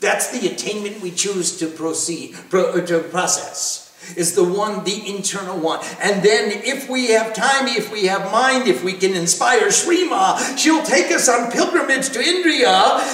That's 0.00 0.28
the 0.28 0.48
attainment 0.48 1.00
we 1.00 1.10
choose 1.10 1.58
to 1.58 1.66
proceed, 1.66 2.36
pro, 2.50 2.84
to 2.84 3.00
process. 3.00 3.87
Is 4.16 4.34
the 4.34 4.44
one, 4.44 4.84
the 4.84 5.08
internal 5.08 5.58
one. 5.58 5.80
And 6.00 6.22
then, 6.22 6.50
if 6.64 6.88
we 6.88 7.08
have 7.08 7.34
time, 7.34 7.68
if 7.68 7.92
we 7.92 8.06
have 8.06 8.30
mind, 8.32 8.68
if 8.68 8.82
we 8.84 8.92
can 8.92 9.14
inspire 9.14 9.68
Shrima, 9.68 10.56
she'll 10.58 10.82
take 10.82 11.12
us 11.12 11.28
on 11.28 11.50
pilgrimage 11.50 12.10
to 12.10 12.20
India. 12.20 12.70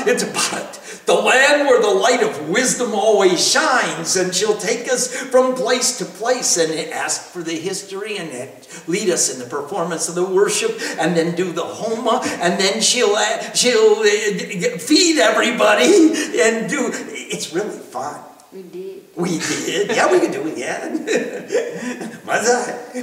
It's 0.07 0.22
about 0.22 0.80
the 1.07 1.14
land 1.14 1.66
where 1.66 1.82
the 1.82 1.88
light 1.88 2.22
of 2.22 2.49
wisdom 2.49 2.95
always 2.95 3.47
shines, 3.47 4.16
and 4.16 4.34
she'll 4.34 4.57
take 4.57 4.88
us 4.88 5.14
from 5.14 5.55
place 5.55 5.99
to 5.99 6.05
place 6.05 6.57
and 6.57 6.72
ask 6.90 7.30
for 7.30 7.42
the 7.42 7.55
history 7.55 8.16
and 8.16 8.51
lead 8.86 9.11
us 9.11 9.32
in 9.32 9.38
the 9.38 9.47
performance 9.47 10.09
of 10.09 10.14
the 10.14 10.24
worship, 10.24 10.78
and 10.99 11.16
then 11.16 11.34
do 11.34 11.53
the 11.53 11.64
homa, 11.64 12.20
and 12.40 12.59
then 12.59 12.80
she'll 12.80 13.14
uh, 13.14 13.53
she'll 13.53 13.99
uh, 13.99 14.78
feed 14.78 15.18
everybody 15.18 15.84
and 16.40 16.70
do. 16.70 16.90
It's 17.11 17.53
really 17.53 17.78
fun. 17.78 18.20
We 18.55 18.62
did. 18.62 19.02
We 19.16 19.38
did. 19.38 19.90
Yeah, 19.96 20.11
we 20.12 20.20
can 20.20 20.30
do 20.30 20.46
it 20.46 20.52
again. 20.52 20.98
What's 22.24 22.48
that? 22.48 22.94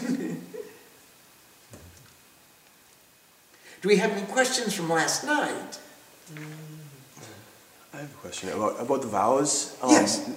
Do 3.82 3.90
we 3.90 3.98
have 3.98 4.12
any 4.12 4.26
questions 4.28 4.74
from 4.74 4.90
last 4.90 5.26
night? 5.26 5.80
I 7.94 7.98
have 7.98 8.10
a 8.10 8.18
question 8.22 8.50
about, 8.50 8.80
about 8.80 9.02
the 9.02 9.08
vows. 9.08 9.76
Um, 9.82 9.90
Yes. 9.92 10.30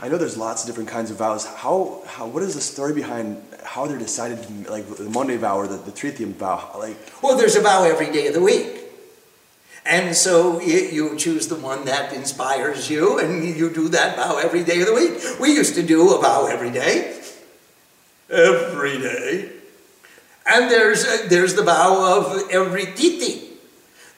I 0.00 0.08
know 0.08 0.18
there's 0.18 0.36
lots 0.36 0.62
of 0.62 0.66
different 0.66 0.88
kinds 0.90 1.10
of 1.10 1.16
vows. 1.18 1.46
How, 1.46 2.02
how, 2.06 2.26
what 2.26 2.42
is 2.42 2.54
the 2.54 2.60
story 2.60 2.92
behind 2.92 3.42
how 3.64 3.86
they're 3.86 3.98
decided, 3.98 4.38
like 4.68 4.86
the 4.88 5.04
Monday 5.04 5.36
vow 5.36 5.56
or 5.56 5.66
the, 5.68 5.76
the 5.76 5.92
Trithium 5.92 6.34
vow? 6.34 6.70
Like, 6.78 6.96
Well, 7.22 7.36
there's 7.36 7.56
a 7.56 7.60
vow 7.62 7.84
every 7.84 8.10
day 8.12 8.26
of 8.26 8.34
the 8.34 8.42
week. 8.42 8.89
And 9.90 10.14
so 10.14 10.60
you, 10.60 10.78
you 10.78 11.16
choose 11.16 11.48
the 11.48 11.56
one 11.56 11.84
that 11.86 12.12
inspires 12.12 12.88
you, 12.88 13.18
and 13.18 13.44
you 13.44 13.68
do 13.68 13.88
that 13.88 14.14
vow 14.14 14.38
every 14.38 14.62
day 14.62 14.80
of 14.82 14.86
the 14.86 14.94
week. 14.94 15.40
We 15.40 15.52
used 15.52 15.74
to 15.74 15.82
do 15.82 16.14
a 16.14 16.20
vow 16.22 16.46
every 16.46 16.70
day. 16.70 17.20
Every 18.30 19.00
day. 19.00 19.50
And 20.46 20.70
there's, 20.70 21.04
uh, 21.04 21.26
there's 21.28 21.56
the 21.56 21.64
vow 21.64 22.18
of 22.18 22.50
every 22.52 22.86
tithi. 22.86 23.49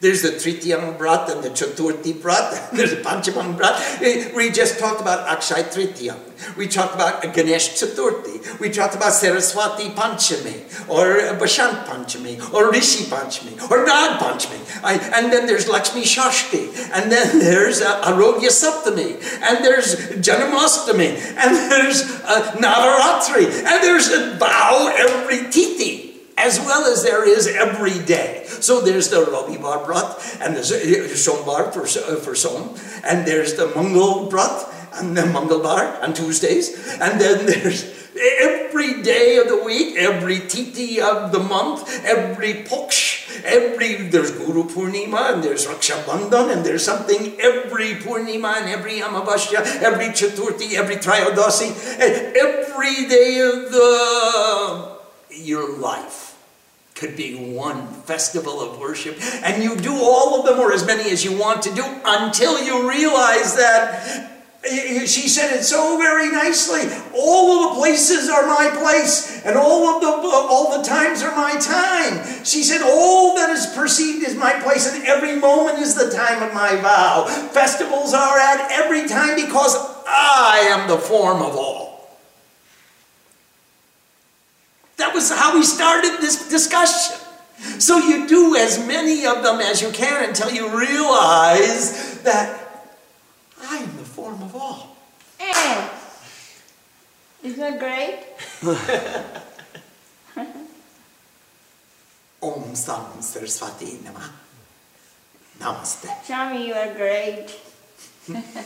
There's 0.02 0.22
the 0.22 0.30
Tritiyam 0.30 0.98
Brat 0.98 1.30
and 1.30 1.44
the 1.44 1.50
Chaturthi 1.50 2.20
Brat, 2.20 2.70
there's 2.72 2.90
the 2.90 2.96
Panchamam 2.96 3.56
Brat. 3.56 3.78
Eh, 4.02 4.32
We 4.34 4.50
just 4.50 4.80
talked 4.80 5.00
about 5.00 5.28
Akshay 5.28 5.62
Tritiyam. 5.62 6.18
We 6.56 6.66
talked 6.66 6.96
about 6.96 7.22
Ganesh 7.22 7.78
Chaturthi. 7.78 8.58
We 8.58 8.70
talked 8.70 8.96
about 8.96 9.12
Saraswati 9.12 9.90
Panchami, 9.90 10.58
or 10.90 11.38
Bashant 11.38 11.86
Panchami, 11.86 12.34
or 12.52 12.72
Rishi 12.72 13.04
Panchami, 13.04 13.54
or 13.70 13.86
Nag 13.86 14.18
Panchami. 14.18 14.58
I, 14.82 14.94
and 15.14 15.32
then 15.32 15.46
there's 15.46 15.68
Lakshmi 15.68 16.02
Shashti, 16.02 16.66
and 16.92 17.12
then 17.12 17.38
there's 17.46 17.80
uh, 17.80 18.02
Arogya 18.02 18.50
Saptami, 18.50 19.22
and 19.40 19.64
there's 19.64 19.94
Janamastami, 20.18 21.14
and 21.38 21.54
there's 21.70 22.02
uh, 22.24 22.58
Navaratri, 22.58 23.46
and 23.46 23.84
there's 23.84 24.10
a 24.10 24.34
vow 24.36 24.92
every 24.98 25.46
tithi 25.54 26.11
as 26.42 26.58
well 26.60 26.84
as 26.84 27.02
there 27.02 27.26
is 27.26 27.46
every 27.46 27.98
day. 28.04 28.44
So 28.46 28.80
there's 28.80 29.08
the 29.08 29.24
Ravivar 29.24 29.86
Brat, 29.86 30.18
and 30.42 30.56
the 30.56 30.60
Sombar 30.60 31.72
for, 31.72 31.82
uh, 31.82 32.16
for 32.16 32.34
Som, 32.34 32.74
and 33.04 33.26
there's 33.26 33.54
the 33.54 33.68
Mangal 33.74 34.28
Brat, 34.28 34.68
and 34.94 35.16
the 35.16 35.22
Mangalbar 35.22 36.02
on 36.02 36.12
Tuesdays, 36.12 36.74
and 37.00 37.20
then 37.20 37.46
there's 37.52 37.84
every 38.40 39.02
day 39.02 39.38
of 39.38 39.48
the 39.48 39.62
week, 39.64 39.96
every 39.96 40.40
tithi 40.40 40.98
of 40.98 41.32
the 41.32 41.38
month, 41.38 42.04
every 42.04 42.54
poksh, 42.64 43.42
every, 43.44 44.08
there's 44.08 44.32
Guru 44.32 44.64
Purnima, 44.64 45.32
and 45.32 45.42
there's 45.42 45.66
Raksha 45.66 46.02
Bandhan, 46.04 46.52
and 46.52 46.66
there's 46.66 46.84
something 46.84 47.40
every 47.40 47.94
Purnima, 47.94 48.56
and 48.60 48.68
every 48.68 49.00
Amavasya, 49.00 49.80
every 49.80 50.08
Chaturthi, 50.08 50.74
every 50.74 50.96
Trayodasi, 50.96 51.70
and 52.00 52.36
every 52.36 53.08
day 53.08 53.40
of 53.40 53.72
the, 53.72 54.98
your 55.30 55.78
life 55.78 56.31
could 57.02 57.16
be 57.16 57.34
one 57.34 57.88
festival 58.06 58.60
of 58.60 58.78
worship, 58.78 59.18
and 59.42 59.60
you 59.60 59.74
do 59.74 59.92
all 59.92 60.38
of 60.38 60.46
them 60.46 60.60
or 60.60 60.72
as 60.72 60.86
many 60.86 61.10
as 61.10 61.24
you 61.24 61.36
want 61.36 61.60
to 61.60 61.74
do 61.74 61.84
until 62.04 62.62
you 62.62 62.88
realize 62.88 63.56
that. 63.56 64.28
She 64.64 65.26
said 65.26 65.52
it 65.52 65.64
so 65.64 65.98
very 65.98 66.30
nicely. 66.30 66.82
All 67.18 67.50
of 67.50 67.74
the 67.74 67.80
places 67.80 68.28
are 68.28 68.46
my 68.46 68.70
place, 68.78 69.42
and 69.44 69.56
all 69.56 69.88
of 69.88 70.00
the 70.00 70.06
all 70.06 70.78
the 70.78 70.84
times 70.86 71.24
are 71.24 71.34
my 71.34 71.58
time. 71.58 72.44
She 72.44 72.62
said 72.62 72.80
all 72.80 73.34
that 73.34 73.50
is 73.50 73.66
perceived 73.74 74.24
is 74.24 74.36
my 74.36 74.52
place, 74.62 74.86
and 74.86 75.02
every 75.02 75.34
moment 75.40 75.80
is 75.80 75.96
the 75.96 76.08
time 76.14 76.40
of 76.40 76.54
my 76.54 76.76
vow. 76.76 77.26
Festivals 77.50 78.14
are 78.14 78.38
at 78.38 78.70
every 78.70 79.08
time 79.08 79.34
because 79.34 79.74
I 80.06 80.68
am 80.70 80.86
the 80.86 80.98
form 80.98 81.42
of 81.42 81.56
all. 81.56 81.81
That 85.02 85.14
was 85.14 85.32
how 85.32 85.56
we 85.56 85.64
started 85.64 86.18
this 86.20 86.48
discussion. 86.48 87.16
So 87.80 87.98
you 87.98 88.28
do 88.28 88.54
as 88.54 88.78
many 88.86 89.26
of 89.26 89.42
them 89.42 89.60
as 89.60 89.82
you 89.82 89.90
can 89.90 90.28
until 90.28 90.52
you 90.52 90.68
realize 90.68 92.22
that 92.22 92.86
I 93.60 93.78
am 93.78 93.96
the 93.96 94.04
form 94.04 94.40
of 94.44 94.54
all. 94.54 94.96
Eh, 95.40 95.88
isn't 97.42 97.58
that 97.58 97.80
great? 97.80 98.20
Om 102.40 102.76
Sam 102.76 103.20
Saraswati 103.20 103.98
Namaste. 105.58 106.06
Shami, 106.22 106.68
you 106.68 106.74
are 106.74 106.94
great. 106.94 107.50